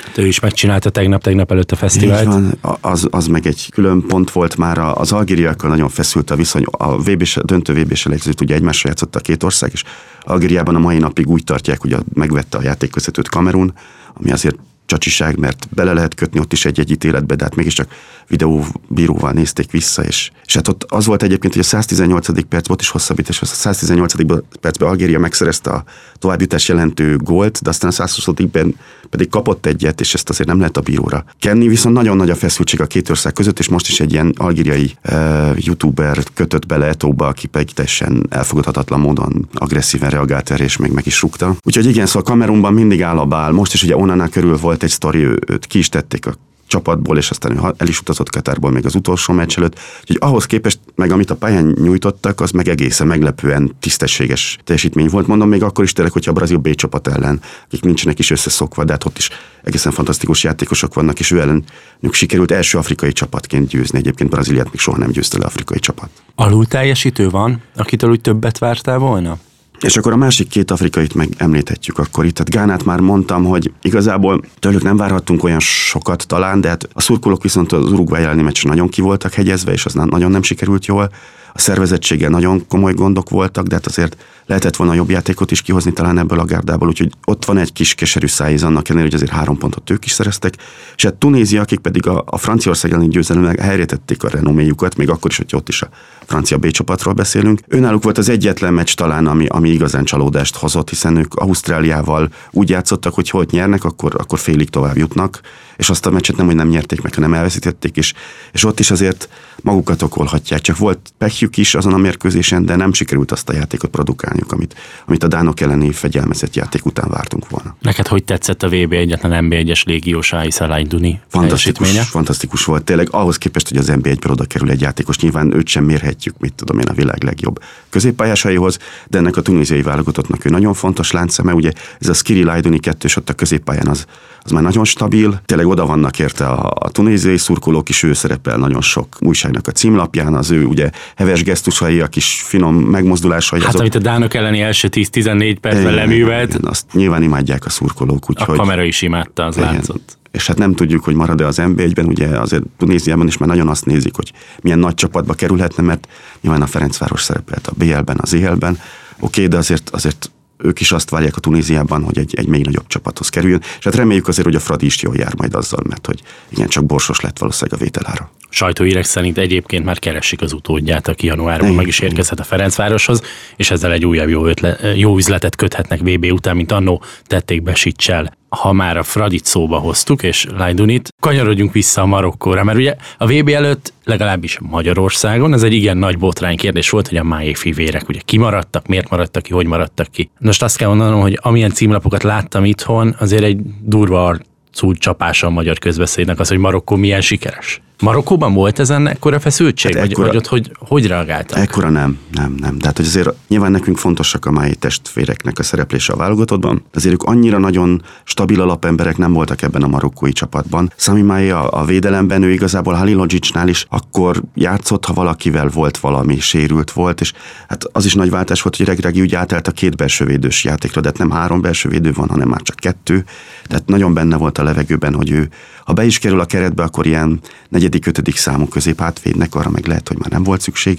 Hát 0.00 0.18
ő 0.18 0.26
is 0.26 0.40
megcsinálta 0.40 0.90
tegnap, 0.90 1.22
tegnap 1.22 1.50
előtt 1.50 1.72
a 1.72 1.76
fesztivált. 1.76 2.24
van, 2.24 2.58
az, 2.80 3.06
az 3.10 3.26
meg 3.26 3.46
egy 3.46 3.68
külön 3.70 4.06
pont 4.06 4.30
volt 4.30 4.56
már, 4.56 4.78
az 4.78 5.12
algériakkal 5.12 5.70
nagyon 5.70 5.88
feszült 5.88 6.30
a 6.30 6.36
viszony, 6.36 6.64
a 6.70 6.98
VB, 6.98 7.24
döntő 7.44 7.72
vb 7.74 7.94
selejtezőt 7.94 8.40
ugye 8.40 8.54
egymásra 8.54 8.88
játszott 8.88 9.16
a 9.16 9.20
két 9.20 9.42
ország, 9.42 9.70
és 9.72 9.84
Algériában 10.20 10.74
a 10.74 10.78
mai 10.78 10.98
napig 10.98 11.28
úgy 11.28 11.44
tartják, 11.44 11.80
hogy 11.80 11.96
megvette 12.14 12.58
a 12.58 12.62
játékvezetőt 12.62 13.28
Kamerun, 13.28 13.72
ami 14.14 14.32
azért 14.32 14.56
csacsiság, 14.86 15.38
mert 15.38 15.68
bele 15.74 15.92
lehet 15.92 16.14
kötni 16.14 16.40
ott 16.40 16.52
is 16.52 16.64
egy-egy 16.64 16.90
ítéletbe, 16.90 17.34
de 17.34 17.44
hát 17.44 17.54
mégiscsak 17.54 17.94
videóbíróval 18.32 19.32
nézték 19.32 19.70
vissza, 19.70 20.04
és, 20.04 20.30
és 20.44 20.54
hát 20.54 20.68
ott 20.68 20.84
az 20.88 21.06
volt 21.06 21.22
egyébként, 21.22 21.52
hogy 21.52 21.62
a 21.62 21.66
118. 21.66 22.48
perc 22.48 22.66
volt 22.66 22.80
is 22.80 22.88
hosszabbítás, 22.88 23.42
a 23.42 23.44
118. 23.44 24.14
percben 24.60 24.88
Algéria 24.88 25.18
megszerezte 25.18 25.70
a 25.70 25.84
továbbjutás 26.18 26.68
jelentő 26.68 27.16
gólt, 27.16 27.62
de 27.62 27.70
aztán 27.70 27.90
a 27.90 27.92
120 27.92 28.26
ben 28.52 28.76
pedig 29.10 29.28
kapott 29.28 29.66
egyet, 29.66 30.00
és 30.00 30.14
ezt 30.14 30.28
azért 30.28 30.48
nem 30.48 30.58
lehet 30.58 30.76
a 30.76 30.80
bíróra 30.80 31.24
kenni, 31.38 31.68
viszont 31.68 31.94
nagyon 31.94 32.16
nagy 32.16 32.30
a 32.30 32.34
feszültség 32.34 32.80
a 32.80 32.86
két 32.86 33.10
ország 33.10 33.32
között, 33.32 33.58
és 33.58 33.68
most 33.68 33.88
is 33.88 34.00
egy 34.00 34.12
ilyen 34.12 34.32
algériai 34.36 34.96
uh, 35.04 35.64
youtuber 35.64 36.18
kötött 36.34 36.66
bele 36.66 36.86
Etóba, 36.86 37.26
aki 37.26 37.46
pedig 37.46 37.72
teljesen 37.72 38.26
elfogadhatatlan 38.28 39.00
módon 39.00 39.48
agresszíven 39.54 40.10
reagált 40.10 40.50
erre, 40.50 40.64
és 40.64 40.76
még 40.76 40.90
meg 40.90 41.06
is 41.06 41.22
rúgta. 41.22 41.54
Úgyhogy 41.62 41.86
igen, 41.86 42.06
szóval 42.06 42.22
Kamerunban 42.22 42.72
mindig 42.72 43.02
áll 43.02 43.18
a 43.18 43.26
bál. 43.26 43.52
Most 43.52 43.74
is 43.74 43.82
ugye 43.82 43.96
Onana 43.96 44.28
körül 44.28 44.56
volt 44.56 44.82
egy 44.82 44.90
sztori, 44.90 45.24
őt 45.24 45.66
ki 45.66 45.78
is 45.78 45.88
tették 45.88 46.26
a 46.26 46.34
csapatból, 46.72 47.16
és 47.18 47.30
aztán 47.30 47.74
el 47.76 47.88
is 47.88 48.00
utazott 48.00 48.30
Katárból 48.30 48.70
még 48.70 48.86
az 48.86 48.94
utolsó 48.94 49.34
meccs 49.34 49.58
előtt. 49.58 49.78
Úgyhogy 50.00 50.16
ahhoz 50.20 50.46
képest, 50.46 50.78
meg 50.94 51.10
amit 51.10 51.30
a 51.30 51.36
pályán 51.36 51.76
nyújtottak, 51.82 52.40
az 52.40 52.50
meg 52.50 52.68
egészen 52.68 53.06
meglepően 53.06 53.74
tisztességes 53.80 54.58
teljesítmény 54.64 55.08
volt. 55.08 55.26
Mondom 55.26 55.48
még 55.48 55.62
akkor 55.62 55.84
is 55.84 55.92
tényleg, 55.92 56.12
hogyha 56.12 56.30
a 56.30 56.34
brazil 56.34 56.56
B 56.56 56.74
csapat 56.74 57.08
ellen, 57.08 57.40
akik 57.64 57.82
nincsenek 57.82 58.18
is 58.18 58.30
összeszokva, 58.30 58.84
de 58.84 58.92
hát 58.92 59.04
ott 59.04 59.18
is 59.18 59.30
egészen 59.62 59.92
fantasztikus 59.92 60.44
játékosok 60.44 60.94
vannak, 60.94 61.20
és 61.20 61.30
ő 61.30 61.40
ellen 61.40 61.64
sikerült 62.10 62.50
első 62.50 62.78
afrikai 62.78 63.12
csapatként 63.12 63.68
győzni. 63.68 63.98
Egyébként 63.98 64.30
Brazíliát 64.30 64.70
még 64.70 64.78
soha 64.78 64.98
nem 64.98 65.10
győzte 65.10 65.38
le 65.38 65.44
afrikai 65.44 65.78
csapat. 65.78 66.08
Alul 66.34 66.66
teljesítő 66.66 67.28
van, 67.28 67.62
akitől 67.76 68.10
úgy 68.10 68.20
többet 68.20 68.58
vártál 68.58 68.98
volna? 68.98 69.38
És 69.82 69.96
akkor 69.96 70.12
a 70.12 70.16
másik 70.16 70.48
két 70.48 70.70
afrikait 70.70 71.14
meg 71.14 71.28
említhetjük 71.36 71.98
akkor 71.98 72.24
itt. 72.24 72.34
Tehát 72.34 72.50
Gánát 72.50 72.84
már 72.84 73.00
mondtam, 73.00 73.44
hogy 73.44 73.72
igazából 73.82 74.40
tőlük 74.58 74.82
nem 74.82 74.96
várhattunk 74.96 75.44
olyan 75.44 75.60
sokat 75.60 76.26
talán, 76.26 76.60
de 76.60 76.68
hát 76.68 76.88
a 76.92 77.00
szurkolók 77.00 77.42
viszont 77.42 77.72
az 77.72 77.92
Uruguay 77.92 78.22
elleni 78.22 78.42
meccsen 78.42 78.70
nagyon 78.70 78.88
ki 78.88 79.00
voltak 79.00 79.32
hegyezve, 79.32 79.72
és 79.72 79.84
az 79.84 79.94
nagyon 79.94 80.30
nem 80.30 80.42
sikerült 80.42 80.86
jól 80.86 81.10
a 81.52 81.58
szervezettséggel 81.58 82.30
nagyon 82.30 82.66
komoly 82.68 82.92
gondok 82.92 83.30
voltak, 83.30 83.66
de 83.66 83.74
hát 83.74 83.86
azért 83.86 84.16
lehetett 84.46 84.76
volna 84.76 84.94
jobb 84.94 85.10
játékot 85.10 85.50
is 85.50 85.62
kihozni 85.62 85.92
talán 85.92 86.18
ebből 86.18 86.38
a 86.38 86.44
gárdából, 86.44 86.88
úgyhogy 86.88 87.12
ott 87.24 87.44
van 87.44 87.58
egy 87.58 87.72
kis 87.72 87.94
keserű 87.94 88.26
szájíz 88.26 88.62
annak 88.62 88.88
ellenére, 88.88 89.10
hogy 89.10 89.20
azért 89.22 89.38
három 89.38 89.58
pontot 89.58 89.90
ők 89.90 90.04
is 90.04 90.12
szereztek, 90.12 90.54
és 90.96 91.04
hát 91.04 91.14
Tunézia, 91.14 91.60
akik 91.60 91.78
pedig 91.78 92.06
a, 92.06 92.22
a 92.26 92.38
Franciaország 92.38 92.92
elleni 92.92 93.08
győzelemmel 93.08 93.54
helyretették 93.60 94.24
a 94.24 94.28
renoméjukat, 94.28 94.96
még 94.96 95.08
akkor 95.10 95.30
is, 95.30 95.36
hogy 95.36 95.54
ott 95.54 95.68
is 95.68 95.82
a 95.82 95.88
francia 96.24 96.58
B 96.58 96.70
csapatról 96.70 97.14
beszélünk. 97.14 97.60
Őnáluk 97.68 98.02
volt 98.02 98.18
az 98.18 98.28
egyetlen 98.28 98.74
meccs 98.74 98.94
talán, 98.94 99.26
ami, 99.26 99.46
ami 99.46 99.68
igazán 99.72 100.04
csalódást 100.04 100.56
hozott, 100.56 100.88
hiszen 100.88 101.16
ők 101.16 101.34
Ausztráliával 101.34 102.28
úgy 102.50 102.68
játszottak, 102.68 103.14
hogy 103.14 103.30
hogy 103.30 103.48
nyernek, 103.50 103.84
akkor, 103.84 104.14
akkor 104.18 104.38
félig 104.38 104.70
tovább 104.70 104.96
jutnak, 104.96 105.40
és 105.82 105.90
azt 105.90 106.06
a 106.06 106.10
meccset 106.10 106.36
nem, 106.36 106.46
hogy 106.46 106.54
nem 106.54 106.68
nyerték 106.68 107.02
meg, 107.02 107.14
hanem 107.14 107.34
elveszítették, 107.34 107.96
és, 107.96 108.12
és 108.52 108.64
ott 108.64 108.80
is 108.80 108.90
azért 108.90 109.28
magukat 109.62 110.02
okolhatják. 110.02 110.60
Csak 110.60 110.78
volt 110.78 111.12
pehjük 111.18 111.56
is 111.56 111.74
azon 111.74 111.92
a 111.92 111.96
mérkőzésen, 111.96 112.64
de 112.64 112.76
nem 112.76 112.92
sikerült 112.92 113.32
azt 113.32 113.48
a 113.48 113.52
játékot 113.52 113.90
produkálniuk, 113.90 114.52
amit, 114.52 114.74
amit 115.06 115.22
a 115.24 115.28
Dánok 115.28 115.60
elleni 115.60 115.92
fegyelmezett 115.92 116.54
játék 116.54 116.86
után 116.86 117.10
vártunk 117.10 117.48
volna. 117.48 117.76
Neked 117.80 118.06
hogy 118.06 118.24
tetszett 118.24 118.62
a 118.62 118.68
VB 118.68 118.92
egyetlen 118.92 119.46
NB1-es 119.48 119.84
légiós 119.84 120.32
Aisa 120.32 120.82
Duni 120.82 121.20
fantasztikus, 121.28 121.98
fantasztikus 121.98 122.64
volt 122.64 122.84
tényleg, 122.84 123.08
ahhoz 123.10 123.38
képest, 123.38 123.68
hogy 123.68 123.78
az 123.78 123.92
NB1-ből 123.92 124.30
oda 124.30 124.44
kerül 124.44 124.70
egy 124.70 124.80
játékos, 124.80 125.18
nyilván 125.18 125.54
őt 125.54 125.68
sem 125.68 125.84
mérhetjük, 125.84 126.34
mit 126.38 126.54
tudom 126.54 126.78
én, 126.78 126.86
a 126.86 126.92
világ 126.92 127.22
legjobb 127.22 127.62
középpályásaihoz, 127.88 128.78
de 129.08 129.18
ennek 129.18 129.36
a 129.36 129.42
tunéziai 129.42 129.82
válogatottnak 129.82 130.44
ő 130.44 130.50
nagyon 130.50 130.74
fontos 130.74 131.10
láncszeme, 131.10 131.54
ugye 131.54 131.72
ez 132.00 132.08
a 132.08 132.14
Skiri 132.14 132.42
Lajduni 132.42 132.78
kettős 132.78 133.16
ott 133.16 133.28
a 133.28 133.34
középpályán 133.34 133.86
az, 133.86 134.06
az 134.44 134.50
már 134.50 134.62
nagyon 134.62 134.84
stabil, 134.84 135.40
tényleg 135.46 135.66
oda 135.66 135.86
vannak 135.86 136.18
érte 136.18 136.46
a, 136.46 136.72
a 136.74 136.90
tunéziai 136.90 137.38
szurkolók 137.38 137.88
is, 137.88 138.02
ő 138.02 138.12
szerepel 138.12 138.56
nagyon 138.56 138.80
sok 138.80 139.06
újságnak 139.20 139.66
a 139.66 139.70
címlapján, 139.70 140.34
az 140.34 140.50
ő 140.50 140.64
ugye 140.64 140.90
heves 141.16 141.42
gesztusai, 141.42 142.00
a 142.00 142.06
kis 142.06 142.42
finom 142.44 142.76
megmozdulásai. 142.76 143.58
Hát 143.60 143.68
azok... 143.68 143.80
amit 143.80 143.94
a 143.94 143.98
Dánok 143.98 144.34
elleni 144.34 144.60
első 144.60 144.88
10-14 144.92 145.56
percben 145.60 145.94
leművelt. 145.94 146.54
Azt 146.54 146.86
nyilván 146.92 147.22
imádják 147.22 147.64
a 147.64 147.70
szurkolók. 147.70 148.30
Úgy, 148.30 148.36
a 148.38 148.44
kamera 148.44 148.82
is 148.82 149.02
imádta, 149.02 149.44
az 149.44 149.56
igen. 149.56 149.72
látszott 149.72 150.20
és 150.32 150.46
hát 150.46 150.58
nem 150.58 150.74
tudjuk, 150.74 151.04
hogy 151.04 151.14
marad-e 151.14 151.46
az 151.46 151.58
NB1-ben, 151.60 152.06
ugye 152.06 152.26
azért 152.26 152.62
Tunéziában 152.78 153.26
is 153.26 153.36
már 153.36 153.48
nagyon 153.48 153.68
azt 153.68 153.86
nézik, 153.86 154.14
hogy 154.16 154.32
milyen 154.60 154.78
nagy 154.78 154.94
csapatba 154.94 155.34
kerülhetne, 155.34 155.82
mert 155.82 156.08
nyilván 156.40 156.62
a 156.62 156.66
Ferencváros 156.66 157.22
szerepelt 157.22 157.66
a 157.66 157.72
BL-ben, 157.76 158.18
az 158.20 158.34
EL-ben, 158.34 158.72
oké, 158.72 158.80
okay, 159.20 159.46
de 159.46 159.56
azért, 159.56 159.90
azért 159.90 160.30
ők 160.62 160.80
is 160.80 160.92
azt 160.92 161.10
várják 161.10 161.36
a 161.36 161.40
Tunéziában, 161.40 162.02
hogy 162.02 162.18
egy, 162.18 162.34
egy 162.34 162.46
még 162.46 162.64
nagyobb 162.64 162.86
csapathoz 162.86 163.28
kerüljön, 163.28 163.60
és 163.78 163.84
hát 163.84 163.94
reméljük 163.94 164.28
azért, 164.28 164.46
hogy 164.46 164.56
a 164.56 164.60
Fradi 164.60 164.86
is 164.86 165.02
jól 165.02 165.16
jár 165.16 165.34
majd 165.36 165.54
azzal, 165.54 165.82
mert 165.88 166.06
hogy 166.06 166.22
igen, 166.48 166.68
csak 166.68 166.84
borsos 166.84 167.20
lett 167.20 167.38
valószínűleg 167.38 167.80
a 167.80 167.82
vételára. 167.82 168.30
Sajtóírek 168.54 169.04
szerint 169.04 169.38
egyébként 169.38 169.84
már 169.84 169.98
keresik 169.98 170.42
az 170.42 170.52
utódját, 170.52 171.08
aki 171.08 171.26
januárban 171.26 171.74
meg 171.74 171.86
is 171.86 171.98
érkezhet 171.98 172.40
a 172.40 172.44
Ferencvároshoz, 172.44 173.22
és 173.56 173.70
ezzel 173.70 173.92
egy 173.92 174.06
újabb 174.06 174.28
jó, 174.28 174.46
ötle, 174.46 174.78
jó 174.94 175.16
üzletet 175.16 175.56
köthetnek 175.56 176.00
VB 176.00 176.24
után, 176.32 176.56
mint 176.56 176.72
annó 176.72 177.02
tették 177.26 177.62
be 177.62 177.74
Sicsel 177.74 178.40
ha 178.56 178.72
már 178.72 178.96
a 178.96 179.02
Fradit 179.02 179.44
szóba 179.44 179.78
hoztuk, 179.78 180.22
és 180.22 180.46
Lajdunit, 180.56 181.08
kanyarodjunk 181.20 181.72
vissza 181.72 182.02
a 182.02 182.06
Marokkóra, 182.06 182.64
mert 182.64 182.78
ugye 182.78 182.96
a 183.18 183.26
VB 183.26 183.48
előtt 183.48 183.92
legalábbis 184.04 184.58
Magyarországon 184.60 185.52
ez 185.52 185.62
egy 185.62 185.72
igen 185.72 185.96
nagy 185.96 186.18
botrány 186.18 186.56
kérdés 186.56 186.90
volt, 186.90 187.08
hogy 187.08 187.16
a 187.16 187.22
májé 187.22 187.54
fivérek 187.54 188.08
ugye 188.08 188.20
kimaradtak, 188.24 188.86
miért 188.86 189.10
maradtak 189.10 189.42
ki, 189.42 189.52
hogy 189.52 189.66
maradtak 189.66 190.10
ki. 190.10 190.30
Most 190.38 190.62
azt 190.62 190.76
kell 190.76 190.88
mondanom, 190.88 191.20
hogy 191.20 191.38
amilyen 191.42 191.70
címlapokat 191.70 192.22
láttam 192.22 192.64
itthon, 192.64 193.16
azért 193.18 193.42
egy 193.42 193.60
durva 193.80 194.24
arcú 194.24 194.94
csapása 194.94 195.46
a 195.46 195.50
magyar 195.50 195.78
közbeszédnek 195.78 196.40
az, 196.40 196.48
hogy 196.48 196.58
Marokkó 196.58 196.96
milyen 196.96 197.20
sikeres. 197.20 197.80
Marokkóban 198.02 198.54
volt 198.54 198.78
ez 198.78 198.90
ekkora 198.90 199.40
feszültség? 199.40 199.92
Hát 199.92 200.00
vagy, 200.00 200.10
ekkora, 200.10 200.26
vagy 200.26 200.36
ott 200.36 200.46
hogy, 200.46 200.72
hogy 200.78 201.06
reagáltak? 201.06 201.58
Ekkora 201.58 201.88
nem, 201.88 202.18
nem, 202.32 202.54
nem. 202.58 202.78
Tehát, 202.78 202.96
hogy 202.96 203.06
azért 203.06 203.30
nyilván 203.48 203.70
nekünk 203.70 203.96
fontosak 203.96 204.44
a 204.44 204.50
mai 204.50 204.74
testvéreknek 204.74 205.58
a 205.58 205.62
szereplése 205.62 206.12
a 206.12 206.16
válogatottban. 206.16 206.84
Azért 206.94 207.14
ők 207.14 207.22
annyira 207.22 207.58
nagyon 207.58 208.02
stabil 208.24 208.60
alapemberek 208.60 209.16
nem 209.16 209.32
voltak 209.32 209.62
ebben 209.62 209.82
a 209.82 209.86
marokkói 209.86 210.32
csapatban. 210.32 210.92
Sami 210.96 211.20
Maia 211.20 211.68
a 211.68 211.84
védelemben, 211.84 212.42
ő 212.42 212.50
igazából 212.50 212.94
Halilodzsicsnál 212.94 213.68
is 213.68 213.86
akkor 213.88 214.42
játszott, 214.54 215.04
ha 215.04 215.12
valakivel 215.12 215.68
volt 215.68 215.98
valami, 215.98 216.40
sérült 216.40 216.90
volt, 216.90 217.20
és 217.20 217.32
hát 217.68 217.84
az 217.92 218.04
is 218.04 218.14
nagy 218.14 218.30
váltás 218.30 218.62
volt, 218.62 218.76
hogy 218.76 218.86
Regregi 218.86 219.20
úgy 219.20 219.34
átállt 219.34 219.68
a 219.68 219.72
két 219.72 219.96
belsővédős 219.96 220.64
játékra, 220.64 221.00
de 221.00 221.08
hát 221.08 221.18
nem 221.18 221.30
három 221.30 221.60
belsővédő 221.60 222.12
van, 222.12 222.28
hanem 222.28 222.48
már 222.48 222.62
csak 222.62 222.76
kettő. 222.76 223.24
Tehát 223.66 223.86
nagyon 223.86 224.14
benne 224.14 224.36
volt 224.36 224.58
a 224.58 224.62
levegőben, 224.62 225.14
hogy 225.14 225.30
ő, 225.30 225.48
ha 225.84 225.92
be 225.92 226.04
is 226.04 226.18
kerül 226.18 226.40
a 226.40 226.44
keretbe, 226.44 226.82
akkor 226.82 227.06
ilyen 227.06 227.40
negyed 227.68 227.91
4.-5. 227.92 228.36
számú 228.36 228.68
középhátvédnek, 228.68 229.54
arra 229.54 229.70
meg 229.70 229.86
lehet, 229.86 230.08
hogy 230.08 230.18
már 230.18 230.30
nem 230.30 230.42
volt 230.42 230.60
szükség, 230.60 230.98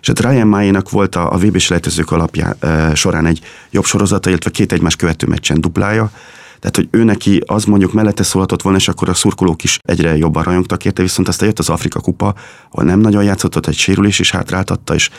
és 0.00 0.06
hát 0.06 0.20
Ryan 0.20 0.48
Maénak 0.48 0.90
volt 0.90 1.14
a, 1.14 1.32
a 1.32 1.36
vb 1.36 1.58
s 1.58 1.68
lejtőzők 1.68 2.10
alapján 2.10 2.56
e, 2.60 2.94
során 2.94 3.26
egy 3.26 3.40
jobb 3.70 3.84
sorozata, 3.84 4.28
illetve 4.28 4.50
két 4.50 4.72
egymás 4.72 4.96
követő 4.96 5.26
meccsen 5.26 5.60
duplája, 5.60 6.10
tehát, 6.60 6.76
hogy 6.76 6.88
ő 7.00 7.04
neki 7.04 7.42
az 7.46 7.64
mondjuk 7.64 7.92
mellette 7.92 8.22
szólhatott 8.22 8.62
volna, 8.62 8.78
és 8.78 8.88
akkor 8.88 9.08
a 9.08 9.14
szurkolók 9.14 9.64
is 9.64 9.78
egyre 9.82 10.16
jobban 10.16 10.42
rajongtak 10.42 10.84
érte, 10.84 11.02
viszont 11.02 11.28
aztán 11.28 11.48
jött 11.48 11.58
az 11.58 11.68
Afrika 11.68 12.00
kupa, 12.00 12.34
ahol 12.70 12.84
nem 12.84 13.00
nagyon 13.00 13.24
játszott, 13.24 13.56
ott 13.56 13.66
egy 13.66 13.76
sérülés 13.76 14.18
is 14.18 14.30
hátráltatta, 14.30 14.94
és 14.94 15.10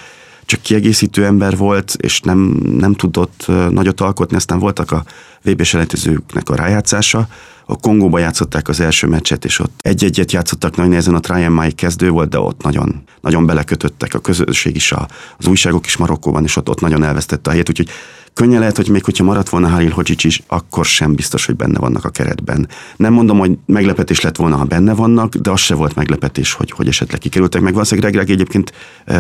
csak 0.46 0.62
kiegészítő 0.62 1.26
ember 1.26 1.58
volt, 1.58 1.96
és 1.98 2.20
nem, 2.20 2.40
nem 2.78 2.94
tudott 2.94 3.46
nagyot 3.70 4.02
alkotni, 4.02 4.36
aztán 4.36 4.60
voltak 4.60 4.92
a 4.92 5.04
vb 5.44 5.64
selejtezőknek 5.64 6.50
a 6.50 6.56
rájátszása, 6.56 7.28
a 7.70 7.76
Kongóba 7.76 8.20
játszották 8.20 8.68
az 8.68 8.80
első 8.80 9.08
meccset, 9.08 9.46
és 9.46 9.60
ott 9.60 9.74
egy-egyet 9.78 10.32
játszottak 10.32 10.76
nagy 10.76 10.90
nehezen, 10.90 11.16
a 11.16 11.34
Ryan 11.34 11.52
Mai 11.52 11.72
kezdő 11.72 12.10
volt, 12.10 12.30
de 12.30 12.40
ott 12.40 12.64
nagyon, 12.64 13.04
nagyon 13.28 13.46
belekötöttek 13.46 14.14
a 14.14 14.20
közösség 14.20 14.76
is, 14.76 14.92
a, 14.92 15.08
az 15.38 15.48
újságok 15.48 15.86
is 15.86 15.98
Marokkóban, 15.98 16.44
és 16.44 16.56
ott, 16.56 16.70
ott 16.70 16.80
nagyon 16.80 17.04
elvesztette 17.04 17.50
a 17.50 17.52
helyét, 17.52 17.70
úgyhogy 17.70 17.90
Könnyen 18.38 18.60
lehet, 18.60 18.76
hogy 18.76 18.90
még 18.90 19.04
hogyha 19.04 19.24
maradt 19.24 19.50
volna 19.50 19.68
Halil 19.68 19.90
Hodzic 19.90 20.24
is, 20.24 20.44
akkor 20.48 20.86
sem 20.86 21.16
biztos, 21.16 21.46
hogy 21.46 21.56
benne 21.56 21.80
vannak 21.80 22.06
a 22.06 22.10
keretben. 22.10 22.68
Nem 22.96 23.14
mondom, 23.14 23.40
hogy 23.40 23.58
meglepetés 23.66 24.22
lett 24.22 24.36
volna, 24.36 24.56
ha 24.56 24.64
benne 24.64 24.94
vannak, 24.94 25.36
de 25.36 25.52
az 25.52 25.60
se 25.60 25.76
volt 25.76 25.96
meglepetés, 25.96 26.54
hogy, 26.54 26.72
hogy 26.72 26.88
esetleg 26.88 27.20
kikerültek 27.20 27.62
meg. 27.62 27.74
Valószínűleg 27.74 28.12
Greg 28.12 28.30
egyébként 28.30 28.74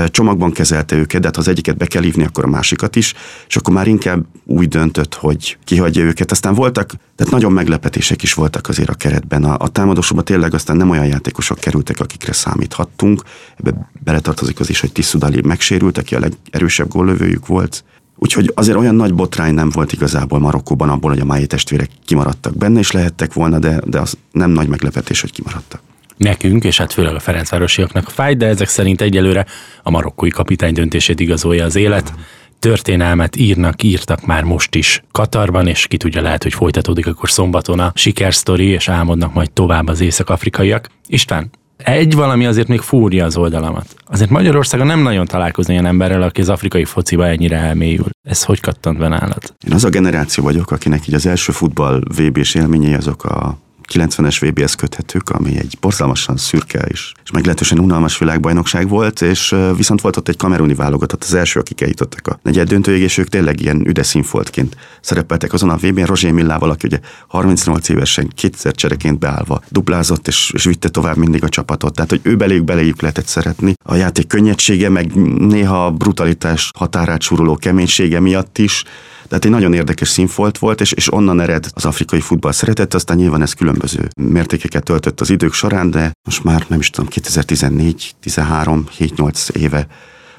csomagban 0.05 0.51
kezelte 0.51 0.95
őket, 0.95 1.21
de 1.21 1.25
hát 1.25 1.35
ha 1.35 1.41
az 1.41 1.47
egyiket 1.47 1.77
be 1.77 1.85
kell 1.85 2.01
hívni, 2.01 2.23
akkor 2.23 2.43
a 2.43 2.47
másikat 2.47 2.95
is, 2.95 3.13
és 3.47 3.55
akkor 3.55 3.73
már 3.73 3.87
inkább 3.87 4.25
úgy 4.45 4.67
döntött, 4.67 5.13
hogy 5.13 5.57
kihagyja 5.63 6.03
őket. 6.03 6.31
Aztán 6.31 6.53
voltak, 6.53 6.93
tehát 7.15 7.33
nagyon 7.33 7.51
meglepetések 7.51 8.23
is 8.23 8.33
voltak 8.33 8.67
azért 8.67 8.89
a 8.89 8.93
keretben. 8.93 9.43
A, 9.43 9.55
a 9.59 9.67
támadósokban 9.67 10.25
tényleg 10.25 10.53
aztán 10.53 10.77
nem 10.77 10.89
olyan 10.89 11.05
játékosok 11.05 11.59
kerültek, 11.59 11.99
akikre 11.99 12.33
számíthattunk. 12.33 13.21
Ebbe 13.55 13.89
beletartozik 13.99 14.59
az 14.59 14.69
is, 14.69 14.79
hogy 14.79 14.91
Tiszudali 14.91 15.41
megsérült, 15.41 15.97
aki 15.97 16.15
a 16.15 16.19
legerősebb 16.19 16.87
góllövőjük 16.87 17.47
volt. 17.47 17.83
Úgyhogy 18.15 18.51
azért 18.55 18.77
olyan 18.77 18.95
nagy 18.95 19.13
botrány 19.13 19.53
nem 19.53 19.69
volt 19.69 19.93
igazából 19.93 20.39
Marokkóban 20.39 20.89
abból, 20.89 21.09
hogy 21.09 21.19
a 21.19 21.25
Májé 21.25 21.45
testvérek 21.45 21.89
kimaradtak 22.05 22.57
benne, 22.57 22.79
és 22.79 22.91
lehettek 22.91 23.33
volna, 23.33 23.59
de, 23.59 23.79
de 23.85 23.99
az 23.99 24.17
nem 24.31 24.49
nagy 24.49 24.67
meglepetés, 24.67 25.21
hogy 25.21 25.31
kimaradtak. 25.31 25.81
Nekünk, 26.17 26.63
és 26.63 26.77
hát 26.77 26.93
főleg 26.93 27.15
a 27.15 27.19
Ferencvárosiaknak 27.19 28.09
fáj, 28.09 28.35
de 28.35 28.45
ezek 28.45 28.67
szerint 28.67 29.01
egyelőre 29.01 29.45
a 29.83 29.89
marokkói 29.89 30.29
kapitány 30.29 30.73
döntését 30.73 31.19
igazolja 31.19 31.65
az 31.65 31.75
élet. 31.75 32.13
Történelmet 32.59 33.35
írnak, 33.35 33.83
írtak 33.83 34.25
már 34.25 34.43
most 34.43 34.75
is 34.75 35.03
Katarban, 35.11 35.67
és 35.67 35.87
ki 35.87 35.97
tudja, 35.97 36.21
lehet, 36.21 36.43
hogy 36.43 36.53
folytatódik 36.53 37.07
akkor 37.07 37.29
szombaton 37.29 37.79
a 37.79 37.91
sikersztori, 37.95 38.65
és 38.65 38.89
álmodnak 38.89 39.33
majd 39.33 39.51
tovább 39.51 39.87
az 39.87 40.01
észak-afrikaiak. 40.01 40.89
István, 41.07 41.49
egy 41.77 42.15
valami 42.15 42.45
azért 42.45 42.67
még 42.67 42.81
fúrja 42.81 43.25
az 43.25 43.37
oldalamat. 43.37 43.95
Azért 44.05 44.29
Magyarországon 44.29 44.87
nem 44.87 44.99
nagyon 44.99 45.25
találkozni 45.25 45.73
olyan 45.73 45.85
emberrel, 45.85 46.21
aki 46.21 46.41
az 46.41 46.49
afrikai 46.49 46.85
fociba 46.85 47.27
ennyire 47.27 47.57
elmélyül. 47.57 48.09
Ez 48.27 48.43
hogy 48.43 48.59
kattant 48.59 48.97
be 48.97 49.07
nálad? 49.07 49.53
Én 49.67 49.73
az 49.73 49.83
a 49.83 49.89
generáció 49.89 50.43
vagyok, 50.43 50.71
akinek 50.71 51.07
így 51.07 51.13
az 51.13 51.25
első 51.25 51.51
futball 51.51 52.01
VB-s 52.17 52.55
élményei 52.55 52.93
azok 52.93 53.23
a 53.23 53.57
90-es 53.93 54.37
VB-hez 54.39 54.73
köthetők, 54.73 55.29
ami 55.29 55.57
egy 55.57 55.77
borzalmasan 55.81 56.37
szürke 56.37 56.79
és, 56.79 57.11
és 57.23 57.31
meglehetősen 57.31 57.79
unalmas 57.79 58.17
világbajnokság 58.17 58.87
volt, 58.89 59.21
és 59.21 59.55
viszont 59.75 60.01
volt 60.01 60.17
ott 60.17 60.27
egy 60.27 60.37
kameruni 60.37 60.73
válogatott, 60.73 61.23
az 61.23 61.33
első, 61.33 61.59
akik 61.59 61.81
eljutottak 61.81 62.27
a 62.27 62.39
negyed 62.43 62.67
döntőig, 62.67 63.01
és 63.01 63.17
ők 63.17 63.27
tényleg 63.27 63.61
ilyen 63.61 63.87
üdeszínfoltként 63.87 64.75
szerepeltek 65.01 65.53
azon 65.53 65.69
a 65.69 65.75
VB-n. 65.75 66.03
Rozsé 66.03 66.31
Millával, 66.31 66.69
aki 66.69 66.87
ugye 66.87 66.99
38 67.27 67.89
évesen 67.89 68.27
kétszer 68.35 68.73
csereként 68.73 69.19
beállva 69.19 69.61
duplázott, 69.69 70.27
és, 70.27 70.51
és 70.53 70.63
vitte 70.63 70.89
tovább 70.89 71.17
mindig 71.17 71.43
a 71.43 71.49
csapatot. 71.49 71.93
Tehát, 71.95 72.09
hogy 72.09 72.21
ő 72.23 72.35
beléjük 72.35 72.63
beléjük 72.63 73.01
lehetett 73.01 73.25
szeretni. 73.25 73.73
A 73.83 73.95
játék 73.95 74.27
könnyedsége, 74.27 74.89
meg 74.89 75.15
néha 75.37 75.91
brutalitás 75.91 76.71
határát 76.75 77.21
suruló 77.21 77.55
keménysége 77.55 78.19
miatt 78.19 78.57
is 78.57 78.83
tehát 79.27 79.45
egy 79.45 79.51
nagyon 79.51 79.73
érdekes 79.73 80.07
színfolt 80.07 80.57
volt, 80.57 80.81
és, 80.81 80.91
és 80.91 81.13
onnan 81.13 81.39
ered 81.39 81.65
az 81.73 81.85
afrikai 81.85 82.19
futball 82.19 82.51
szeretet, 82.51 82.93
aztán 82.93 83.17
nyilván 83.17 83.41
ez 83.41 83.53
különböző 83.53 84.07
mértékeket 84.21 84.83
töltött 84.83 85.21
az 85.21 85.29
idők 85.29 85.53
során, 85.53 85.91
de 85.91 86.11
most 86.23 86.43
már 86.43 86.65
nem 86.67 86.79
is 86.79 86.89
tudom, 86.89 87.09
2014, 87.09 88.15
13, 88.19 88.87
7-8 88.99 89.49
éve 89.49 89.87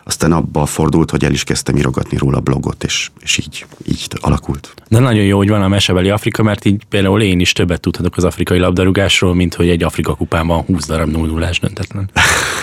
aztán 0.08 0.32
abba 0.32 0.66
fordult, 0.66 1.10
hogy 1.10 1.24
el 1.24 1.32
is 1.32 1.44
kezdtem 1.44 1.76
írogatni 1.76 2.16
róla 2.16 2.40
blogot, 2.40 2.84
és, 2.84 3.10
és 3.20 3.38
így, 3.38 3.66
így 3.88 4.06
alakult. 4.20 4.74
De 4.88 4.98
nagyon 4.98 5.24
jó, 5.24 5.36
hogy 5.36 5.48
van 5.48 5.62
a 5.62 5.68
mesebeli 5.68 6.10
Afrika, 6.10 6.42
mert 6.42 6.64
így 6.64 6.84
például 6.88 7.22
én 7.22 7.40
is 7.40 7.52
többet 7.52 7.80
tudhatok 7.80 8.16
az 8.16 8.24
afrikai 8.24 8.58
labdarúgásról, 8.58 9.34
mint 9.34 9.54
hogy 9.54 9.68
egy 9.68 9.82
Afrika 9.82 10.14
kupában 10.14 10.60
20 10.62 10.86
darab 10.86 11.10
0 11.10 11.26
0 11.26 11.50
döntetlen. 11.60 12.10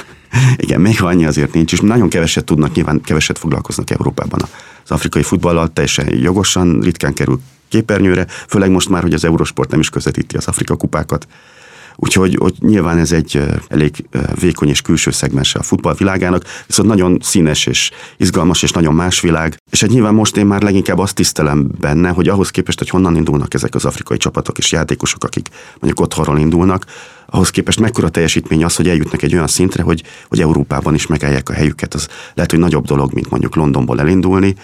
Igen, 0.65 0.81
még 0.81 1.01
annyi 1.01 1.25
azért 1.25 1.53
nincs, 1.53 1.73
és 1.73 1.79
nagyon 1.79 2.09
keveset 2.09 2.45
tudnak, 2.45 2.75
nyilván 2.75 3.01
keveset 3.01 3.37
foglalkoznak 3.37 3.89
Európában 3.89 4.39
az 4.85 4.91
afrikai 4.91 5.23
futballal, 5.23 5.73
teljesen 5.73 6.15
jogosan, 6.15 6.79
ritkán 6.79 7.13
kerül 7.13 7.39
képernyőre, 7.67 8.25
főleg 8.27 8.69
most 8.69 8.89
már, 8.89 9.01
hogy 9.01 9.13
az 9.13 9.25
Eurosport 9.25 9.71
nem 9.71 9.79
is 9.79 9.89
közvetíti 9.89 10.37
az 10.37 10.47
Afrika 10.47 10.75
kupákat. 10.75 11.27
Úgyhogy 11.95 12.35
hogy 12.39 12.53
nyilván 12.59 12.97
ez 12.97 13.11
egy 13.11 13.41
elég 13.67 14.05
vékony 14.39 14.69
és 14.69 14.81
külső 14.81 15.11
szegmense 15.11 15.59
a 15.59 15.63
futballvilágának, 15.63 16.43
viszont 16.67 16.87
nagyon 16.87 17.19
színes 17.21 17.65
és 17.65 17.91
izgalmas 18.17 18.63
és 18.63 18.71
nagyon 18.71 18.93
más 18.93 19.19
világ. 19.21 19.57
És 19.71 19.83
egy 19.83 19.89
nyilván 19.89 20.13
most 20.13 20.37
én 20.37 20.45
már 20.45 20.61
leginkább 20.61 20.99
azt 20.99 21.15
tisztelem 21.15 21.71
benne, 21.79 22.09
hogy 22.09 22.27
ahhoz 22.27 22.49
képest, 22.49 22.77
hogy 22.77 22.89
honnan 22.89 23.15
indulnak 23.15 23.53
ezek 23.53 23.75
az 23.75 23.85
afrikai 23.85 24.17
csapatok 24.17 24.57
és 24.57 24.71
játékosok, 24.71 25.23
akik 25.23 25.49
mondjuk 25.79 25.99
otthonról 25.99 26.39
indulnak, 26.39 26.85
ahhoz 27.25 27.49
képest 27.49 27.79
mekkora 27.79 28.09
teljesítmény 28.09 28.63
az, 28.63 28.75
hogy 28.75 28.89
eljutnak 28.89 29.21
egy 29.21 29.33
olyan 29.33 29.47
szintre, 29.47 29.83
hogy, 29.83 30.03
hogy 30.27 30.41
Európában 30.41 30.93
is 30.93 31.07
megállják 31.07 31.49
a 31.49 31.53
helyüket. 31.53 31.93
Az 31.93 32.07
lehet, 32.33 32.51
hogy 32.51 32.59
nagyobb 32.59 32.85
dolog, 32.85 33.13
mint 33.13 33.29
mondjuk 33.29 33.55
Londonból 33.55 33.99
elindulni, 33.99 34.55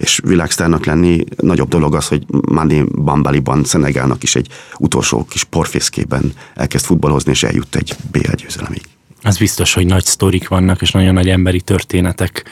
és 0.00 0.20
világsztárnak 0.24 0.84
lenni 0.84 1.24
nagyobb 1.36 1.68
dolog 1.68 1.94
az, 1.94 2.08
hogy 2.08 2.24
Mani 2.48 2.84
Bambaliban, 3.04 3.64
Szenegálnak 3.64 4.22
is 4.22 4.34
egy 4.34 4.48
utolsó 4.78 5.24
kis 5.24 5.44
porfészkében 5.44 6.32
elkezd 6.54 6.84
futballozni, 6.84 7.30
és 7.30 7.42
eljut 7.42 7.74
egy 7.74 7.94
BL 8.10 8.34
győzelemig. 8.36 8.82
Az 9.22 9.38
biztos, 9.38 9.74
hogy 9.74 9.86
nagy 9.86 10.04
sztorik 10.04 10.48
vannak, 10.48 10.82
és 10.82 10.90
nagyon 10.90 11.14
nagy 11.14 11.28
emberi 11.28 11.60
történetek 11.60 12.44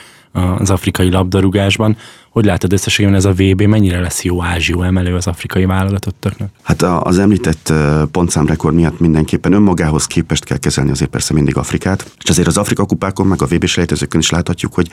az 0.59 0.71
afrikai 0.71 1.11
labdarúgásban. 1.11 1.97
Hogy 2.31 2.45
látod 2.45 2.73
összességében 2.73 3.17
ez 3.17 3.25
a 3.25 3.33
VB, 3.33 3.63
mennyire 3.63 4.01
lesz 4.01 4.25
jó 4.25 4.43
ázsió 4.43 4.83
emelő 4.83 5.15
az 5.15 5.27
afrikai 5.27 5.65
válogatottaknak? 5.65 6.51
Hát 6.63 6.83
az 6.83 7.19
említett 7.19 7.73
pontszámrekord 8.11 8.75
miatt 8.75 9.01
mindenképpen 9.01 9.53
önmagához 9.53 10.07
képest 10.07 10.45
kell 10.45 10.59
kezelni 10.59 10.91
azért 10.91 11.11
persze 11.11 11.35
mindig 11.35 11.57
Afrikát, 11.57 12.11
és 12.23 12.31
azért 12.31 12.49
az 12.49 12.57
Afrika 12.57 12.85
kupákon, 12.85 13.27
meg 13.27 13.43
a 13.43 13.47
VB 13.47 13.67
selejtezőkön 13.67 14.21
is 14.21 14.31
láthatjuk, 14.31 14.75
hogy 14.75 14.89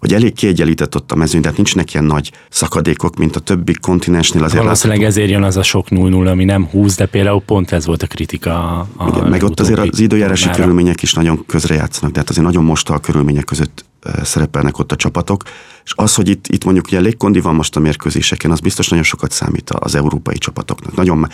hogy 0.00 0.14
elég 0.14 0.34
kiegyenlített 0.34 0.96
ott 0.96 1.12
a 1.12 1.14
mezőny, 1.14 1.40
tehát 1.40 1.56
nincsenek 1.56 1.92
ilyen 1.92 2.04
nagy 2.04 2.32
szakadékok, 2.48 3.16
mint 3.16 3.36
a 3.36 3.40
többi 3.40 3.74
kontinensnél. 3.80 4.44
Azért 4.44 4.62
Valószínűleg 4.62 5.00
látható. 5.00 5.20
ezért 5.20 5.34
jön 5.34 5.46
az 5.48 5.56
a 5.56 5.62
sok 5.62 5.86
0-0, 5.90 6.30
ami 6.30 6.44
nem 6.44 6.66
20, 6.66 6.96
de 6.96 7.06
például 7.06 7.42
pont 7.42 7.72
ez 7.72 7.86
volt 7.86 8.02
a 8.02 8.06
kritika. 8.06 8.78
A 8.78 9.08
Igen, 9.08 9.28
meg 9.28 9.42
ott 9.42 9.60
azért 9.60 9.78
az 9.78 10.00
időjárási 10.00 10.46
mára. 10.46 10.58
körülmények 10.58 11.02
is 11.02 11.12
nagyon 11.12 11.44
közrejátszanak, 11.46 12.12
tehát 12.12 12.30
azért 12.30 12.46
nagyon 12.46 12.64
most 12.64 12.90
a 12.90 12.98
körülmények 12.98 13.44
között 13.44 13.84
szerepelnek 14.22 14.78
ott 14.78 14.92
a 14.92 14.96
csapatok, 14.96 15.42
és 15.84 15.92
az, 15.96 16.14
hogy 16.14 16.28
itt, 16.28 16.46
itt 16.48 16.64
mondjuk 16.64 16.90
ilyen 16.90 17.02
légkondi 17.02 17.40
van 17.40 17.54
most 17.54 17.76
a 17.76 17.80
mérkőzéseken, 17.80 18.50
az 18.50 18.60
biztos 18.60 18.88
nagyon 18.88 19.04
sokat 19.04 19.30
számít 19.30 19.70
az 19.70 19.94
európai 19.94 20.38
csapatoknak. 20.38 20.96
Nagyon, 20.96 21.28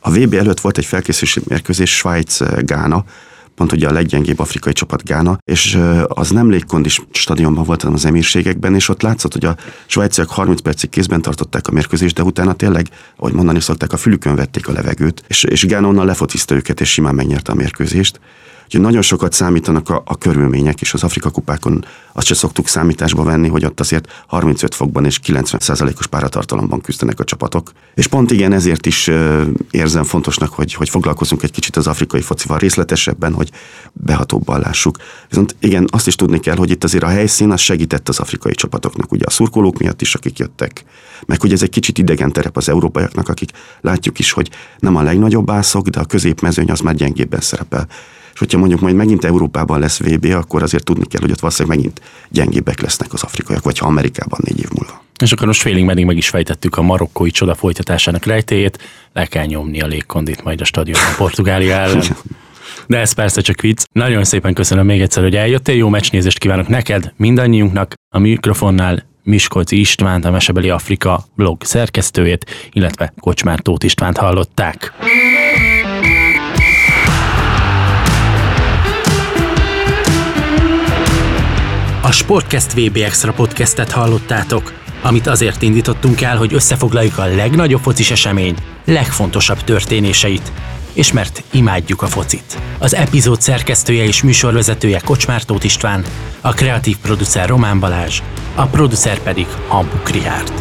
a 0.00 0.10
VB 0.10 0.34
előtt 0.34 0.60
volt 0.60 0.78
egy 0.78 0.84
felkészülési 0.84 1.40
mérkőzés 1.48 1.96
Svájc-Gána, 1.96 3.04
pont 3.56 3.72
ugye 3.72 3.88
a 3.88 3.92
leggyengébb 3.92 4.38
afrikai 4.38 4.72
csapat 4.72 5.04
Gána, 5.04 5.38
és 5.44 5.78
az 6.06 6.30
nem 6.30 6.50
légkondis 6.50 7.00
stadionban 7.10 7.64
volt, 7.64 7.80
hanem 7.80 7.96
az 7.96 8.04
emírségekben, 8.04 8.74
és 8.74 8.88
ott 8.88 9.02
látszott, 9.02 9.32
hogy 9.32 9.44
a 9.44 9.56
svájciak 9.86 10.30
30 10.30 10.60
percig 10.60 10.90
kézben 10.90 11.22
tartották 11.22 11.68
a 11.68 11.72
mérkőzést, 11.72 12.14
de 12.14 12.22
utána 12.22 12.52
tényleg, 12.52 12.88
ahogy 13.16 13.32
mondani 13.32 13.60
szokták, 13.60 13.92
a 13.92 13.96
fülükön 13.96 14.34
vették 14.34 14.68
a 14.68 14.72
levegőt, 14.72 15.24
és, 15.28 15.44
és 15.44 15.66
Gána 15.66 15.88
onnan 15.88 16.06
lefotiszta 16.06 16.54
őket, 16.54 16.80
és 16.80 16.92
simán 16.92 17.14
megnyerte 17.14 17.52
a 17.52 17.54
mérkőzést. 17.54 18.20
Úgyhogy 18.66 18.80
nagyon 18.80 19.02
sokat 19.02 19.32
számítanak 19.32 19.88
a, 19.88 20.02
a 20.04 20.18
körülmények, 20.18 20.80
és 20.80 20.94
az 20.94 21.02
Afrika 21.02 21.30
kupákon 21.30 21.84
azt 22.12 22.26
se 22.26 22.34
szoktuk 22.34 22.68
számításba 22.68 23.22
venni, 23.22 23.48
hogy 23.48 23.64
ott 23.64 23.80
azért 23.80 24.24
35 24.26 24.74
fokban 24.74 25.04
és 25.04 25.20
90%-os 25.26 26.06
páratartalomban 26.06 26.80
küzdenek 26.80 27.20
a 27.20 27.24
csapatok. 27.24 27.72
És 27.94 28.06
pont 28.06 28.30
igen, 28.30 28.52
ezért 28.52 28.86
is 28.86 29.10
érzem 29.70 30.04
fontosnak, 30.04 30.52
hogy, 30.52 30.74
hogy 30.74 30.88
foglalkozunk 30.88 31.42
egy 31.42 31.50
kicsit 31.50 31.76
az 31.76 31.86
afrikai 31.86 32.20
focival 32.20 32.58
részletesebben, 32.58 33.32
hogy 33.32 33.50
behatóbban 33.92 34.60
lássuk. 34.60 34.96
Viszont 35.28 35.56
igen, 35.60 35.86
azt 35.90 36.06
is 36.06 36.14
tudni 36.14 36.40
kell, 36.40 36.56
hogy 36.56 36.70
itt 36.70 36.84
azért 36.84 37.04
a 37.04 37.08
helyszín 37.08 37.50
az 37.50 37.60
segített 37.60 38.08
az 38.08 38.18
afrikai 38.18 38.52
csapatoknak, 38.52 39.12
ugye 39.12 39.24
a 39.26 39.30
szurkolók 39.30 39.78
miatt 39.78 40.00
is, 40.00 40.14
akik 40.14 40.38
jöttek. 40.38 40.84
Meg 41.26 41.40
hogy 41.40 41.52
ez 41.52 41.62
egy 41.62 41.70
kicsit 41.70 41.98
idegen 41.98 42.32
terep 42.32 42.56
az 42.56 42.68
európaiaknak, 42.68 43.28
akik 43.28 43.50
látjuk 43.80 44.18
is, 44.18 44.32
hogy 44.32 44.50
nem 44.78 44.96
a 44.96 45.02
legnagyobb 45.02 45.50
ászok, 45.50 45.88
de 45.88 46.00
a 46.00 46.04
középmezőny 46.04 46.70
az 46.70 46.80
már 46.80 46.94
gyengébben 46.94 47.40
szerepel 47.40 47.86
és 48.36 48.42
hogyha 48.42 48.58
mondjuk 48.58 48.80
majd 48.80 48.94
megint 48.94 49.24
Európában 49.24 49.80
lesz 49.80 50.00
VB, 50.00 50.24
akkor 50.24 50.62
azért 50.62 50.84
tudni 50.84 51.06
kell, 51.06 51.20
hogy 51.20 51.30
ott 51.30 51.40
valószínűleg 51.40 51.76
megint 51.76 52.00
gyengébbek 52.28 52.80
lesznek 52.80 53.12
az 53.12 53.22
afrikaiak, 53.22 53.64
vagy 53.64 53.78
ha 53.78 53.86
Amerikában 53.86 54.40
négy 54.42 54.58
év 54.58 54.68
múlva. 54.74 55.02
És 55.18 55.32
akkor 55.32 55.46
most 55.46 55.60
félig 55.60 55.84
meddig 55.84 56.04
meg 56.04 56.16
is 56.16 56.28
fejtettük 56.28 56.76
a 56.76 56.82
marokkói 56.82 57.30
csoda 57.30 57.54
folytatásának 57.54 58.24
rejtéjét, 58.24 58.78
le 59.12 59.26
kell 59.26 59.44
nyomni 59.44 59.80
a 59.80 59.86
légkondit 59.86 60.44
majd 60.44 60.60
a 60.60 60.64
stadionban 60.64 61.14
Portugália 61.24 61.74
ellen. 61.74 62.02
De 62.86 62.98
ez 62.98 63.12
persze 63.12 63.40
csak 63.40 63.60
vicc. 63.60 63.84
Nagyon 63.92 64.24
szépen 64.24 64.54
köszönöm 64.54 64.86
még 64.86 65.00
egyszer, 65.00 65.22
hogy 65.22 65.36
eljöttél, 65.36 65.76
jó 65.76 65.88
meccsnézést 65.88 66.38
kívánok 66.38 66.68
neked, 66.68 67.12
mindannyiunknak. 67.16 67.94
A 68.14 68.18
mikrofonnál 68.18 69.04
Miskolci 69.22 69.80
Istvánt, 69.80 70.24
a 70.24 70.30
Mesebeli 70.30 70.70
Afrika 70.70 71.24
blog 71.36 71.62
szerkesztőjét, 71.62 72.70
illetve 72.72 73.12
Kocsmár 73.20 73.60
Tóth 73.60 73.84
Istvánt 73.84 74.16
hallották. 74.16 74.92
A 82.06 82.12
Sportcast 82.12 82.72
VB 82.72 82.96
Extra 82.96 83.32
podcastet 83.32 83.90
hallottátok. 83.90 84.72
amit 85.02 85.26
azért 85.26 85.62
indítottunk 85.62 86.20
el, 86.20 86.36
hogy 86.36 86.54
összefoglaljuk 86.54 87.18
a 87.18 87.24
legnagyobb 87.24 87.80
focis 87.80 88.10
esemény 88.10 88.56
legfontosabb 88.84 89.64
történéseit, 89.64 90.52
és 90.92 91.12
mert 91.12 91.42
imádjuk 91.50 92.02
a 92.02 92.06
focit. 92.06 92.58
Az 92.78 92.94
epizód 92.94 93.40
szerkesztője 93.40 94.04
és 94.04 94.22
műsorvezetője 94.22 95.00
Kocsmár 95.04 95.42
Tóth 95.42 95.64
István, 95.64 96.04
a 96.40 96.52
kreatív 96.52 96.96
producer 96.96 97.48
Román 97.48 97.80
Balázs, 97.80 98.20
a 98.54 98.66
producer 98.66 99.18
pedig 99.18 99.46
Hambuk 99.68 100.08
Rihárd. 100.08 100.52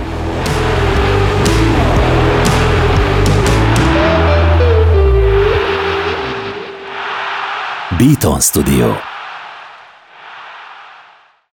Beaton 7.98 8.40
Studio 8.40 8.96